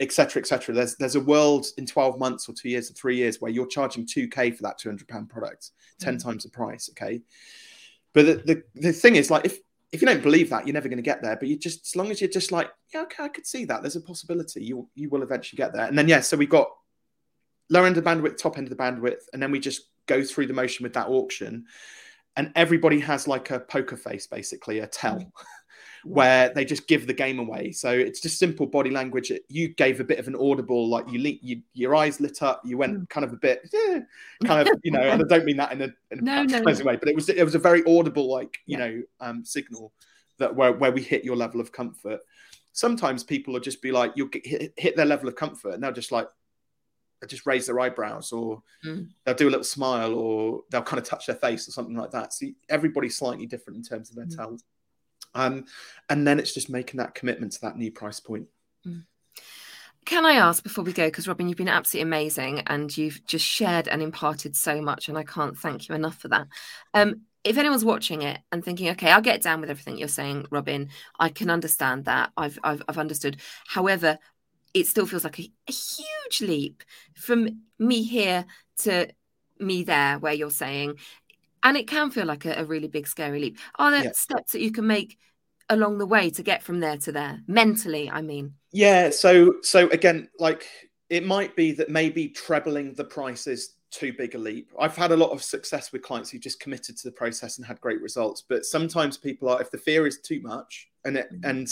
etc 0.02 0.42
etc 0.42 0.76
there's 0.76 0.98
there's 0.98 1.16
a 1.16 1.22
world 1.22 1.68
in 1.78 1.86
12 1.86 2.20
months 2.20 2.50
or 2.50 2.54
two 2.54 2.68
years 2.68 2.92
or 2.92 2.94
three 2.94 3.16
years 3.16 3.40
where 3.40 3.52
you're 3.52 3.66
charging 3.66 4.06
2k 4.06 4.54
for 4.54 4.64
that 4.64 4.78
200 4.78 5.08
pound 5.08 5.30
product 5.30 5.72
10 6.02 6.18
mm-hmm. 6.18 6.28
times 6.28 6.44
the 6.44 6.50
price 6.50 6.90
okay 6.90 7.22
but 8.12 8.26
the, 8.26 8.34
the, 8.44 8.64
the 8.76 8.92
thing 8.92 9.16
is 9.16 9.32
like 9.32 9.46
if 9.46 9.60
if 9.94 10.02
you 10.02 10.08
don't 10.08 10.24
believe 10.24 10.50
that 10.50 10.68
you're 10.68 10.74
never 10.74 10.90
going 10.90 10.98
to 10.98 11.04
get 11.04 11.22
there 11.22 11.38
but 11.38 11.48
you 11.48 11.58
just 11.58 11.86
as 11.86 11.96
long 11.96 12.12
as 12.12 12.20
you're 12.20 12.30
just 12.30 12.52
like 12.52 12.70
yeah 12.94 13.04
okay 13.04 13.24
i 13.24 13.30
could 13.30 13.48
see 13.48 13.64
that 13.64 13.82
there's 13.82 13.96
a 13.96 14.02
possibility 14.02 14.62
you 14.62 14.90
you 14.94 15.08
will 15.10 15.24
eventually 15.24 15.56
get 15.56 15.72
there 15.72 15.86
and 15.86 15.98
then 15.98 16.10
yeah 16.10 16.20
so 16.20 16.36
we've 16.36 16.50
got 16.50 16.68
lower 17.70 17.86
end 17.86 17.96
of 17.98 18.04
the 18.04 18.10
bandwidth 18.10 18.38
top 18.38 18.58
end 18.58 18.70
of 18.70 18.76
the 18.76 18.84
bandwidth 18.84 19.22
and 19.32 19.42
then 19.42 19.50
we 19.50 19.58
just 19.58 19.88
go 20.08 20.24
through 20.24 20.48
the 20.48 20.54
motion 20.54 20.84
with 20.84 20.94
that 20.94 21.08
auction 21.08 21.66
and 22.36 22.52
everybody 22.56 23.00
has 23.00 23.28
like 23.28 23.52
a 23.52 23.60
poker 23.60 23.98
face 23.98 24.28
basically 24.28 24.80
a 24.80 24.88
tell 24.88 25.18
mm. 25.18 25.32
where 26.06 26.50
they 26.50 26.66
just 26.66 26.88
give 26.88 27.08
the 27.08 27.14
game 27.14 27.40
away 27.40 27.72
so 27.72 27.90
it's 27.90 28.20
just 28.20 28.38
simple 28.38 28.66
body 28.66 28.90
language 28.90 29.32
you 29.48 29.70
gave 29.70 30.02
a 30.02 30.04
bit 30.04 30.20
of 30.20 30.28
an 30.28 30.36
audible 30.36 30.90
like 30.90 31.10
you, 31.10 31.20
you 31.42 31.62
your 31.74 31.96
eyes 31.96 32.20
lit 32.20 32.44
up 32.44 32.62
you 32.66 32.78
went 32.78 33.00
mm. 33.00 33.10
kind 33.10 33.24
of 33.24 33.32
a 33.32 33.38
bit 33.38 33.62
yeah, 33.72 34.00
kind 34.44 34.68
of 34.68 34.80
you 34.84 34.92
know 34.92 35.02
and 35.02 35.22
i 35.22 35.26
don't 35.26 35.46
mean 35.46 35.58
that 35.58 35.72
in 35.72 35.82
a, 35.82 35.94
in 36.12 36.20
a 36.20 36.22
no, 36.22 36.44
no, 36.44 36.60
no. 36.60 36.84
way 36.84 36.98
but 36.98 37.08
it 37.08 37.16
was 37.16 37.30
it 37.30 37.44
was 37.44 37.56
a 37.56 37.60
very 37.60 37.84
audible 37.86 38.30
like 38.30 38.58
you 38.66 38.78
yeah. 38.78 38.86
know 38.86 39.02
um, 39.22 39.46
signal 39.46 39.94
that 40.40 40.54
where, 40.54 40.74
where 40.74 40.92
we 40.92 41.02
hit 41.02 41.24
your 41.24 41.38
level 41.38 41.62
of 41.62 41.72
comfort 41.72 42.20
sometimes 42.74 43.24
people 43.24 43.54
will 43.54 43.60
just 43.62 43.82
be 43.82 43.92
like 43.92 44.12
you'll 44.16 44.28
get, 44.28 44.46
hit, 44.46 44.74
hit 44.76 44.96
their 44.98 45.06
level 45.06 45.30
of 45.30 45.36
comfort 45.36 45.74
and 45.74 45.84
they'll 45.84 45.92
just 45.92 46.12
like 46.12 46.28
just 47.28 47.46
raise 47.46 47.66
their 47.68 47.80
eyebrows 47.80 48.32
or 48.32 48.62
mm. 48.86 49.08
they'll 49.24 49.36
do 49.36 49.48
a 49.48 49.52
little 49.52 49.64
smile 49.64 50.14
or 50.14 50.62
they'll 50.70 50.82
kind 50.82 51.00
of 51.00 51.08
touch 51.08 51.26
their 51.26 51.36
face 51.36 51.68
or 51.68 51.72
something 51.72 51.96
like 51.96 52.12
that. 52.12 52.34
See, 52.34 52.56
everybody's 52.70 53.18
slightly 53.18 53.46
different 53.46 53.78
in 53.78 53.84
terms 53.84 54.10
of 54.10 54.16
their 54.16 54.26
mm. 54.26 54.36
talent. 54.36 54.64
Um, 55.36 55.66
and 56.10 56.28
then 56.28 56.40
it's 56.40 56.54
just 56.54 56.70
making 56.70 56.98
that 56.98 57.16
commitment 57.16 57.54
to 57.54 57.62
that 57.62 57.78
new 57.78 57.92
price 57.92 58.20
point. 58.20 58.48
Mm. 58.88 59.06
Can 60.06 60.26
I 60.26 60.34
ask 60.34 60.62
before 60.62 60.84
we 60.84 60.92
go, 60.92 61.08
because 61.08 61.28
Robin, 61.28 61.48
you've 61.48 61.58
been 61.58 61.70
absolutely 61.70 62.10
amazing 62.10 62.60
and 62.68 62.96
you've 62.96 63.26
just 63.26 63.46
shared 63.46 63.88
and 63.88 64.02
imparted 64.02 64.56
so 64.56 64.82
much, 64.82 65.08
and 65.08 65.18
I 65.18 65.24
can't 65.24 65.58
thank 65.58 65.88
you 65.88 65.96
enough 65.96 66.18
for 66.18 66.28
that. 66.28 66.48
Um, 66.94 67.22
if 67.44 67.58
anyone's 67.58 67.86
watching 67.86 68.22
it 68.22 68.40
and 68.52 68.64
thinking, 68.64 68.90
okay, 68.90 69.12
I'll 69.12 69.22
get 69.22 69.42
down 69.42 69.62
with 69.62 69.70
everything 69.70 69.98
you're 69.98 70.08
saying, 70.08 70.46
Robin, 70.50 70.90
I 71.20 71.30
can 71.30 71.50
understand 71.50 72.06
that. 72.06 72.32
I've, 72.38 72.60
I've, 72.64 72.82
I've 72.88 72.98
understood. 72.98 73.38
However, 73.68 74.18
it 74.74 74.88
still 74.88 75.06
feels 75.06 75.24
like 75.24 75.40
a, 75.40 75.52
a 75.68 75.72
huge 75.72 76.42
leap 76.42 76.84
from 77.16 77.62
me 77.80 78.04
here 78.04 78.46
to 78.80 79.08
me 79.60 79.84
there, 79.84 80.20
where 80.20 80.34
you're 80.34 80.50
saying, 80.50 80.96
and 81.64 81.78
it 81.78 81.88
can 81.88 82.12
feel 82.12 82.26
like 82.26 82.46
a, 82.46 82.54
a 82.62 82.66
really 82.66 82.88
big, 82.88 83.08
scary 83.08 83.40
leap. 83.40 83.60
Are 83.76 83.92
there 83.92 84.06
yeah. 84.06 84.12
steps 84.14 84.52
that 84.52 84.62
you 84.62 84.72
can 84.72 84.88
make 84.88 85.18
along 85.70 85.98
the 85.98 86.06
way 86.06 86.30
to 86.32 86.44
get 86.44 86.64
from 86.64 86.80
there 86.80 86.98
to 86.98 87.12
there 87.12 87.40
mentally? 87.48 88.10
I 88.10 88.22
mean, 88.22 88.56
yeah. 88.72 89.10
So, 89.12 89.56
so 89.62 89.88
again, 89.90 90.30
like 90.40 90.68
it 91.10 91.26
might 91.26 91.56
be 91.56 91.72
that 91.74 91.90
maybe 91.90 92.30
trebling 92.30 92.94
the 92.94 93.04
price 93.04 93.48
is 93.48 93.76
too 93.92 94.12
big 94.12 94.34
a 94.34 94.38
leap. 94.38 94.72
I've 94.80 94.96
had 94.96 95.12
a 95.12 95.18
lot 95.18 95.30
of 95.30 95.44
success 95.44 95.92
with 95.92 96.02
clients 96.02 96.32
who 96.32 96.40
just 96.40 96.60
committed 96.60 96.98
to 96.98 97.08
the 97.08 97.12
process 97.12 97.58
and 97.58 97.66
had 97.66 97.80
great 97.80 98.02
results. 98.02 98.44
But 98.48 98.66
sometimes 98.66 99.18
people 99.18 99.50
are, 99.50 99.62
if 99.62 99.70
the 99.70 99.78
fear 99.78 100.08
is 100.08 100.20
too 100.20 100.42
much, 100.42 100.90
and 101.06 101.18
it, 101.18 101.32
mm-hmm. 101.32 101.50
and 101.50 101.68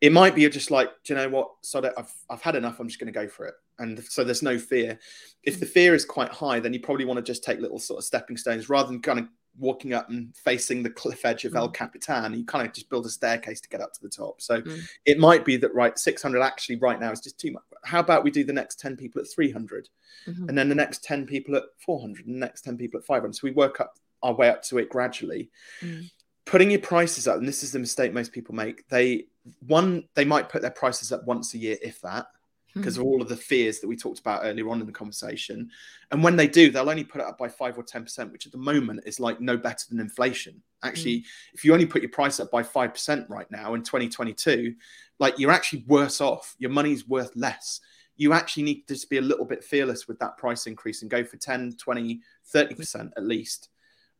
it 0.00 0.12
might 0.12 0.34
be 0.34 0.48
just 0.48 0.70
like, 0.70 0.90
do 1.04 1.14
you 1.14 1.20
know 1.20 1.28
what? 1.28 1.50
So 1.62 1.80
that 1.80 1.94
I've 1.96 2.12
I've 2.30 2.42
had 2.42 2.56
enough. 2.56 2.80
I'm 2.80 2.88
just 2.88 2.98
going 2.98 3.12
to 3.12 3.18
go 3.18 3.28
for 3.28 3.46
it. 3.46 3.54
And 3.78 4.02
so 4.04 4.22
there's 4.22 4.42
no 4.42 4.58
fear. 4.58 4.98
If 5.42 5.58
the 5.58 5.66
fear 5.66 5.94
is 5.94 6.04
quite 6.04 6.30
high, 6.30 6.60
then 6.60 6.72
you 6.72 6.80
probably 6.80 7.04
want 7.04 7.18
to 7.18 7.22
just 7.22 7.42
take 7.42 7.60
little 7.60 7.78
sort 7.78 7.98
of 7.98 8.04
stepping 8.04 8.36
stones 8.36 8.68
rather 8.68 8.88
than 8.88 9.00
kind 9.00 9.18
of 9.18 9.26
walking 9.58 9.92
up 9.92 10.08
and 10.08 10.34
facing 10.36 10.82
the 10.82 10.90
cliff 10.90 11.24
edge 11.24 11.44
of 11.44 11.52
mm. 11.52 11.56
El 11.56 11.68
Capitan. 11.68 12.34
You 12.34 12.44
kind 12.44 12.66
of 12.66 12.72
just 12.72 12.88
build 12.88 13.06
a 13.06 13.10
staircase 13.10 13.60
to 13.60 13.68
get 13.68 13.80
up 13.80 13.92
to 13.94 14.02
the 14.02 14.08
top. 14.08 14.40
So 14.40 14.62
mm. 14.62 14.80
it 15.04 15.18
might 15.18 15.44
be 15.44 15.56
that 15.58 15.74
right 15.74 15.98
600 15.98 16.40
actually 16.40 16.76
right 16.76 17.00
now 17.00 17.10
is 17.10 17.20
just 17.20 17.38
too 17.38 17.52
much. 17.52 17.62
How 17.84 18.00
about 18.00 18.24
we 18.24 18.30
do 18.30 18.44
the 18.44 18.52
next 18.52 18.78
10 18.78 18.96
people 18.96 19.20
at 19.20 19.28
300 19.28 19.88
mm-hmm. 20.26 20.48
and 20.48 20.56
then 20.56 20.68
the 20.68 20.74
next 20.74 21.02
10 21.04 21.26
people 21.26 21.56
at 21.56 21.64
400 21.84 22.26
and 22.26 22.36
the 22.36 22.38
next 22.38 22.62
10 22.62 22.76
people 22.76 22.98
at 22.98 23.06
500. 23.06 23.34
So 23.34 23.40
we 23.44 23.50
work 23.50 23.80
up 23.80 23.98
our 24.22 24.34
way 24.34 24.48
up 24.48 24.62
to 24.64 24.78
it 24.78 24.88
gradually. 24.88 25.50
Mm. 25.82 26.10
Putting 26.52 26.70
your 26.70 26.80
prices 26.80 27.26
up, 27.26 27.38
and 27.38 27.48
this 27.48 27.62
is 27.62 27.72
the 27.72 27.78
mistake 27.78 28.12
most 28.12 28.30
people 28.30 28.54
make. 28.54 28.86
They 28.88 29.24
one 29.66 30.04
they 30.12 30.26
might 30.26 30.50
put 30.50 30.60
their 30.60 30.70
prices 30.70 31.10
up 31.10 31.24
once 31.24 31.54
a 31.54 31.58
year, 31.58 31.78
if 31.82 31.98
that 32.02 32.26
because 32.74 32.96
of 32.96 33.02
hmm. 33.02 33.08
all 33.08 33.22
of 33.22 33.28
the 33.28 33.36
fears 33.36 33.80
that 33.80 33.88
we 33.88 33.96
talked 33.96 34.18
about 34.18 34.42
earlier 34.44 34.68
on 34.68 34.80
in 34.80 34.86
the 34.86 34.92
conversation. 34.92 35.70
And 36.10 36.22
when 36.22 36.36
they 36.36 36.46
do, 36.46 36.70
they'll 36.70 36.88
only 36.88 37.04
put 37.04 37.20
it 37.20 37.26
up 37.26 37.38
by 37.38 37.48
five 37.48 37.76
or 37.76 37.82
10%, 37.82 38.32
which 38.32 38.46
at 38.46 38.52
the 38.52 38.58
moment 38.58 39.00
is 39.06 39.20
like 39.20 39.40
no 39.40 39.56
better 39.56 39.86
than 39.88 40.00
inflation. 40.00 40.62
Actually, 40.82 41.20
mm. 41.20 41.24
if 41.54 41.64
you 41.64 41.72
only 41.72 41.86
put 41.86 42.02
your 42.02 42.10
price 42.10 42.40
up 42.40 42.50
by 42.50 42.62
5% 42.62 43.28
right 43.28 43.50
now 43.50 43.74
in 43.74 43.82
2022, 43.82 44.74
like 45.18 45.38
you're 45.38 45.50
actually 45.50 45.84
worse 45.86 46.20
off. 46.20 46.54
Your 46.58 46.70
money's 46.70 47.06
worth 47.06 47.32
less. 47.36 47.80
You 48.16 48.32
actually 48.32 48.64
need 48.64 48.86
to 48.86 48.94
just 48.94 49.10
be 49.10 49.18
a 49.18 49.22
little 49.22 49.44
bit 49.44 49.64
fearless 49.64 50.08
with 50.08 50.18
that 50.20 50.38
price 50.38 50.66
increase 50.66 51.02
and 51.02 51.10
go 51.10 51.24
for 51.24 51.36
10, 51.36 51.76
20, 51.78 52.20
30% 52.54 53.10
at 53.16 53.24
least. 53.24 53.68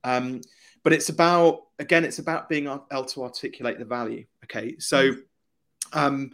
Um, 0.05 0.41
but 0.83 0.93
it's 0.93 1.09
about 1.09 1.63
again, 1.79 2.05
it's 2.05 2.19
about 2.19 2.49
being 2.49 2.67
able 2.67 3.05
to 3.05 3.23
articulate 3.23 3.79
the 3.79 3.85
value. 3.85 4.25
Okay, 4.45 4.77
so 4.79 5.13
mm. 5.13 5.23
um, 5.93 6.31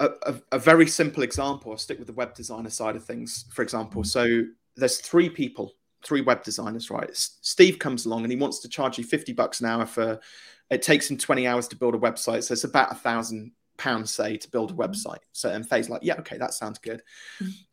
a, 0.00 0.10
a, 0.22 0.34
a, 0.52 0.58
very 0.58 0.86
simple 0.86 1.22
example. 1.22 1.72
I'll 1.72 1.78
stick 1.78 1.98
with 1.98 2.06
the 2.06 2.12
web 2.12 2.34
designer 2.34 2.70
side 2.70 2.96
of 2.96 3.04
things, 3.04 3.46
for 3.50 3.62
example. 3.62 4.02
Mm. 4.02 4.06
So 4.06 4.42
there's 4.76 4.98
three 4.98 5.30
people, 5.30 5.74
three 6.04 6.20
web 6.20 6.42
designers, 6.44 6.90
right? 6.90 7.10
Steve 7.12 7.78
comes 7.78 8.06
along 8.06 8.24
and 8.24 8.32
he 8.32 8.38
wants 8.38 8.60
to 8.60 8.68
charge 8.68 8.98
you 8.98 9.04
50 9.04 9.32
bucks 9.32 9.60
an 9.60 9.66
hour 9.66 9.86
for. 9.86 10.20
It 10.68 10.82
takes 10.82 11.08
him 11.08 11.16
20 11.16 11.46
hours 11.46 11.68
to 11.68 11.76
build 11.76 11.94
a 11.94 11.98
website, 11.98 12.42
so 12.42 12.52
it's 12.52 12.64
about 12.64 12.90
a 12.90 12.96
thousand 12.96 13.52
pounds, 13.78 14.10
say, 14.10 14.36
to 14.36 14.50
build 14.50 14.72
a 14.72 14.74
mm. 14.74 14.78
website. 14.78 15.20
So 15.32 15.50
and 15.50 15.66
Faye's 15.68 15.88
like, 15.88 16.02
yeah, 16.02 16.16
okay, 16.18 16.38
that 16.38 16.54
sounds 16.54 16.78
good. 16.78 17.02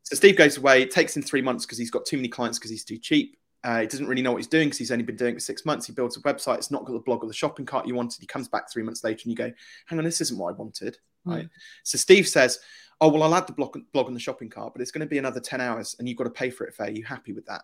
So 0.04 0.16
Steve 0.16 0.38
goes 0.38 0.58
away. 0.58 0.82
It 0.82 0.92
takes 0.92 1.16
him 1.16 1.24
three 1.24 1.42
months 1.42 1.66
because 1.66 1.78
he's 1.78 1.92
got 1.92 2.06
too 2.06 2.18
many 2.18 2.30
clients 2.30 2.60
because 2.60 2.72
he's 2.72 2.86
too 2.86 2.98
cheap. 2.98 3.38
Uh, 3.64 3.82
he 3.82 3.88
doesn't 3.88 4.08
really 4.08 4.22
know 4.22 4.32
what 4.32 4.38
he's 4.38 4.48
doing 4.48 4.68
because 4.68 4.78
he's 4.78 4.92
only 4.92 5.04
been 5.04 5.16
doing 5.16 5.32
it 5.32 5.36
for 5.36 5.40
six 5.40 5.66
months. 5.66 5.86
He 5.86 5.94
builds 5.94 6.18
a 6.18 6.22
website. 6.22 6.58
It's 6.58 6.72
not 6.72 6.84
got 6.86 6.94
the 6.94 7.00
blog 7.00 7.24
or 7.24 7.28
the 7.28 7.34
shopping 7.34 7.66
cart 7.66 7.88
you 7.88 7.96
wanted. 7.96 8.20
He 8.20 8.28
comes 8.28 8.48
back 8.48 8.70
three 8.70 8.84
months 8.84 9.04
later 9.04 9.22
and 9.24 9.32
you 9.32 9.38
go, 9.38 9.52
hang 9.86 10.00
on, 10.00 10.06
this 10.06 10.22
isn't 10.22 10.38
what 10.38 10.54
I 10.54 10.58
wanted. 10.58 10.98
Mm. 11.26 11.36
Right. 11.36 11.50
So 11.84 11.98
Steve 11.98 12.28
says, 12.28 12.60
oh, 13.00 13.08
well, 13.08 13.24
I'll 13.24 13.36
add 13.36 13.48
the 13.48 13.54
blog, 13.54 13.78
blog 13.94 14.08
on 14.08 14.14
the 14.14 14.20
shopping 14.20 14.50
cart, 14.50 14.74
but 14.74 14.82
it's 14.82 14.92
going 14.92 15.02
to 15.02 15.08
be 15.08 15.18
another 15.18 15.40
10 15.40 15.62
hours 15.62 15.96
and 15.98 16.10
you've 16.10 16.18
got 16.18 16.26
to 16.26 16.30
pay 16.30 16.50
for 16.50 16.66
it, 16.66 16.76
Faye. 16.76 16.88
Are 16.88 16.92
you 16.92 17.04
happy 17.04 17.32
with 17.32 17.46
that? 17.46 17.64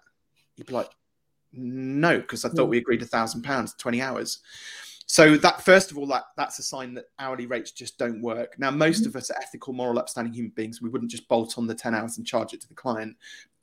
You'd 0.56 0.68
be 0.68 0.74
like, 0.74 0.89
no, 1.52 2.20
because 2.20 2.45
I 2.45 2.50
thought 2.50 2.68
mm. 2.68 2.72
we 2.72 2.78
agreed 2.78 3.02
a 3.02 3.06
thousand 3.06 3.43
pounds, 3.43 3.74
20 3.74 4.02
hours. 4.02 4.39
So 5.10 5.38
that 5.38 5.64
first 5.64 5.89
of 5.89 5.97
all, 5.97 6.06
that 6.08 6.26
that's 6.38 6.60
a 6.60 6.64
sign 6.64 6.93
that 6.93 7.06
hourly 7.18 7.47
rates 7.47 7.72
just 7.72 7.97
don't 7.97 8.22
work. 8.22 8.60
Now, 8.60 8.70
most 8.70 9.00
mm-hmm. 9.00 9.10
of 9.10 9.16
us 9.16 9.32
are 9.32 9.38
ethical, 9.41 9.74
moral, 9.74 9.97
upstanding 9.97 10.34
human 10.34 10.52
beings. 10.52 10.84
We 10.84 10.89
wouldn't 10.89 11.10
just 11.10 11.28
bolt 11.28 11.58
on 11.58 11.66
the 11.66 11.74
10 11.74 11.95
hours 11.95 12.20
and 12.20 12.28
charge 12.28 12.54
it 12.54 12.62
to 12.62 12.68
the 12.68 12.76
client, 12.76 13.18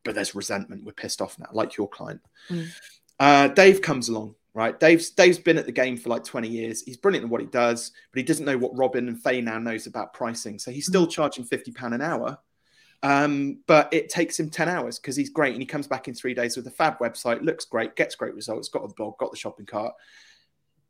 but 0.06 0.14
there's 0.14 0.34
resentment. 0.34 0.84
We're 0.84 0.92
pissed 0.92 1.20
off 1.20 1.38
now, 1.38 1.48
like 1.52 1.76
your 1.76 1.88
client. 1.88 2.22
Mm. 2.48 2.68
Uh, 3.18 3.48
Dave 3.48 3.82
comes 3.82 4.08
along, 4.08 4.36
right? 4.54 4.78
Dave's 4.78 5.10
Dave's 5.10 5.38
been 5.38 5.58
at 5.58 5.66
the 5.66 5.72
game 5.72 5.96
for 5.96 6.08
like 6.08 6.24
20 6.24 6.48
years. 6.48 6.82
He's 6.82 6.96
brilliant 6.96 7.24
at 7.24 7.30
what 7.30 7.42
he 7.42 7.46
does, 7.48 7.92
but 8.12 8.18
he 8.18 8.24
doesn't 8.24 8.46
know 8.46 8.56
what 8.56 8.76
Robin 8.76 9.08
and 9.08 9.22
Faye 9.22 9.42
now 9.42 9.58
knows 9.58 9.86
about 9.86 10.14
pricing. 10.14 10.58
So 10.58 10.70
he's 10.70 10.86
still 10.86 11.06
mm. 11.06 11.10
charging 11.10 11.44
50 11.44 11.72
pound 11.72 11.92
an 11.92 12.00
hour. 12.00 12.38
Um, 13.02 13.58
but 13.66 13.92
it 13.92 14.08
takes 14.08 14.40
him 14.40 14.48
10 14.48 14.68
hours 14.68 14.98
because 14.98 15.16
he's 15.16 15.28
great 15.28 15.52
and 15.52 15.60
he 15.60 15.66
comes 15.66 15.86
back 15.86 16.08
in 16.08 16.14
three 16.14 16.32
days 16.32 16.56
with 16.56 16.66
a 16.66 16.70
fab 16.70 16.98
website, 16.98 17.42
looks 17.42 17.66
great, 17.66 17.94
gets 17.94 18.14
great 18.14 18.34
results, 18.34 18.70
got 18.70 18.84
a 18.84 18.94
blog, 18.94 19.18
got 19.18 19.30
the 19.30 19.36
shopping 19.36 19.66
cart. 19.66 19.94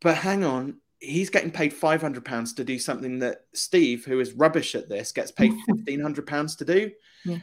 But 0.01 0.17
hang 0.17 0.45
on, 0.45 0.81
he's 1.01 1.31
getting 1.31 1.51
paid 1.51 1.73
five 1.73 2.01
hundred 2.01 2.25
pounds 2.25 2.55
to 2.55 2.65
do 2.65 2.79
something 2.79 3.19
that 3.21 3.45
Steve, 3.55 4.05
who 4.05 4.21
is 4.21 4.33
rubbish 4.33 4.75
at 4.75 4.89
this, 4.89 5.13
gets 5.13 5.31
paid 5.31 5.53
fifteen 5.67 6.01
hundred 6.01 6.27
pounds 6.27 6.57
to 6.57 6.65
do. 6.65 6.91
Yeah. 7.25 7.39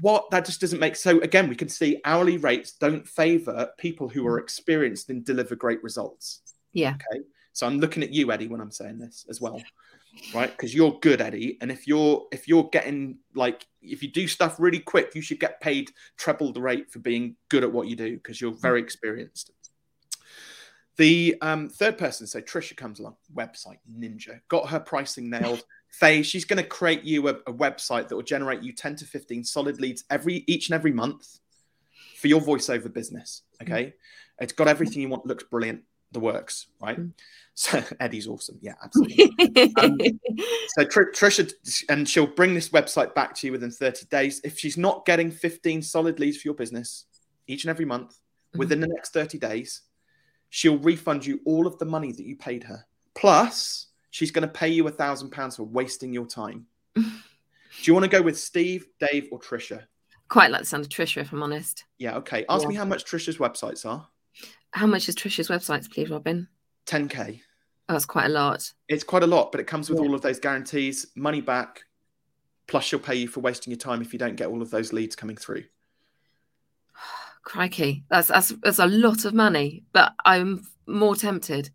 What 0.00 0.30
that 0.30 0.44
just 0.44 0.60
doesn't 0.60 0.80
make 0.80 0.96
so 0.96 1.20
again 1.20 1.48
we 1.48 1.54
can 1.54 1.68
see 1.68 2.00
hourly 2.04 2.36
rates 2.36 2.72
don't 2.72 3.06
favor 3.06 3.70
people 3.78 4.08
who 4.08 4.26
are 4.26 4.38
experienced 4.38 5.08
and 5.10 5.24
deliver 5.24 5.54
great 5.54 5.82
results. 5.82 6.42
Yeah. 6.72 6.94
Okay. 6.94 7.22
So 7.52 7.66
I'm 7.66 7.78
looking 7.78 8.02
at 8.02 8.10
you, 8.10 8.32
Eddie, 8.32 8.48
when 8.48 8.60
I'm 8.60 8.72
saying 8.72 8.98
this 8.98 9.24
as 9.30 9.40
well. 9.40 9.62
Right, 10.32 10.50
because 10.50 10.72
you're 10.72 10.98
good, 11.00 11.20
Eddie, 11.20 11.58
and 11.60 11.72
if 11.72 11.88
you're 11.88 12.26
if 12.30 12.46
you're 12.46 12.68
getting 12.70 13.18
like 13.34 13.66
if 13.82 14.00
you 14.02 14.10
do 14.10 14.28
stuff 14.28 14.60
really 14.60 14.78
quick, 14.78 15.14
you 15.14 15.20
should 15.20 15.40
get 15.40 15.60
paid 15.60 15.90
treble 16.16 16.52
the 16.52 16.60
rate 16.60 16.90
for 16.92 17.00
being 17.00 17.36
good 17.48 17.64
at 17.64 17.72
what 17.72 17.88
you 17.88 17.96
do 17.96 18.14
because 18.14 18.40
you're 18.40 18.52
very 18.52 18.80
mm. 18.80 18.84
experienced. 18.84 19.50
The 20.96 21.36
um, 21.40 21.68
third 21.68 21.98
person, 21.98 22.26
so 22.26 22.40
Trisha 22.40 22.76
comes 22.76 23.00
along, 23.00 23.16
website 23.34 23.78
ninja, 23.90 24.40
got 24.48 24.68
her 24.68 24.78
pricing 24.78 25.28
nailed. 25.28 25.64
Faye, 25.88 26.22
she's 26.22 26.44
going 26.44 26.62
to 26.62 26.68
create 26.68 27.04
you 27.04 27.28
a, 27.28 27.32
a, 27.46 27.52
website 27.52 28.08
that 28.08 28.16
will 28.16 28.22
generate 28.22 28.62
you 28.62 28.72
10 28.72 28.96
to 28.96 29.04
15 29.04 29.44
solid 29.44 29.80
leads 29.80 30.04
every 30.10 30.44
each 30.48 30.68
and 30.68 30.74
every 30.74 30.90
month 30.90 31.38
for 32.16 32.28
your 32.28 32.40
voiceover 32.40 32.92
business. 32.92 33.42
Okay. 33.62 33.86
Mm. 33.86 33.92
It's 34.40 34.52
got 34.52 34.66
everything 34.66 35.02
you 35.02 35.08
want, 35.08 35.26
looks 35.26 35.44
brilliant, 35.44 35.82
the 36.12 36.20
works, 36.20 36.66
right? 36.80 36.98
Mm. 36.98 37.12
So 37.56 37.80
Eddie's 38.00 38.26
awesome. 38.26 38.58
Yeah, 38.60 38.74
absolutely. 38.82 39.30
um, 39.80 39.96
so 40.76 40.84
Tr- 40.84 41.12
Trisha, 41.14 41.52
and 41.88 42.08
she'll 42.08 42.26
bring 42.26 42.52
this 42.52 42.70
website 42.70 43.14
back 43.14 43.32
to 43.36 43.46
you 43.46 43.52
within 43.52 43.70
30 43.70 44.06
days. 44.06 44.40
If 44.42 44.58
she's 44.58 44.76
not 44.76 45.06
getting 45.06 45.30
15 45.30 45.80
solid 45.82 46.18
leads 46.18 46.36
for 46.38 46.48
your 46.48 46.56
business 46.56 47.06
each 47.46 47.62
and 47.62 47.70
every 47.70 47.84
month 47.84 48.18
mm. 48.52 48.58
within 48.58 48.80
the 48.80 48.88
next 48.88 49.12
30 49.12 49.38
days, 49.38 49.82
she'll 50.54 50.78
refund 50.78 51.26
you 51.26 51.40
all 51.44 51.66
of 51.66 51.76
the 51.80 51.84
money 51.84 52.12
that 52.12 52.24
you 52.24 52.36
paid 52.36 52.62
her. 52.62 52.86
Plus, 53.16 53.88
she's 54.10 54.30
going 54.30 54.46
to 54.46 54.52
pay 54.52 54.68
you 54.68 54.86
a 54.86 54.90
thousand 54.90 55.30
pounds 55.30 55.56
for 55.56 55.64
wasting 55.64 56.14
your 56.14 56.26
time. 56.26 56.66
Do 56.94 57.02
you 57.82 57.92
want 57.92 58.04
to 58.04 58.08
go 58.08 58.22
with 58.22 58.38
Steve, 58.38 58.86
Dave, 59.00 59.26
or 59.32 59.40
Trisha? 59.40 59.82
Quite 60.28 60.52
like 60.52 60.60
the 60.60 60.66
sound 60.66 60.84
of 60.84 60.90
Trisha, 60.90 61.22
if 61.22 61.32
I'm 61.32 61.42
honest. 61.42 61.82
Yeah, 61.98 62.18
okay. 62.18 62.44
Ask 62.48 62.62
yeah. 62.62 62.68
me 62.68 62.74
how 62.76 62.84
much 62.84 63.04
Trisha's 63.04 63.38
websites 63.38 63.84
are. 63.84 64.06
How 64.70 64.86
much 64.86 65.08
is 65.08 65.16
Trisha's 65.16 65.48
websites, 65.48 65.90
please, 65.90 66.08
Robin? 66.08 66.46
10k. 66.86 67.40
Oh, 67.88 67.94
that's 67.94 68.06
quite 68.06 68.26
a 68.26 68.28
lot. 68.28 68.72
It's 68.88 69.02
quite 69.02 69.24
a 69.24 69.26
lot, 69.26 69.50
but 69.50 69.60
it 69.60 69.66
comes 69.66 69.90
with 69.90 69.98
yeah. 69.98 70.04
all 70.04 70.14
of 70.14 70.22
those 70.22 70.38
guarantees, 70.38 71.08
money 71.16 71.40
back, 71.40 71.82
plus 72.68 72.84
she'll 72.84 73.00
pay 73.00 73.16
you 73.16 73.26
for 73.26 73.40
wasting 73.40 73.72
your 73.72 73.78
time 73.78 74.02
if 74.02 74.12
you 74.12 74.20
don't 74.20 74.36
get 74.36 74.46
all 74.46 74.62
of 74.62 74.70
those 74.70 74.92
leads 74.92 75.16
coming 75.16 75.36
through. 75.36 75.64
Crikey, 77.44 78.04
that's, 78.10 78.28
that's 78.28 78.52
that's 78.62 78.78
a 78.78 78.86
lot 78.86 79.24
of 79.24 79.34
money, 79.34 79.84
but 79.92 80.12
I'm 80.24 80.66
more 80.86 81.14
tempted. 81.14 81.70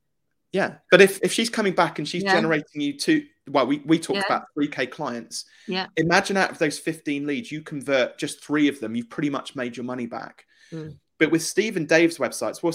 Yeah, 0.52 0.76
but 0.90 1.00
if 1.00 1.20
if 1.22 1.32
she's 1.32 1.50
coming 1.50 1.74
back 1.74 2.00
and 2.00 2.08
she's 2.08 2.24
yeah. 2.24 2.34
generating 2.34 2.82
you 2.82 2.98
two, 2.98 3.26
well, 3.48 3.68
we 3.68 3.80
we 3.86 4.00
talked 4.00 4.18
yeah. 4.18 4.26
about 4.26 4.46
three 4.54 4.68
k 4.68 4.88
clients. 4.88 5.46
Yeah. 5.68 5.88
Imagine 5.98 6.38
out 6.38 6.52
of 6.52 6.58
those 6.58 6.80
fifteen 6.80 7.28
leads, 7.28 7.52
you 7.52 7.62
convert 7.62 8.18
just 8.18 8.44
three 8.44 8.68
of 8.68 8.80
them, 8.80 8.96
you've 8.96 9.10
pretty 9.10 9.30
much 9.30 9.56
made 9.56 9.78
your 9.78 9.84
money 9.84 10.08
back. 10.08 10.46
Mm. 10.72 10.98
But 11.20 11.32
with 11.32 11.44
Steve 11.44 11.78
and 11.78 11.88
Dave's 11.88 12.18
websites, 12.18 12.64
well, 12.64 12.74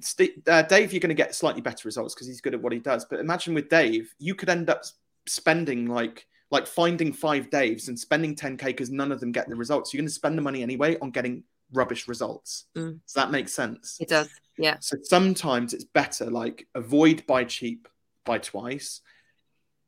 Steve, 0.00 0.42
uh, 0.46 0.62
Dave, 0.62 0.92
you're 0.92 1.00
going 1.00 1.08
to 1.08 1.14
get 1.14 1.34
slightly 1.34 1.62
better 1.62 1.86
results 1.86 2.14
because 2.14 2.28
he's 2.28 2.40
good 2.40 2.54
at 2.54 2.62
what 2.62 2.72
he 2.72 2.78
does. 2.78 3.06
But 3.06 3.20
imagine 3.20 3.54
with 3.54 3.68
Dave, 3.68 4.14
you 4.18 4.34
could 4.34 4.48
end 4.48 4.70
up 4.70 4.82
spending 5.26 5.86
like 5.86 6.26
like 6.50 6.66
finding 6.66 7.12
five 7.12 7.50
Daves 7.50 7.88
and 7.88 7.98
spending 7.98 8.34
10k 8.34 8.64
because 8.66 8.90
none 8.90 9.12
of 9.12 9.20
them 9.20 9.32
get 9.32 9.48
the 9.48 9.56
results. 9.56 9.92
You're 9.92 10.00
going 10.00 10.08
to 10.08 10.14
spend 10.14 10.38
the 10.38 10.42
money 10.42 10.62
anyway 10.62 10.96
on 11.00 11.10
getting 11.10 11.42
rubbish 11.72 12.08
results. 12.08 12.66
Mm. 12.76 13.00
Does 13.04 13.14
that 13.14 13.30
make 13.30 13.48
sense? 13.48 13.96
It 14.00 14.08
does. 14.08 14.28
Yeah. 14.56 14.76
So 14.80 14.96
sometimes 15.02 15.74
it's 15.74 15.84
better 15.84 16.30
like 16.30 16.66
avoid 16.74 17.26
buy 17.26 17.44
cheap, 17.44 17.88
buy 18.24 18.38
twice. 18.38 19.00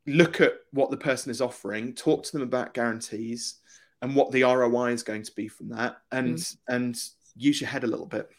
Look 0.07 0.41
at 0.41 0.53
what 0.71 0.89
the 0.89 0.97
person 0.97 1.29
is 1.29 1.41
offering, 1.41 1.93
talk 1.93 2.23
to 2.23 2.31
them 2.31 2.41
about 2.41 2.73
guarantees 2.73 3.59
and 4.01 4.15
what 4.15 4.31
the 4.31 4.43
ROI 4.43 4.93
is 4.93 5.03
going 5.03 5.23
to 5.23 5.31
be 5.35 5.47
from 5.47 5.69
that 5.69 5.97
and 6.11 6.37
mm. 6.37 6.57
and 6.67 6.97
use 7.35 7.61
your 7.61 7.69
head 7.69 7.83
a 7.83 7.87
little 7.87 8.07
bit. 8.07 8.29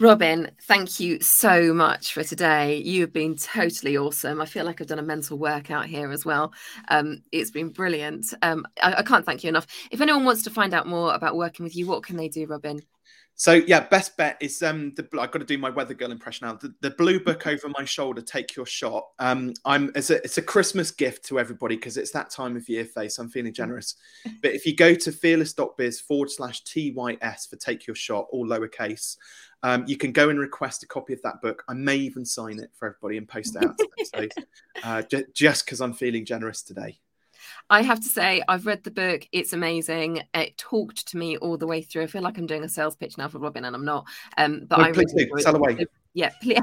Robin, 0.00 0.50
thank 0.62 0.98
you 0.98 1.18
so 1.20 1.74
much 1.74 2.14
for 2.14 2.24
today. 2.24 2.78
You 2.78 3.02
have 3.02 3.12
been 3.12 3.36
totally 3.36 3.98
awesome. 3.98 4.40
I 4.40 4.46
feel 4.46 4.64
like 4.64 4.80
I've 4.80 4.86
done 4.86 4.98
a 4.98 5.02
mental 5.02 5.36
workout 5.36 5.84
here 5.88 6.10
as 6.10 6.24
well. 6.24 6.54
Um, 6.88 7.22
it's 7.32 7.50
been 7.50 7.68
brilliant. 7.68 8.32
Um, 8.40 8.66
I, 8.82 8.94
I 8.94 9.02
can't 9.02 9.26
thank 9.26 9.44
you 9.44 9.50
enough. 9.50 9.66
If 9.90 10.00
anyone 10.00 10.24
wants 10.24 10.42
to 10.44 10.50
find 10.50 10.72
out 10.72 10.86
more 10.86 11.12
about 11.12 11.36
working 11.36 11.64
with 11.64 11.76
you, 11.76 11.86
what 11.86 12.02
can 12.02 12.16
they 12.16 12.28
do, 12.28 12.46
Robin? 12.46 12.80
So 13.40 13.52
yeah, 13.52 13.80
best 13.80 14.18
bet 14.18 14.36
is 14.40 14.62
um 14.62 14.92
the 14.96 15.08
I've 15.18 15.30
got 15.30 15.38
to 15.38 15.46
do 15.46 15.56
my 15.56 15.70
weather 15.70 15.94
girl 15.94 16.12
impression 16.12 16.46
now. 16.46 16.56
The, 16.56 16.74
the 16.82 16.90
blue 16.90 17.18
book 17.18 17.46
over 17.46 17.70
my 17.70 17.86
shoulder, 17.86 18.20
take 18.20 18.54
your 18.54 18.66
shot. 18.66 19.06
Um, 19.18 19.54
I'm 19.64 19.90
it's 19.94 20.10
a 20.10 20.16
it's 20.22 20.36
a 20.36 20.42
Christmas 20.42 20.90
gift 20.90 21.24
to 21.28 21.40
everybody 21.40 21.76
because 21.76 21.96
it's 21.96 22.10
that 22.10 22.28
time 22.28 22.54
of 22.54 22.68
year 22.68 22.84
face. 22.84 23.18
I'm 23.18 23.30
feeling 23.30 23.54
generous. 23.54 23.94
But 24.42 24.52
if 24.52 24.66
you 24.66 24.76
go 24.76 24.94
to 24.94 25.10
fearless.biz 25.10 26.00
forward 26.00 26.30
slash 26.30 26.62
TYS 26.64 27.48
for 27.48 27.56
take 27.56 27.86
your 27.86 27.96
shot, 27.96 28.26
all 28.30 28.46
lowercase, 28.46 29.16
um, 29.62 29.84
you 29.86 29.96
can 29.96 30.12
go 30.12 30.30
and 30.30 30.38
request 30.38 30.82
a 30.82 30.86
copy 30.86 31.12
of 31.12 31.22
that 31.22 31.42
book. 31.42 31.64
I 31.68 31.74
may 31.74 31.96
even 31.96 32.24
sign 32.24 32.58
it 32.58 32.70
for 32.74 32.88
everybody 32.88 33.18
and 33.18 33.28
post 33.28 33.56
it 33.56 33.64
out. 33.64 33.78
so 34.04 34.26
uh, 34.84 35.02
j- 35.02 35.24
just 35.34 35.64
because 35.64 35.80
I'm 35.80 35.92
feeling 35.92 36.24
generous 36.24 36.62
today. 36.62 36.98
I 37.68 37.82
have 37.82 38.00
to 38.00 38.08
say, 38.08 38.42
I've 38.48 38.66
read 38.66 38.84
the 38.84 38.90
book. 38.90 39.26
It's 39.32 39.52
amazing. 39.52 40.22
It 40.34 40.58
talked 40.58 41.08
to 41.08 41.16
me 41.16 41.36
all 41.38 41.56
the 41.56 41.66
way 41.66 41.82
through. 41.82 42.02
I 42.02 42.06
feel 42.06 42.22
like 42.22 42.36
I'm 42.36 42.46
doing 42.46 42.64
a 42.64 42.68
sales 42.68 42.96
pitch 42.96 43.16
now 43.16 43.28
for 43.28 43.38
Robin, 43.38 43.64
and 43.64 43.74
I'm 43.74 43.84
not. 43.84 44.06
Um, 44.36 44.66
but 44.66 44.78
no, 44.78 44.84
I 44.84 44.92
please 44.92 45.12
really 45.14 45.30
do. 45.34 45.42
Sell 45.42 45.56
away 45.56 45.86
yeah 46.14 46.30
please, 46.42 46.58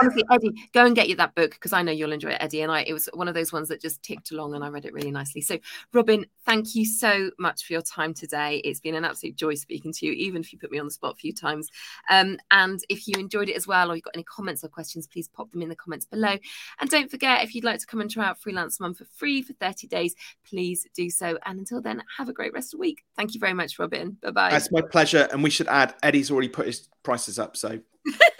honestly 0.00 0.24
eddie 0.30 0.52
go 0.72 0.84
and 0.84 0.96
get 0.96 1.08
you 1.08 1.16
that 1.16 1.34
book 1.34 1.52
because 1.52 1.72
i 1.72 1.82
know 1.82 1.92
you'll 1.92 2.12
enjoy 2.12 2.30
it 2.30 2.38
eddie 2.40 2.62
and 2.62 2.72
i 2.72 2.82
it 2.82 2.92
was 2.92 3.08
one 3.14 3.28
of 3.28 3.34
those 3.34 3.52
ones 3.52 3.68
that 3.68 3.80
just 3.80 4.02
ticked 4.02 4.30
along 4.30 4.54
and 4.54 4.64
i 4.64 4.68
read 4.68 4.84
it 4.84 4.92
really 4.92 5.10
nicely. 5.10 5.40
So 5.40 5.58
robin 5.92 6.26
thank 6.50 6.74
you 6.74 6.84
so 6.84 7.30
much 7.38 7.64
for 7.64 7.74
your 7.74 7.82
time 7.82 8.12
today. 8.12 8.60
It's 8.64 8.80
been 8.80 8.94
an 8.94 9.04
absolute 9.04 9.36
joy 9.36 9.54
speaking 9.54 9.92
to 9.92 10.06
you 10.06 10.12
even 10.12 10.40
if 10.40 10.52
you 10.52 10.58
put 10.58 10.72
me 10.72 10.78
on 10.78 10.86
the 10.86 10.90
spot 10.90 11.12
a 11.12 11.16
few 11.16 11.32
times. 11.32 11.68
Um, 12.08 12.38
and 12.50 12.80
if 12.88 13.06
you 13.06 13.14
enjoyed 13.18 13.48
it 13.48 13.56
as 13.56 13.66
well 13.66 13.90
or 13.90 13.94
you've 13.94 14.04
got 14.04 14.14
any 14.14 14.24
comments 14.24 14.64
or 14.64 14.68
questions 14.68 15.06
please 15.06 15.28
pop 15.28 15.50
them 15.52 15.62
in 15.62 15.68
the 15.68 15.76
comments 15.76 16.06
below. 16.06 16.36
And 16.80 16.90
don't 16.90 17.10
forget 17.10 17.44
if 17.44 17.54
you'd 17.54 17.64
like 17.64 17.78
to 17.80 17.86
come 17.86 18.00
and 18.00 18.10
try 18.10 18.26
out 18.26 18.40
freelance 18.40 18.80
mum 18.80 18.94
for 18.94 19.04
free 19.04 19.42
for 19.42 19.52
30 19.54 19.86
days 19.86 20.14
please 20.44 20.86
do 20.94 21.08
so. 21.10 21.38
And 21.46 21.58
until 21.58 21.80
then 21.80 22.02
have 22.18 22.28
a 22.28 22.32
great 22.32 22.52
rest 22.52 22.74
of 22.74 22.78
the 22.78 22.82
week. 22.82 23.04
Thank 23.16 23.34
you 23.34 23.40
very 23.40 23.54
much 23.54 23.78
robin. 23.78 24.16
Bye 24.22 24.30
bye 24.30 24.50
that's 24.50 24.72
my 24.72 24.82
pleasure 24.82 25.28
and 25.30 25.42
we 25.42 25.50
should 25.50 25.68
add 25.68 25.94
eddie's 26.02 26.30
already 26.30 26.48
put 26.48 26.66
his 26.66 26.88
prices 27.02 27.38
up 27.38 27.56
so 27.56 27.78